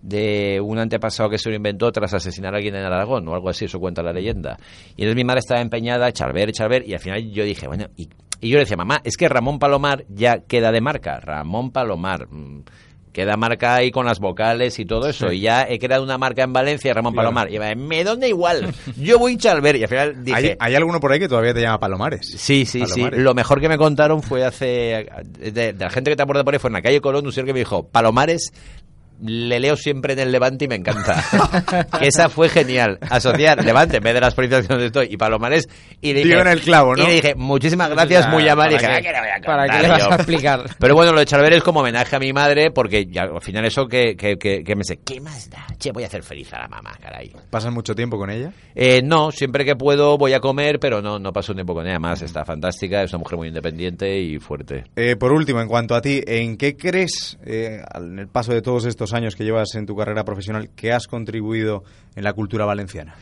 de 0.00 0.58
un 0.58 0.78
antepasado 0.78 1.28
que 1.28 1.36
se 1.36 1.50
lo 1.50 1.56
inventó 1.56 1.92
tras 1.92 2.14
asesinar 2.14 2.54
a 2.54 2.56
alguien 2.56 2.76
en 2.76 2.84
Aragón 2.84 3.28
o 3.28 3.34
algo 3.34 3.50
así, 3.50 3.66
eso 3.66 3.78
cuenta 3.78 4.02
la 4.02 4.12
leyenda. 4.12 4.56
Y 4.96 5.02
entonces 5.02 5.16
mi 5.16 5.24
madre 5.24 5.40
estaba 5.40 5.60
empeñada, 5.60 6.10
Chalver, 6.12 6.52
Chalver, 6.52 6.88
y 6.88 6.94
al 6.94 7.00
final 7.00 7.30
yo 7.30 7.44
dije, 7.44 7.66
bueno, 7.66 7.86
y, 7.96 8.08
y 8.40 8.48
yo 8.48 8.56
le 8.56 8.60
decía, 8.64 8.76
mamá, 8.78 9.02
es 9.04 9.18
que 9.18 9.28
Ramón 9.28 9.58
Palomar 9.58 10.04
ya 10.08 10.38
queda 10.46 10.72
de 10.72 10.80
marca, 10.80 11.20
Ramón 11.20 11.72
Palomar. 11.72 12.26
mm, 12.30 12.62
Queda 13.16 13.34
marca 13.38 13.76
ahí 13.76 13.90
con 13.90 14.04
las 14.04 14.20
vocales 14.20 14.78
y 14.78 14.84
todo 14.84 15.08
eso. 15.08 15.30
Sí. 15.30 15.36
Y 15.36 15.40
ya 15.40 15.62
he 15.66 15.78
creado 15.78 16.02
una 16.04 16.18
marca 16.18 16.42
en 16.42 16.52
Valencia, 16.52 16.92
Ramón 16.92 17.14
Claro. 17.14 17.30
Palomar. 17.32 17.50
Y 17.50 17.58
me 17.74 18.04
da 18.04 18.14
igual. 18.26 18.74
Yo 18.98 19.18
voy 19.18 19.38
Chalver. 19.38 19.74
Y 19.76 19.84
al 19.84 19.88
final 19.88 20.22
dije... 20.22 20.36
¿Hay, 20.36 20.56
hay 20.60 20.74
alguno 20.74 21.00
por 21.00 21.12
ahí 21.12 21.18
que 21.18 21.26
todavía 21.26 21.54
te 21.54 21.62
llama 21.62 21.80
Palomares? 21.80 22.34
Sí, 22.36 22.66
sí, 22.66 22.84
sí. 22.84 23.08
Lo 23.12 23.32
mejor 23.32 23.62
que 23.62 23.70
me 23.70 23.78
contaron 23.78 24.22
fue 24.22 24.44
hace. 24.44 25.06
De, 25.24 25.50
de 25.50 25.72
la 25.72 25.88
gente 25.88 26.10
que 26.10 26.16
te 26.16 26.24
acuerda 26.24 26.44
por 26.44 26.52
ahí 26.52 26.60
fue 26.60 26.68
en 26.68 26.74
la 26.74 26.82
calle 26.82 27.00
Colón, 27.00 27.24
un 27.24 27.32
señor 27.32 27.46
que 27.46 27.54
me 27.54 27.60
dijo: 27.60 27.88
Palomares, 27.88 28.52
le 29.20 29.58
leo 29.60 29.76
siempre 29.76 30.12
en 30.12 30.18
el 30.20 30.32
Levante 30.32 30.66
y 30.66 30.68
me 30.68 30.74
encanta. 30.76 31.22
que 31.98 32.06
esa 32.08 32.28
fue 32.28 32.48
genial. 32.48 32.98
Asociar 33.08 33.64
Levante 33.64 33.96
en 33.98 34.02
vez 34.02 34.14
de 34.14 34.20
las 34.20 34.34
provincias 34.34 34.68
donde 34.68 34.86
estoy 34.86 35.08
y 35.10 35.16
Palomares. 35.16 35.66
Y 36.00 36.12
le 36.12 36.20
Dio 36.22 36.36
dije, 36.36 36.40
en 36.40 36.48
el 36.48 36.60
clavo, 36.60 36.94
¿no? 36.94 37.02
Y 37.02 37.06
le 37.06 37.12
dije, 37.14 37.34
muchísimas 37.34 37.90
gracias, 37.90 38.28
muy 38.30 38.48
amable. 38.48 38.74
Dije, 38.74 38.86
¿para 38.86 38.96
"Ah, 38.96 39.00
qué? 39.00 39.06
que 39.06 39.12
le 39.12 39.20
voy 39.20 39.28
a 39.28 39.40
¿Para 39.46 39.68
qué 39.68 39.82
le 39.82 39.88
vas 39.88 40.02
yo?". 40.04 40.10
a 40.12 40.14
explicar? 40.16 40.64
Pero 40.78 40.94
bueno, 40.94 41.12
lo 41.12 41.20
de 41.20 41.26
Charver 41.26 41.52
es 41.52 41.62
como 41.62 41.80
homenaje 41.80 42.14
a 42.16 42.18
mi 42.18 42.32
madre 42.32 42.70
porque 42.70 43.06
ya, 43.06 43.22
al 43.22 43.40
final 43.42 43.64
eso 43.64 43.86
que, 43.86 44.16
que, 44.16 44.36
que, 44.36 44.62
que 44.62 44.76
me 44.76 44.84
sé, 44.84 44.98
¿qué 45.04 45.20
más 45.20 45.48
da? 45.50 45.66
Che, 45.78 45.92
voy 45.92 46.04
a 46.04 46.06
hacer 46.06 46.22
feliz 46.22 46.52
a 46.52 46.58
la 46.60 46.68
mamá, 46.68 46.92
caray. 47.00 47.32
¿Pasas 47.50 47.72
mucho 47.72 47.94
tiempo 47.94 48.18
con 48.18 48.30
ella? 48.30 48.50
Eh, 48.74 49.00
no, 49.02 49.30
siempre 49.30 49.64
que 49.64 49.76
puedo 49.76 50.18
voy 50.18 50.32
a 50.34 50.40
comer, 50.40 50.78
pero 50.78 51.00
no, 51.02 51.18
no 51.18 51.32
paso 51.32 51.54
tiempo 51.54 51.74
con 51.74 51.86
ella. 51.86 51.98
Más 51.98 52.22
está 52.22 52.44
fantástica, 52.44 53.02
es 53.02 53.12
una 53.12 53.20
mujer 53.20 53.38
muy 53.38 53.48
independiente 53.48 54.18
y 54.18 54.38
fuerte. 54.38 54.84
Eh, 54.96 55.16
por 55.16 55.32
último, 55.32 55.60
en 55.60 55.68
cuanto 55.68 55.94
a 55.94 56.00
ti, 56.02 56.22
¿en 56.26 56.56
qué 56.56 56.76
crees, 56.76 57.38
eh, 57.44 57.80
al- 57.90 58.06
en 58.12 58.18
el 58.18 58.28
paso 58.28 58.52
de 58.52 58.62
todos 58.62 58.84
estos 58.86 59.05
años 59.12 59.36
que 59.36 59.44
llevas 59.44 59.74
en 59.74 59.86
tu 59.86 59.96
carrera 59.96 60.24
profesional, 60.24 60.70
que 60.74 60.92
has 60.92 61.06
contribuido 61.06 61.84
en 62.14 62.24
la 62.24 62.32
cultura 62.32 62.64
valenciana? 62.64 63.14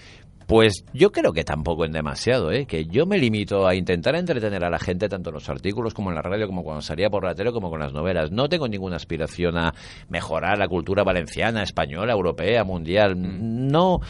Pues 0.46 0.84
yo 0.92 1.10
creo 1.10 1.32
que 1.32 1.42
tampoco 1.42 1.86
en 1.86 1.92
demasiado, 1.92 2.52
¿eh? 2.52 2.66
que 2.66 2.84
yo 2.84 3.06
me 3.06 3.16
limito 3.16 3.66
a 3.66 3.74
intentar 3.74 4.14
entretener 4.14 4.62
a 4.64 4.70
la 4.70 4.78
gente 4.78 5.08
tanto 5.08 5.30
en 5.30 5.34
los 5.34 5.48
artículos 5.48 5.94
como 5.94 6.10
en 6.10 6.16
la 6.16 6.22
radio, 6.22 6.46
como 6.46 6.62
cuando 6.62 6.82
salía 6.82 7.08
por 7.08 7.24
la 7.24 7.34
tele, 7.34 7.50
como 7.50 7.70
con 7.70 7.80
las 7.80 7.94
novelas. 7.94 8.30
No 8.30 8.48
tengo 8.48 8.68
ninguna 8.68 8.96
aspiración 8.96 9.56
a 9.56 9.74
mejorar 10.08 10.58
la 10.58 10.68
cultura 10.68 11.02
valenciana, 11.02 11.62
española, 11.62 12.12
europea, 12.12 12.62
mundial. 12.62 13.14
No, 13.16 14.00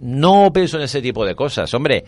no 0.00 0.52
pienso 0.52 0.78
en 0.78 0.84
ese 0.84 1.00
tipo 1.00 1.24
de 1.24 1.36
cosas. 1.36 1.72
Hombre, 1.72 2.04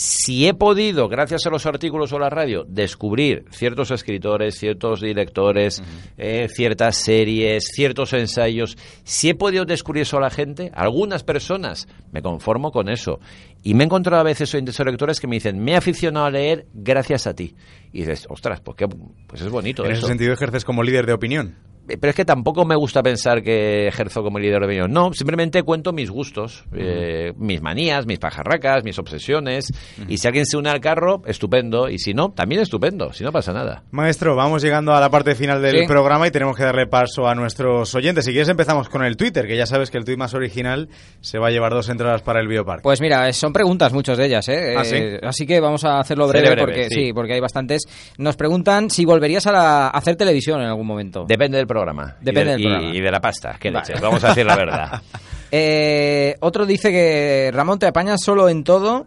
si 0.00 0.46
he 0.46 0.54
podido, 0.54 1.08
gracias 1.08 1.44
a 1.46 1.50
los 1.50 1.66
artículos 1.66 2.10
o 2.14 2.18
la 2.18 2.30
radio, 2.30 2.64
descubrir 2.66 3.44
ciertos 3.50 3.90
escritores, 3.90 4.58
ciertos 4.58 5.02
directores, 5.02 5.82
eh, 6.16 6.48
ciertas 6.48 6.96
series, 6.96 7.64
ciertos 7.74 8.14
ensayos, 8.14 8.78
si 9.04 9.28
he 9.28 9.34
podido 9.34 9.66
descubrir 9.66 10.02
eso 10.02 10.16
a 10.16 10.20
la 10.22 10.30
gente, 10.30 10.70
algunas 10.74 11.22
personas, 11.22 11.86
me 12.12 12.22
conformo 12.22 12.70
con 12.72 12.88
eso. 12.88 13.20
Y 13.62 13.74
me 13.74 13.84
he 13.84 13.86
encontrado 13.86 14.22
a 14.22 14.24
veces 14.24 14.54
oyentes 14.54 14.80
o 14.80 14.84
lectores 14.84 15.20
que 15.20 15.26
me 15.26 15.36
dicen, 15.36 15.62
me 15.62 15.72
he 15.72 15.76
aficionado 15.76 16.24
a 16.24 16.30
leer 16.30 16.64
gracias 16.72 17.26
a 17.26 17.34
ti. 17.34 17.54
Y 17.92 17.98
dices, 18.00 18.26
ostras, 18.30 18.62
pues, 18.62 18.78
qué- 18.78 18.88
pues 19.26 19.42
es 19.42 19.50
bonito 19.50 19.84
En 19.84 19.90
eso. 19.92 19.98
ese 20.00 20.08
sentido, 20.08 20.32
ejerces 20.32 20.64
como 20.64 20.82
líder 20.82 21.04
de 21.04 21.12
opinión. 21.12 21.56
Pero 21.98 22.10
es 22.10 22.14
que 22.16 22.24
tampoco 22.24 22.64
me 22.64 22.76
gusta 22.76 23.02
pensar 23.02 23.42
que 23.42 23.88
ejerzo 23.88 24.22
como 24.22 24.38
líder 24.38 24.60
de 24.60 24.66
opinión. 24.66 24.92
No, 24.92 25.12
simplemente 25.12 25.62
cuento 25.62 25.92
mis 25.92 26.10
gustos, 26.10 26.64
eh, 26.76 27.32
mis 27.36 27.60
manías, 27.62 28.06
mis 28.06 28.18
pajarracas, 28.18 28.84
mis 28.84 28.98
obsesiones. 28.98 29.66
Y 30.08 30.18
si 30.18 30.26
alguien 30.26 30.46
se 30.46 30.56
une 30.56 30.70
al 30.70 30.80
carro, 30.80 31.22
estupendo. 31.26 31.88
Y 31.88 31.98
si 31.98 32.14
no, 32.14 32.30
también 32.32 32.60
estupendo. 32.60 33.12
Si 33.12 33.24
no 33.24 33.32
pasa 33.32 33.52
nada. 33.52 33.82
Maestro, 33.90 34.36
vamos 34.36 34.62
llegando 34.62 34.92
a 34.94 35.00
la 35.00 35.10
parte 35.10 35.34
final 35.34 35.62
del 35.62 35.80
Sí. 35.80 35.86
programa 35.86 36.26
y 36.26 36.30
tenemos 36.30 36.56
que 36.56 36.64
darle 36.64 36.86
paso 36.86 37.26
a 37.26 37.34
nuestros 37.34 37.94
oyentes. 37.94 38.24
Si 38.24 38.32
quieres 38.32 38.48
empezamos 38.48 38.88
con 38.88 39.04
el 39.04 39.16
Twitter, 39.16 39.46
que 39.46 39.56
ya 39.56 39.66
sabes 39.66 39.90
que 39.90 39.98
el 39.98 40.04
tuit 40.04 40.18
más 40.18 40.34
original 40.34 40.88
se 41.20 41.38
va 41.38 41.48
a 41.48 41.50
llevar 41.50 41.72
dos 41.72 41.88
entradas 41.88 42.22
para 42.22 42.40
el 42.40 42.48
Biopark. 42.48 42.82
Pues 42.82 43.00
mira, 43.00 43.28
eh, 43.28 43.32
son 43.32 43.52
preguntas 43.52 43.92
muchas 43.92 44.18
de 44.18 44.26
ellas, 44.26 44.48
¿eh? 44.48 44.74
¿Ah, 44.76 44.84
sí? 44.84 44.96
Eh, 44.96 45.20
así 45.22 45.46
que 45.46 45.60
vamos 45.60 45.84
a 45.84 45.98
hacerlo 45.98 46.28
breve, 46.28 46.46
breve, 46.50 46.60
porque 46.62 46.88
sí. 46.88 47.06
sí. 47.06 47.12
porque 47.12 47.34
hay 47.34 47.40
bastantes. 47.40 47.82
Nos 48.18 48.36
preguntan 48.36 48.90
si 48.90 49.04
volverías 49.04 49.46
a, 49.46 49.52
la- 49.52 49.86
a 49.86 49.90
hacer 49.90 50.16
televisión 50.16 50.60
en 50.60 50.66
algún 50.68 50.86
momento. 50.86 51.24
Depende 51.26 51.56
del 51.58 51.66
programa. 51.66 51.79
Depende 52.20 52.40
y 52.40 52.44
de, 52.44 52.50
del 52.52 52.62
programa. 52.62 52.94
y- 52.94 52.98
y 52.98 53.00
de 53.00 53.10
la 53.10 53.20
pasta. 53.20 53.56
¿Qué 53.58 53.70
Vale. 53.70 53.86
leches? 53.86 54.00
Vamos 54.00 54.22
a 54.24 54.28
decir 54.28 54.46
la 54.46 54.56
verdad. 54.56 55.02
Eh, 55.52 56.36
otro 56.40 56.64
dice 56.64 56.92
que 56.92 57.50
Ramón 57.52 57.80
te 57.80 57.86
apañas 57.86 58.20
solo 58.22 58.48
en 58.48 58.62
todo. 58.62 59.04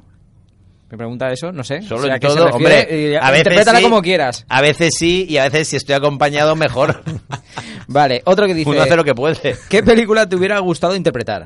Me 0.92 0.98
pregunta 0.98 1.32
eso, 1.32 1.54
no 1.54 1.64
sé. 1.64 1.82
Solo 1.82 2.02
O 2.02 2.04
sea, 2.04 2.10
en 2.10 2.16
¿a 2.18 2.20
qué 2.20 2.30
se 2.30 2.36
todo, 2.36 2.50
hombre, 2.50 3.18
a 3.18 3.32
veces 3.32 3.46
interprétala 3.46 3.78
sí, 3.80 3.84
como 3.86 4.02
quieras. 4.02 4.46
A 4.50 4.60
veces 4.62 4.94
sí 5.00 5.26
y 5.30 5.38
a 5.38 5.44
veces 5.46 5.70
si 5.70 5.78
estoy 5.78 5.96
acompañado 5.96 6.58
mejor. 6.58 7.02
Vale, 7.88 8.22
otro 8.26 8.46
que 8.46 8.54
dice... 8.54 8.70
Uno 8.70 8.82
hace 8.82 8.98
lo 8.98 9.06
que 9.06 9.16
puede. 9.16 9.56
¿Qué 9.70 9.84
película 9.84 10.28
te 10.28 10.36
hubiera 10.36 10.60
gustado 10.60 10.96
interpretar? 10.98 11.46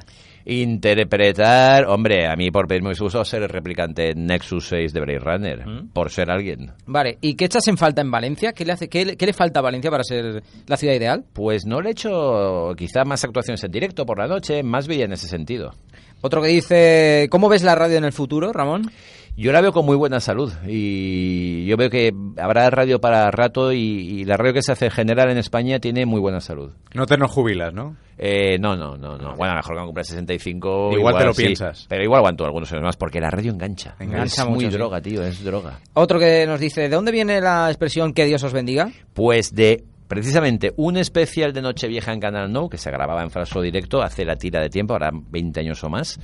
Interpretar, 0.50 1.86
hombre, 1.88 2.28
a 2.28 2.36
mí 2.36 2.50
por 2.52 2.68
pedirme 2.68 2.89
me 2.89 2.95
gusta 2.98 3.24
ser 3.26 3.43
el 3.43 3.50
replicante 3.50 4.14
Nexus 4.16 4.68
6 4.70 4.93
de 4.93 5.00
Blade 5.02 5.20
Runner, 5.20 5.66
por 5.93 6.10
ser 6.10 6.30
alguien. 6.32 6.72
Vale, 6.86 7.18
¿y 7.22 7.36
qué 7.36 7.45
echas 7.45 7.68
en 7.68 7.78
falta 7.78 8.02
en 8.02 8.10
Valencia? 8.10 8.54
¿Qué 8.54 8.64
le, 8.66 8.72
hace, 8.74 8.88
qué, 8.88 9.06
le- 9.06 9.18
qué 9.18 9.26
le 9.26 9.34
falta 9.34 9.60
a 9.60 9.64
Valencia 9.64 9.91
para 9.91 10.04
ser 10.04 10.41
la 10.66 10.78
ciudad 10.78 10.93
ideal? 10.95 11.26
Pues 11.34 11.66
no 11.66 11.82
le 11.82 11.89
he 11.89 11.91
hecho 11.91 12.74
quizá 12.78 13.04
más 13.04 13.24
actuaciones 13.24 13.64
en 13.64 13.72
directo 13.72 14.06
por 14.06 14.20
la 14.20 14.28
noche, 14.28 14.64
más 14.64 14.88
vida 14.88 15.06
en 15.06 15.14
ese 15.14 15.28
sentido. 15.28 15.74
Otro 16.22 16.41
que 16.41 16.48
dice, 16.48 17.28
¿cómo 17.30 17.50
ves 17.50 17.64
la 17.64 17.76
radio 17.76 17.98
en 17.98 18.06
el 18.06 18.14
futuro, 18.14 18.52
Ramón? 18.54 18.89
Yo 19.38 19.51
la 19.51 19.61
veo 19.61 19.71
con 19.71 19.85
muy 19.85 19.95
buena 19.95 20.19
salud 20.19 20.51
y 20.67 21.63
yo 21.67 21.77
veo 21.77 21.91
que 21.91 22.11
habrá 22.38 22.71
radio 22.71 22.99
para 22.99 23.29
rato 23.29 23.71
y, 23.71 23.77
y 23.77 24.25
la 24.25 24.35
radio 24.35 24.51
que 24.51 24.63
se 24.63 24.71
hace 24.71 24.85
en 24.85 24.91
general 24.91 25.29
en 25.29 25.38
España 25.38 25.79
tiene 25.79 26.07
muy 26.07 26.19
buena 26.19 26.41
salud. 26.41 26.71
No 26.95 27.05
te 27.05 27.19
nos 27.19 27.29
jubilas, 27.29 27.71
¿no? 27.71 27.95
Eh, 28.17 28.57
no, 28.57 28.75
no, 28.75 28.97
no, 28.97 29.15
no. 29.15 29.35
Bueno, 29.35 29.51
a 29.51 29.55
lo 29.55 29.57
mejor 29.57 29.75
cuando 29.75 29.85
cumpla 29.85 30.03
65... 30.03 30.89
Igual 30.93 31.17
te 31.19 31.25
lo 31.25 31.33
sí, 31.35 31.43
piensas. 31.43 31.85
Pero 31.88 32.03
igual 32.03 32.17
aguanto 32.17 32.45
algunos 32.45 32.71
años 32.71 32.83
más 32.83 32.97
porque 32.97 33.21
la 33.21 33.29
radio 33.29 33.51
engancha. 33.51 33.95
Engancha 33.99 34.41
es 34.41 34.47
muy 34.47 34.55
mucho, 34.55 34.71
sí. 34.71 34.77
droga, 34.77 35.01
tío, 35.01 35.23
es 35.23 35.43
droga. 35.43 35.81
Otro 35.93 36.17
que 36.17 36.47
nos 36.47 36.59
dice, 36.59 36.81
¿de 36.81 36.89
dónde 36.89 37.11
viene 37.11 37.39
la 37.39 37.67
expresión 37.67 38.13
que 38.13 38.25
Dios 38.25 38.41
os 38.43 38.53
bendiga? 38.53 38.89
Pues 39.13 39.53
de 39.53 39.83
precisamente 40.07 40.73
un 40.77 40.97
especial 40.97 41.53
de 41.53 41.61
Nochevieja 41.61 42.11
en 42.11 42.19
Canal 42.19 42.51
No, 42.51 42.69
que 42.69 42.79
se 42.79 42.89
grababa 42.89 43.21
en 43.21 43.29
falso 43.29 43.61
directo 43.61 44.01
hace 44.01 44.25
la 44.25 44.35
tira 44.35 44.61
de 44.61 44.71
tiempo, 44.71 44.93
ahora 44.93 45.11
20 45.13 45.59
años 45.59 45.83
o 45.83 45.89
más. 45.89 46.19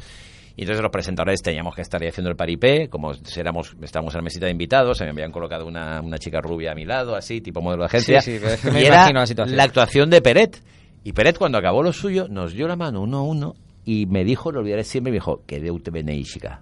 Y 0.56 0.62
entonces 0.62 0.84
los 0.84 0.92
presentadores 0.92 1.42
teníamos 1.42 1.76
que 1.76 1.82
estar 1.82 2.02
ahí 2.02 2.10
haciendo 2.10 2.30
el 2.30 2.36
paripé, 2.36 2.88
como 2.88 3.12
éramos, 3.36 3.76
estábamos 3.82 4.14
en 4.14 4.20
la 4.20 4.24
mesita 4.24 4.46
de 4.46 4.52
invitados, 4.52 5.00
se 5.00 5.06
me 5.06 5.10
habían 5.10 5.32
colocado 5.32 5.66
una, 5.66 6.00
una 6.02 6.20
chica 6.20 6.42
rubia 6.42 6.74
a 6.74 6.76
mi 6.76 6.86
lado, 6.86 7.16
así, 7.16 7.42
tipo 7.42 7.62
modelo 7.62 7.84
de 7.84 7.88
agencia. 7.88 8.22
Sí, 8.22 8.34
sí, 8.34 8.38
pero 8.40 8.54
es 8.54 8.62
que 8.62 8.72
me 8.72 8.82
y 8.82 8.86
era 8.86 9.10
la 9.12 9.26
situación. 9.26 9.60
actuación 9.60 10.10
de 10.12 10.22
Peret. 10.22 10.62
Y 11.04 11.14
Peret, 11.14 11.38
cuando 11.38 11.58
acabó 11.58 11.82
lo 11.82 11.92
suyo, 11.92 12.28
nos 12.30 12.54
dio 12.54 12.68
la 12.68 12.76
mano 12.76 13.02
uno 13.02 13.18
a 13.18 13.24
uno 13.24 13.56
y 13.84 14.06
me 14.06 14.24
dijo, 14.24 14.52
lo 14.52 14.60
olvidaré 14.60 14.84
siempre, 14.84 15.12
me 15.12 15.18
dijo, 15.18 15.42
que 15.48 15.60
Deus 15.60 15.82
te 15.82 15.90
beneixiga. 15.90 16.62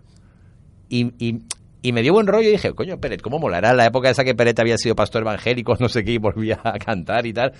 Y, 0.89 1.13
y, 1.19 1.39
y 1.81 1.91
me 1.93 2.01
dio 2.01 2.13
buen 2.13 2.27
rollo 2.27 2.47
y 2.47 2.51
dije, 2.51 2.73
coño, 2.73 2.99
Peret, 2.99 3.21
¿cómo 3.21 3.39
molará 3.39 3.73
la 3.73 3.85
época 3.85 4.09
esa 4.09 4.23
que 4.23 4.35
Peret 4.35 4.59
había 4.59 4.77
sido 4.77 4.95
pastor 4.95 5.21
evangélico, 5.23 5.75
no 5.79 5.89
sé 5.89 6.03
qué, 6.03 6.13
y 6.13 6.17
volvía 6.17 6.59
a 6.63 6.73
cantar 6.79 7.25
y 7.25 7.33
tal? 7.33 7.53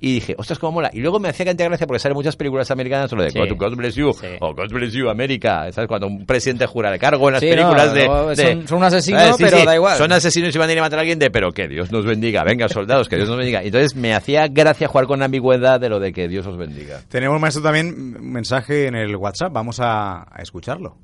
Y 0.00 0.14
dije, 0.14 0.34
ostras, 0.38 0.60
cómo 0.60 0.74
mola. 0.74 0.90
Y 0.92 1.00
luego 1.00 1.18
me 1.18 1.28
hacía 1.28 1.44
cantidad 1.44 1.68
gracia 1.68 1.84
porque 1.84 1.98
salen 1.98 2.14
muchas 2.14 2.36
películas 2.36 2.70
americanas 2.70 3.10
lo 3.10 3.20
de 3.22 3.30
Sí. 3.30 3.38
God, 3.40 3.56
God 3.58 3.76
bless 3.76 3.96
you, 3.96 4.10
o 4.40 4.54
God 4.54 4.68
bless 4.70 4.92
you, 4.92 5.08
América. 5.10 5.72
¿Sabes? 5.72 5.88
Cuando 5.88 6.06
un 6.06 6.24
presidente 6.24 6.66
jura 6.66 6.92
el 6.92 7.00
cargo 7.00 7.26
en 7.28 7.32
las 7.32 7.40
Sí, 7.40 7.48
películas 7.48 7.88
no, 7.88 7.92
de, 7.94 8.06
no, 8.06 8.26
de- 8.28 8.36
son- 8.36 8.68
son 8.68 8.78
un 8.78 8.84
asesino, 8.84 9.18
¿sabes? 9.18 9.36
Sí, 9.36 9.42
pero 9.44 9.58
sí, 9.58 9.66
da 9.66 9.74
igual. 9.74 9.96
Son 9.98 10.12
asesinos 10.12 10.54
y 10.54 10.58
van 10.58 10.68
a 10.70 10.72
ir 10.72 10.78
a 10.78 10.82
matar 10.82 11.00
a 11.00 11.02
alguien 11.02 11.18
de, 11.18 11.30
pero 11.32 11.50
que 11.50 11.66
Dios 11.66 11.90
nos 11.90 12.04
bendiga. 12.04 12.44
Venga, 12.44 12.68
soldados, 12.68 13.08
que 13.08 13.16
Dios 13.16 13.28
nos 13.28 13.38
bendiga. 13.38 13.60
Entonces 13.64 13.96
me 13.96 14.14
hacía 14.14 14.46
gracia 14.46 14.86
jugar 14.86 15.06
con 15.08 15.18
la 15.18 15.24
ambigüedad 15.24 15.80
de 15.80 15.88
lo 15.88 15.98
de 15.98 16.12
que 16.12 16.28
Dios 16.28 16.46
os 16.46 16.56
bendiga. 16.56 17.00
Tenemos, 17.08 17.40
maestro, 17.40 17.64
también 17.64 17.88
un 18.20 18.30
mensaje 18.32 18.86
en 18.86 18.94
el 18.94 19.16
WhatsApp. 19.16 19.52
Vamos 19.52 19.80
a, 19.80 20.22
a 20.32 20.42
escucharlo. 20.42 20.96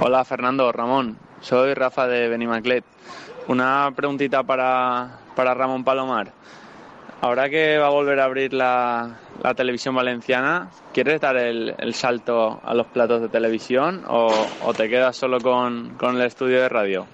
Hola 0.00 0.24
Fernando, 0.24 0.72
Ramón, 0.72 1.18
soy 1.42 1.74
Rafa 1.74 2.06
de 2.06 2.26
Benimaclet. 2.28 2.82
Una 3.48 3.92
preguntita 3.94 4.42
para, 4.42 5.18
para 5.36 5.52
Ramón 5.52 5.84
Palomar. 5.84 6.32
Ahora 7.20 7.50
que 7.50 7.76
va 7.76 7.88
a 7.88 7.90
volver 7.90 8.18
a 8.18 8.24
abrir 8.24 8.54
la, 8.54 9.18
la 9.42 9.54
televisión 9.54 9.94
valenciana, 9.94 10.70
¿quieres 10.94 11.20
dar 11.20 11.36
el, 11.36 11.74
el 11.78 11.92
salto 11.92 12.58
a 12.64 12.72
los 12.72 12.86
platos 12.86 13.20
de 13.20 13.28
televisión 13.28 14.02
o, 14.08 14.32
o 14.64 14.72
te 14.72 14.88
quedas 14.88 15.14
solo 15.14 15.40
con, 15.42 15.90
con 15.98 16.16
el 16.16 16.22
estudio 16.22 16.62
de 16.62 16.68
radio? 16.70 17.06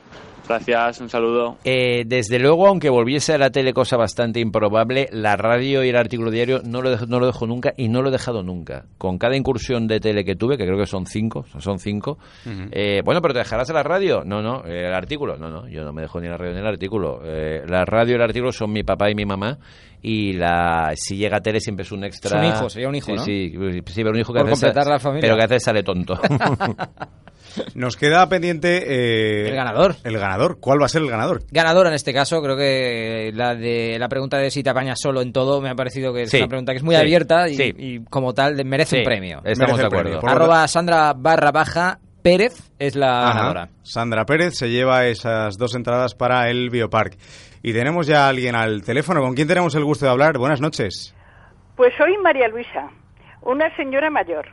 Gracias, 0.49 1.01
un 1.03 1.11
saludo. 1.11 1.59
Eh, 1.65 2.05
desde 2.07 2.39
luego, 2.39 2.67
aunque 2.67 2.89
volviese 2.89 3.35
a 3.35 3.39
la 3.39 3.51
tele, 3.51 3.75
cosa 3.75 3.99
bastante 3.99 4.41
improbable, 4.41 5.09
la 5.13 5.37
radio 5.37 5.85
y 5.85 5.91
el 5.91 5.97
artículo 5.97 6.31
diario 6.31 6.63
no 6.65 6.81
lo, 6.81 6.91
dejo, 6.91 7.05
no 7.07 7.21
lo 7.21 7.27
dejo 7.27 7.47
nunca 7.47 7.75
y 7.77 7.89
no 7.89 8.01
lo 8.01 8.09
he 8.09 8.13
dejado 8.13 8.43
nunca. 8.43 8.87
Con 8.97 9.19
cada 9.19 9.37
incursión 9.37 9.87
de 9.87 10.01
tele 10.01 10.25
que 10.25 10.37
tuve, 10.37 10.57
que 10.57 10.65
creo 10.65 10.79
que 10.79 10.87
son 10.87 11.05
cinco, 11.07 11.45
son 11.59 11.79
cinco, 11.79 12.19
eh, 12.73 13.03
bueno, 13.05 13.21
pero 13.21 13.35
¿te 13.35 13.41
dejarás 13.41 13.69
de 13.69 13.75
la 13.75 13.83
radio? 13.83 14.23
No, 14.25 14.41
no, 14.41 14.65
eh, 14.65 14.87
el 14.87 14.95
artículo, 14.95 15.37
no, 15.37 15.51
no, 15.51 15.69
yo 15.69 15.85
no 15.85 15.93
me 15.93 16.01
dejo 16.03 16.19
ni 16.21 16.29
la 16.29 16.39
radio 16.39 16.55
ni 16.55 16.61
el 16.61 16.67
artículo. 16.67 17.21
Eh, 17.25 17.63
la 17.67 17.85
radio 17.85 18.13
y 18.13 18.17
el 18.17 18.23
artículo 18.23 18.51
son 18.51 18.73
mi 18.73 18.83
papá 18.83 19.11
y 19.11 19.15
mi 19.15 19.27
mamá 19.27 19.59
y 20.01 20.33
la 20.33 20.93
si 20.95 21.17
llega 21.17 21.39
a 21.39 21.41
tele 21.41 21.61
siempre 21.61 21.83
es 21.83 21.93
un 21.93 22.05
extra. 22.05 22.41
Es 22.41 22.49
un 22.49 22.57
hijo, 22.57 22.71
sería 22.71 22.89
un 22.89 22.95
hijo, 22.95 23.07
sí, 23.07 23.15
¿no? 23.17 23.23
Sí, 23.23 23.83
sí, 23.87 24.03
pero 24.03 24.11
un 24.13 24.19
hijo 24.21 24.33
que 24.33 24.39
Por 24.41 24.49
veces- 24.49 24.61
completar 24.65 24.87
la 24.91 24.99
familia. 24.99 25.23
Pero 25.29 25.37
que 25.37 25.47
veces 25.47 25.65
sale 25.65 25.83
tonto. 25.83 26.19
Nos 27.75 27.97
queda 27.97 28.29
pendiente... 28.29 28.85
eh, 28.87 29.49
El 29.49 29.55
ganador. 29.55 29.97
El 30.05 30.19
ganador. 30.19 30.59
¿Cuál 30.61 30.81
va 30.81 30.87
a 30.87 30.89
ser 30.89 31.03
el 31.03 31.11
ganador? 31.11 31.43
Ganadora 31.51 31.89
en 31.89 31.95
este 31.95 32.13
caso, 32.13 32.41
creo 32.43 32.57
que 32.57 33.31
la 33.35 33.55
de 33.55 33.97
la 33.99 34.09
pregunta 34.09 34.39
de 34.39 34.51
si 34.51 34.63
te 34.63 34.71
apañas 34.71 35.01
solo 35.01 35.21
en 35.23 35.33
todo 35.33 35.61
me 35.61 35.71
ha 35.71 35.75
parecido 35.75 36.13
que 36.13 36.23
es 36.23 36.31
Sí, 36.31 36.39
una 36.39 36.49
pregunta 36.49 36.73
que 36.73 36.79
es 36.79 36.85
muy 36.85 36.95
sí, 36.95 37.01
abierta 37.01 37.49
y, 37.49 37.55
sí. 37.55 37.75
y 37.77 38.05
como 38.05 38.35
tal 38.35 38.63
merece 38.65 38.97
Sí, 38.97 38.99
un 38.99 39.05
premio. 39.05 39.39
estamos 39.45 39.77
Merece 39.79 39.83
de 39.83 39.89
premio. 39.89 40.17
acuerdo. 40.19 40.27
Lo 40.27 40.43
Arroba 40.45 40.69
Sandra 40.69 41.13
barra 41.17 41.51
baja 41.53 41.99
Pérez 42.23 42.71
es 42.79 42.97
la 42.97 43.21
Ajá. 43.29 43.35
ganadora. 43.35 43.69
Sandra 43.83 44.25
Pérez 44.27 44.55
se 44.57 44.69
lleva 44.71 45.07
esas 45.07 45.57
dos 45.57 45.75
entradas 45.75 46.15
para 46.15 46.51
el 46.51 46.69
Biopark. 46.71 47.17
Y 47.63 47.73
tenemos 47.73 48.07
ya 48.07 48.27
a 48.27 48.29
alguien 48.29 48.55
al 48.55 48.83
teléfono. 48.83 49.21
¿Con 49.21 49.35
quién 49.35 49.49
tenemos 49.49 49.75
el 49.75 49.85
gusto 49.85 50.05
de 50.05 50.11
hablar? 50.13 50.37
Buenas 50.39 50.61
noches. 50.61 51.15
Pues 51.77 51.93
soy 51.97 52.17
María 52.23 52.49
Luisa, 52.49 52.91
una 53.43 53.75
señora 53.77 54.11
mayor, 54.11 54.47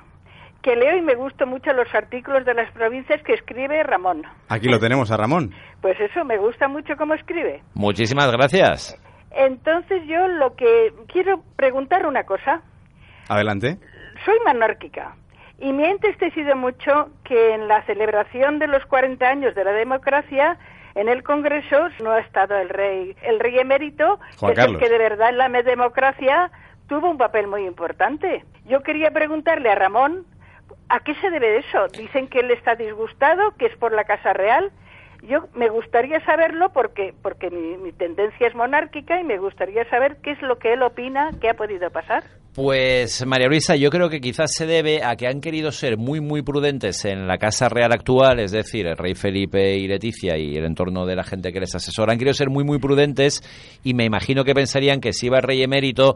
que 0.65 0.75
leo 0.75 0.97
y 0.97 1.01
me 1.03 1.13
gustan 1.13 1.49
mucho 1.49 1.71
los 1.73 1.93
artículos 1.93 2.43
de 2.43 2.55
las 2.55 2.71
provincias 2.71 3.21
que 3.21 3.33
escribe 3.33 3.83
Ramón. 3.83 4.23
Aquí 4.49 4.67
lo 4.67 4.79
tenemos 4.79 5.11
a 5.11 5.17
Ramón. 5.17 5.53
Pues 5.79 5.95
eso, 5.99 6.25
me 6.25 6.39
gusta 6.39 6.67
mucho 6.67 6.97
cómo 6.97 7.13
escribe. 7.13 7.61
Muchísimas 7.75 8.31
gracias. 8.31 8.99
Entonces 9.29 10.01
yo 10.07 10.27
lo 10.27 10.55
que 10.55 10.91
quiero 11.07 11.43
preguntar 11.55 12.07
una 12.07 12.23
cosa. 12.23 12.63
Adelante. 13.29 13.77
Soy 14.25 14.39
monárquica 14.43 15.15
y 15.59 15.71
me 15.71 15.85
ha 15.85 15.91
entristecido 15.91 16.55
mucho 16.55 17.11
que 17.23 17.53
en 17.53 17.67
la 17.67 17.85
celebración 17.85 18.57
de 18.57 18.65
los 18.65 18.83
40 18.87 19.23
años 19.23 19.53
de 19.53 19.65
la 19.65 19.71
democracia 19.71 20.57
en 20.95 21.09
el 21.09 21.21
Congreso 21.21 21.89
no 22.01 22.09
ha 22.09 22.21
estado 22.21 22.57
el 22.57 22.69
rey, 22.69 23.15
el 23.21 23.39
rey 23.39 23.59
emérito, 23.59 24.19
Juan 24.39 24.53
que 24.55 24.59
es 24.61 24.65
el 24.65 24.73
Carlos. 24.73 24.81
que 24.81 24.89
de 24.89 24.97
verdad 24.97 25.29
en 25.29 25.37
la 25.37 25.49
democracia 25.61 26.49
tuvo 26.87 27.11
un 27.11 27.19
papel 27.19 27.45
muy 27.45 27.67
importante. 27.67 28.43
Yo 28.65 28.81
quería 28.81 29.11
preguntarle 29.11 29.69
a 29.69 29.75
Ramón 29.75 30.25
¿a 30.89 30.99
qué 30.99 31.15
se 31.15 31.29
debe 31.29 31.57
eso? 31.59 31.87
Dicen 31.97 32.27
que 32.27 32.39
él 32.39 32.51
está 32.51 32.75
disgustado, 32.75 33.51
que 33.57 33.67
es 33.67 33.77
por 33.77 33.93
la 33.93 34.03
Casa 34.03 34.33
Real. 34.33 34.71
Yo 35.23 35.47
me 35.55 35.69
gustaría 35.69 36.23
saberlo 36.25 36.69
porque 36.69 37.13
porque 37.23 37.49
mi, 37.49 37.77
mi 37.77 37.91
tendencia 37.91 38.47
es 38.47 38.55
monárquica 38.55 39.19
y 39.19 39.23
me 39.23 39.39
gustaría 39.39 39.83
saber 39.89 40.17
qué 40.21 40.31
es 40.31 40.41
lo 40.41 40.59
que 40.59 40.73
él 40.73 40.83
opina 40.83 41.31
que 41.41 41.49
ha 41.49 41.55
podido 41.55 41.89
pasar. 41.89 42.23
Pues 42.55 43.25
María 43.25 43.47
Luisa, 43.47 43.75
yo 43.75 43.89
creo 43.89 44.09
que 44.09 44.21
quizás 44.21 44.53
se 44.53 44.65
debe 44.65 45.03
a 45.03 45.17
que 45.17 45.27
han 45.27 45.41
querido 45.41 45.71
ser 45.71 45.97
muy 45.97 46.21
muy 46.21 46.41
prudentes 46.41 47.03
en 47.03 47.27
la 47.27 47.37
Casa 47.37 47.67
Real 47.67 47.91
actual, 47.91 48.39
es 48.39 48.51
decir, 48.51 48.87
el 48.87 48.95
rey 48.95 49.13
Felipe 49.13 49.75
y 49.75 49.89
Leticia 49.89 50.37
y 50.37 50.55
el 50.55 50.63
entorno 50.63 51.05
de 51.05 51.17
la 51.17 51.25
gente 51.25 51.51
que 51.51 51.59
les 51.59 51.75
asesora, 51.75 52.13
han 52.13 52.17
querido 52.17 52.33
ser 52.33 52.49
muy 52.49 52.63
muy 52.63 52.79
prudentes 52.79 53.41
y 53.83 53.93
me 53.93 54.05
imagino 54.05 54.45
que 54.45 54.53
pensarían 54.53 55.01
que 55.01 55.11
si 55.11 55.25
iba 55.25 55.37
el 55.37 55.43
rey 55.43 55.63
emérito 55.63 56.15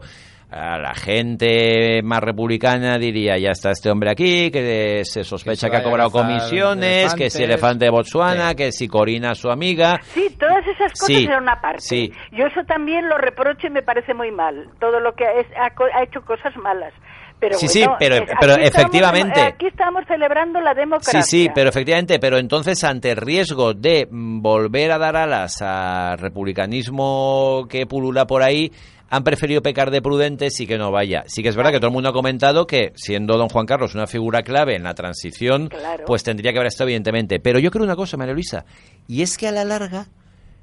a 0.52 0.78
la 0.78 0.94
gente 0.94 2.02
más 2.02 2.20
republicana 2.20 2.98
diría 2.98 3.38
ya 3.38 3.50
está 3.50 3.70
este 3.70 3.88
hombre 3.90 4.10
aquí 4.10 4.50
que 4.50 5.02
se 5.04 5.22
sospecha 5.22 5.68
se 5.68 5.70
que, 5.70 5.76
ha 5.76 5.82
cobrado 5.82 6.10
comisiones 6.10 7.14
que 7.14 7.30
si 7.30 7.38
elefantes. 7.38 7.40
elefante 7.44 7.84
de 7.84 7.90
Botswana 7.90 8.54
que 8.54 8.72
si 8.72 8.88
Corina 8.88 9.34
su 9.36 9.48
amiga 9.50 10.00
Sí, 10.12 10.28
todas 10.38 10.66
esas 10.66 10.90
cosas 10.92 11.06
Sí, 11.06 11.24
eran 11.24 11.42
una 11.44 11.60
parte. 11.60 11.80
sí. 11.80 12.12
Yo 12.32 12.46
eso 12.46 12.62
también 12.66 13.08
lo 13.08 13.16
reprocho 13.18 13.68
y 13.68 13.70
me 13.70 13.82
parece 13.82 14.12
muy 14.12 14.32
mal. 14.32 14.68
Todo 14.80 14.98
lo 14.98 15.12
que 15.12 15.24
es- 15.24 15.46
ha, 15.56 15.70
co- 15.74 15.84
ha 15.94 16.02
hecho 16.02 16.20
cosas 16.22 16.56
malas. 16.56 16.92
Pero 17.38 17.56
Sí, 17.56 17.66
bueno, 17.80 17.92
sí, 17.92 17.96
pero- 17.98 18.14
es- 18.16 18.22
pero 18.40 18.52
aquí 18.54 18.62
estamos- 18.64 18.68
efectivamente. 18.90 19.40
aquí 19.40 19.66
estamos 19.68 20.04
celebrando 20.06 20.60
la 20.60 20.74
democracia. 20.74 21.22
Sí, 21.22 21.44
sí, 21.44 21.48
pero 21.54 21.70
efectivamente, 21.70 22.18
pero 22.18 22.36
entonces 22.38 22.82
ante 22.84 23.12
el 23.12 23.16
riesgo 23.16 23.72
de 23.72 24.06
mm, 24.10 24.42
volver 24.42 24.92
a 24.92 24.98
dar 24.98 25.16
alas 25.16 25.62
al 25.62 26.18
republicanismo 26.18 27.66
que 27.68 27.86
pulula 27.86 28.26
por 28.26 28.42
ahí, 28.42 28.70
han 29.10 29.24
preferido 29.24 29.60
pecar 29.60 29.90
de 29.90 30.00
prudentes 30.00 30.58
y 30.60 30.66
que 30.66 30.78
no 30.78 30.90
vaya. 30.92 31.24
Sí 31.26 31.42
que 31.42 31.48
es 31.48 31.56
verdad 31.56 31.72
que 31.72 31.78
todo 31.78 31.88
el 31.88 31.92
mundo 31.92 32.08
ha 32.10 32.12
comentado 32.12 32.66
que, 32.66 32.92
siendo 32.94 33.36
don 33.36 33.48
Juan 33.48 33.66
Carlos 33.66 33.94
una 33.94 34.06
figura 34.06 34.42
clave 34.42 34.76
en 34.76 34.84
la 34.84 34.94
transición, 34.94 35.68
Claro. 35.68 36.04
pues 36.06 36.22
tendría 36.22 36.52
que 36.52 36.58
haber 36.58 36.68
estado 36.68 36.88
evidentemente. 36.88 37.40
Pero 37.40 37.58
yo 37.58 37.70
creo 37.70 37.84
una 37.84 37.96
cosa, 37.96 38.16
María 38.16 38.34
Luisa, 38.34 38.64
y 39.08 39.22
es 39.22 39.36
que 39.36 39.48
a 39.48 39.52
la 39.52 39.64
larga 39.64 40.06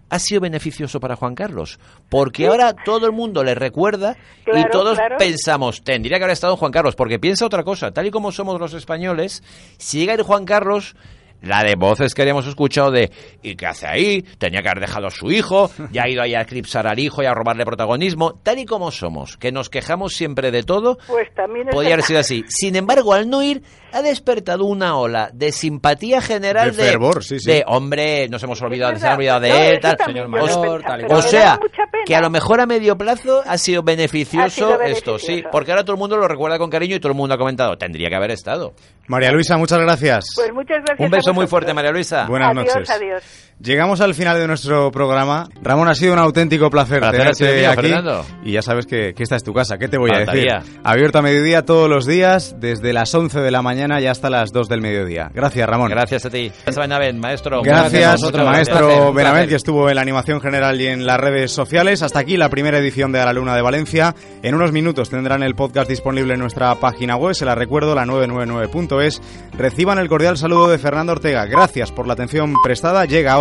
ha 0.09 0.19
sido 0.19 0.39
beneficioso 0.39 1.01
para 1.01 1.17
Juan 1.17 1.35
Carlos, 1.35 1.79
porque 2.07 2.47
ahora 2.47 2.73
todo 2.85 3.05
el 3.07 3.11
mundo 3.11 3.43
le 3.43 3.53
recuerda 3.55 4.15
y 4.45 4.63
todos 4.71 4.97
claro. 4.97 5.17
pensamos, 5.17 5.83
tendría 5.83 6.17
que 6.17 6.23
haber 6.23 6.31
estado 6.33 6.55
Juan 6.55 6.71
Carlos, 6.71 6.95
porque 6.95 7.19
piensa 7.19 7.45
otra 7.45 7.65
cosa, 7.65 7.91
tal 7.91 8.07
y 8.07 8.11
como 8.11 8.31
somos 8.31 8.57
los 8.57 8.73
españoles, 8.73 9.43
si 9.77 9.99
llega 9.99 10.13
ir 10.13 10.21
Juan 10.21 10.45
Carlos, 10.45 10.95
la 11.41 11.63
de 11.63 11.75
voces 11.75 12.13
que 12.13 12.21
habíamos 12.21 12.47
escuchado 12.47 12.91
de 12.91 13.11
¿y 13.41 13.55
qué 13.55 13.67
hace 13.67 13.88
ahí? 13.88 14.21
Tenía 14.38 14.61
que 14.61 14.69
haber 14.69 14.81
dejado 14.81 15.07
a 15.07 15.11
su 15.11 15.31
hijo, 15.31 15.69
ya 15.91 16.03
ha 16.03 16.09
ido 16.09 16.21
ahí 16.21 16.35
a 16.35 16.41
eclipsar 16.41 16.88
al 16.88 16.99
hijo 16.99 17.21
y 17.23 17.25
a 17.25 17.33
robarle 17.33 17.65
protagonismo, 17.65 18.39
tal 18.43 18.59
y 18.59 18.65
como 18.65 18.91
somos, 18.91 19.38
que 19.38 19.51
nos 19.51 19.69
quejamos 19.69 20.13
siempre 20.13 20.51
de 20.51 20.63
todo, 20.63 20.97
Pues 21.07 21.33
también 21.33 21.69
es 21.69 21.73
podría 21.73 21.93
haber 21.93 22.05
sido 22.05 22.19
así. 22.19 22.43
Sin 22.47 22.75
embargo, 22.75 23.13
al 23.13 23.29
no 23.29 23.43
ir, 23.43 23.61
ha 23.91 24.01
despertado 24.01 24.65
una 24.65 24.97
ola 24.97 25.29
de 25.33 25.51
simpatía 25.51 26.21
general 26.21 26.75
De 26.75 26.83
fervor, 26.83 27.23
sí, 27.23 27.39
sí. 27.39 27.49
de, 27.51 27.63
hombre, 27.67 28.27
nos 28.29 28.43
hemos 28.43 28.61
olvidado, 28.61 28.97
se 28.97 29.07
han 29.07 29.15
olvidado 29.15 29.41
de. 29.41 29.49
No, 29.49 29.55
él, 29.55 29.79
tal. 29.79 29.93
he 29.93 29.97
pensado, 29.97 30.79
tal 30.79 31.01
y 31.01 31.05
o 31.09 31.21
sea, 31.21 31.59
que 32.05 32.15
a 32.15 32.21
lo 32.21 32.29
mejor 32.29 32.59
a 32.61 32.65
medio 32.65 32.97
plazo 32.97 33.41
ha 33.45 33.57
sido 33.57 33.83
beneficioso, 33.83 34.45
Ha 34.45 34.49
sido 34.49 34.81
esto, 34.81 35.19
sí, 35.19 35.43
porque 35.51 35.71
ahora 35.71 35.83
todo 35.83 35.93
el 35.93 35.99
mundo 35.99 36.17
lo 36.17 36.27
recuerda 36.27 36.57
con 36.57 36.69
cariño 36.69 36.95
y 36.95 36.99
todo 36.99 37.11
el 37.11 37.17
mundo 37.17 37.35
ha 37.35 37.38
comentado, 37.38 37.77
tendría 37.77 38.09
que 38.09 38.15
haber 38.15 38.31
estado. 38.31 38.73
María 39.08 39.32
Luisa, 39.32 39.58
muchas 39.58 39.80
gracias. 39.80 40.26
Pues 40.36 40.53
muchas 40.53 40.84
gracias. 40.86 41.05
Un 41.05 41.12
beso 41.12 41.34
muy 41.34 41.47
fuerte, 41.47 41.74
María 41.74 41.91
Luisa. 41.91 42.26
Buenas 42.28 42.51
adiós, 42.51 42.76
noches. 42.76 42.89
Adiós. 42.89 43.46
Llegamos 43.60 44.01
al 44.01 44.14
final 44.14 44.38
de 44.38 44.45
nuestro 44.45 44.91
programa. 44.91 45.49
Ramón, 45.64 45.88
ha 45.88 45.95
sido 45.95 46.14
un 46.14 46.20
auténtico 46.20 46.70
placer, 46.70 46.99
Placer 46.99 47.20
tenerte 47.36 47.62
mío, 47.62 47.72
aquí. 47.72 47.82
Fernando. 47.88 48.26
Y 48.43 48.51
ya 48.51 48.62
sabes 48.62 48.86
que, 48.86 49.16
que 49.16 49.24
esta 49.24 49.36
es 49.36 49.43
tu 49.43 49.51
casa. 49.51 49.80
¿Qué 49.80 49.88
te 49.88 49.97
voy 49.97 50.12
a 50.14 50.20
decir? 50.20 50.47
Abierto 50.84 51.18
a 51.18 51.22
mediodía 51.24 51.66
todos 51.66 51.89
los 51.89 52.05
días, 52.05 52.55
desde 52.60 52.93
las 52.93 53.14
11 53.16 53.39
de 53.39 53.49
la 53.49 53.64
mañana 53.64 53.99
y 53.99 54.05
hasta 54.05 54.30
las 54.30 54.51
2 54.51 54.70
del 54.70 54.82
mediodía. 54.82 55.32
Gracias, 55.34 55.68
Ramón. 55.68 55.89
Gracias 55.89 56.28
a 56.28 56.30
ti. 56.30 56.49
Gracias, 56.49 56.78
Benavent, 56.78 57.20
maestro. 57.20 57.64
Gracias, 57.64 58.22
vosotros. 58.22 58.45
maestro 58.45 59.12
Benavent, 59.12 59.49
que 59.49 59.55
estuvo 59.55 59.89
en 59.89 59.95
la 59.95 60.01
animación 60.01 60.39
general 60.39 60.80
y 60.80 60.86
en 60.86 61.08
las 61.08 61.20
redes 61.20 61.51
sociales. 61.51 62.03
Hasta 62.03 62.20
aquí 62.20 62.38
la 62.38 62.49
primera 62.49 62.78
edición 62.78 63.12
de 63.12 63.22
A 63.22 63.26
la 63.26 63.34
Luna 63.34 63.55
de 63.55 63.64
Valencia. 63.64 64.14
En 64.43 64.53
unos 64.53 64.72
minutos 64.72 65.10
tendrán 65.10 65.41
el 65.41 65.55
podcast 65.55 65.89
disponible 65.89 66.36
en 66.36 66.41
nuestra 66.41 66.76
página 66.76 67.16
web, 67.16 67.34
se 67.34 67.45
la 67.45 67.55
recuerdo, 67.55 67.95
la 67.95 68.05
999.es. 68.05 69.20
Reciban 69.58 69.97
el 69.97 70.10
cordial 70.10 70.38
saludo 70.38 70.70
de 70.70 70.78
Fernando 70.78 71.14
Ortega. 71.14 71.45
Gracias 71.45 71.91
por 71.91 72.05
la 72.05 72.14
atención 72.14 72.53
prestada. 72.64 73.05
Llega 73.05 73.34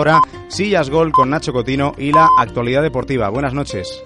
Sillas 0.48 0.90
Gol 0.90 1.12
con 1.12 1.30
Nacho 1.30 1.52
Cotino 1.52 1.92
y 1.98 2.12
la 2.12 2.28
actualidad 2.38 2.82
deportiva. 2.82 3.28
Buenas 3.28 3.54
noches. 3.54 4.02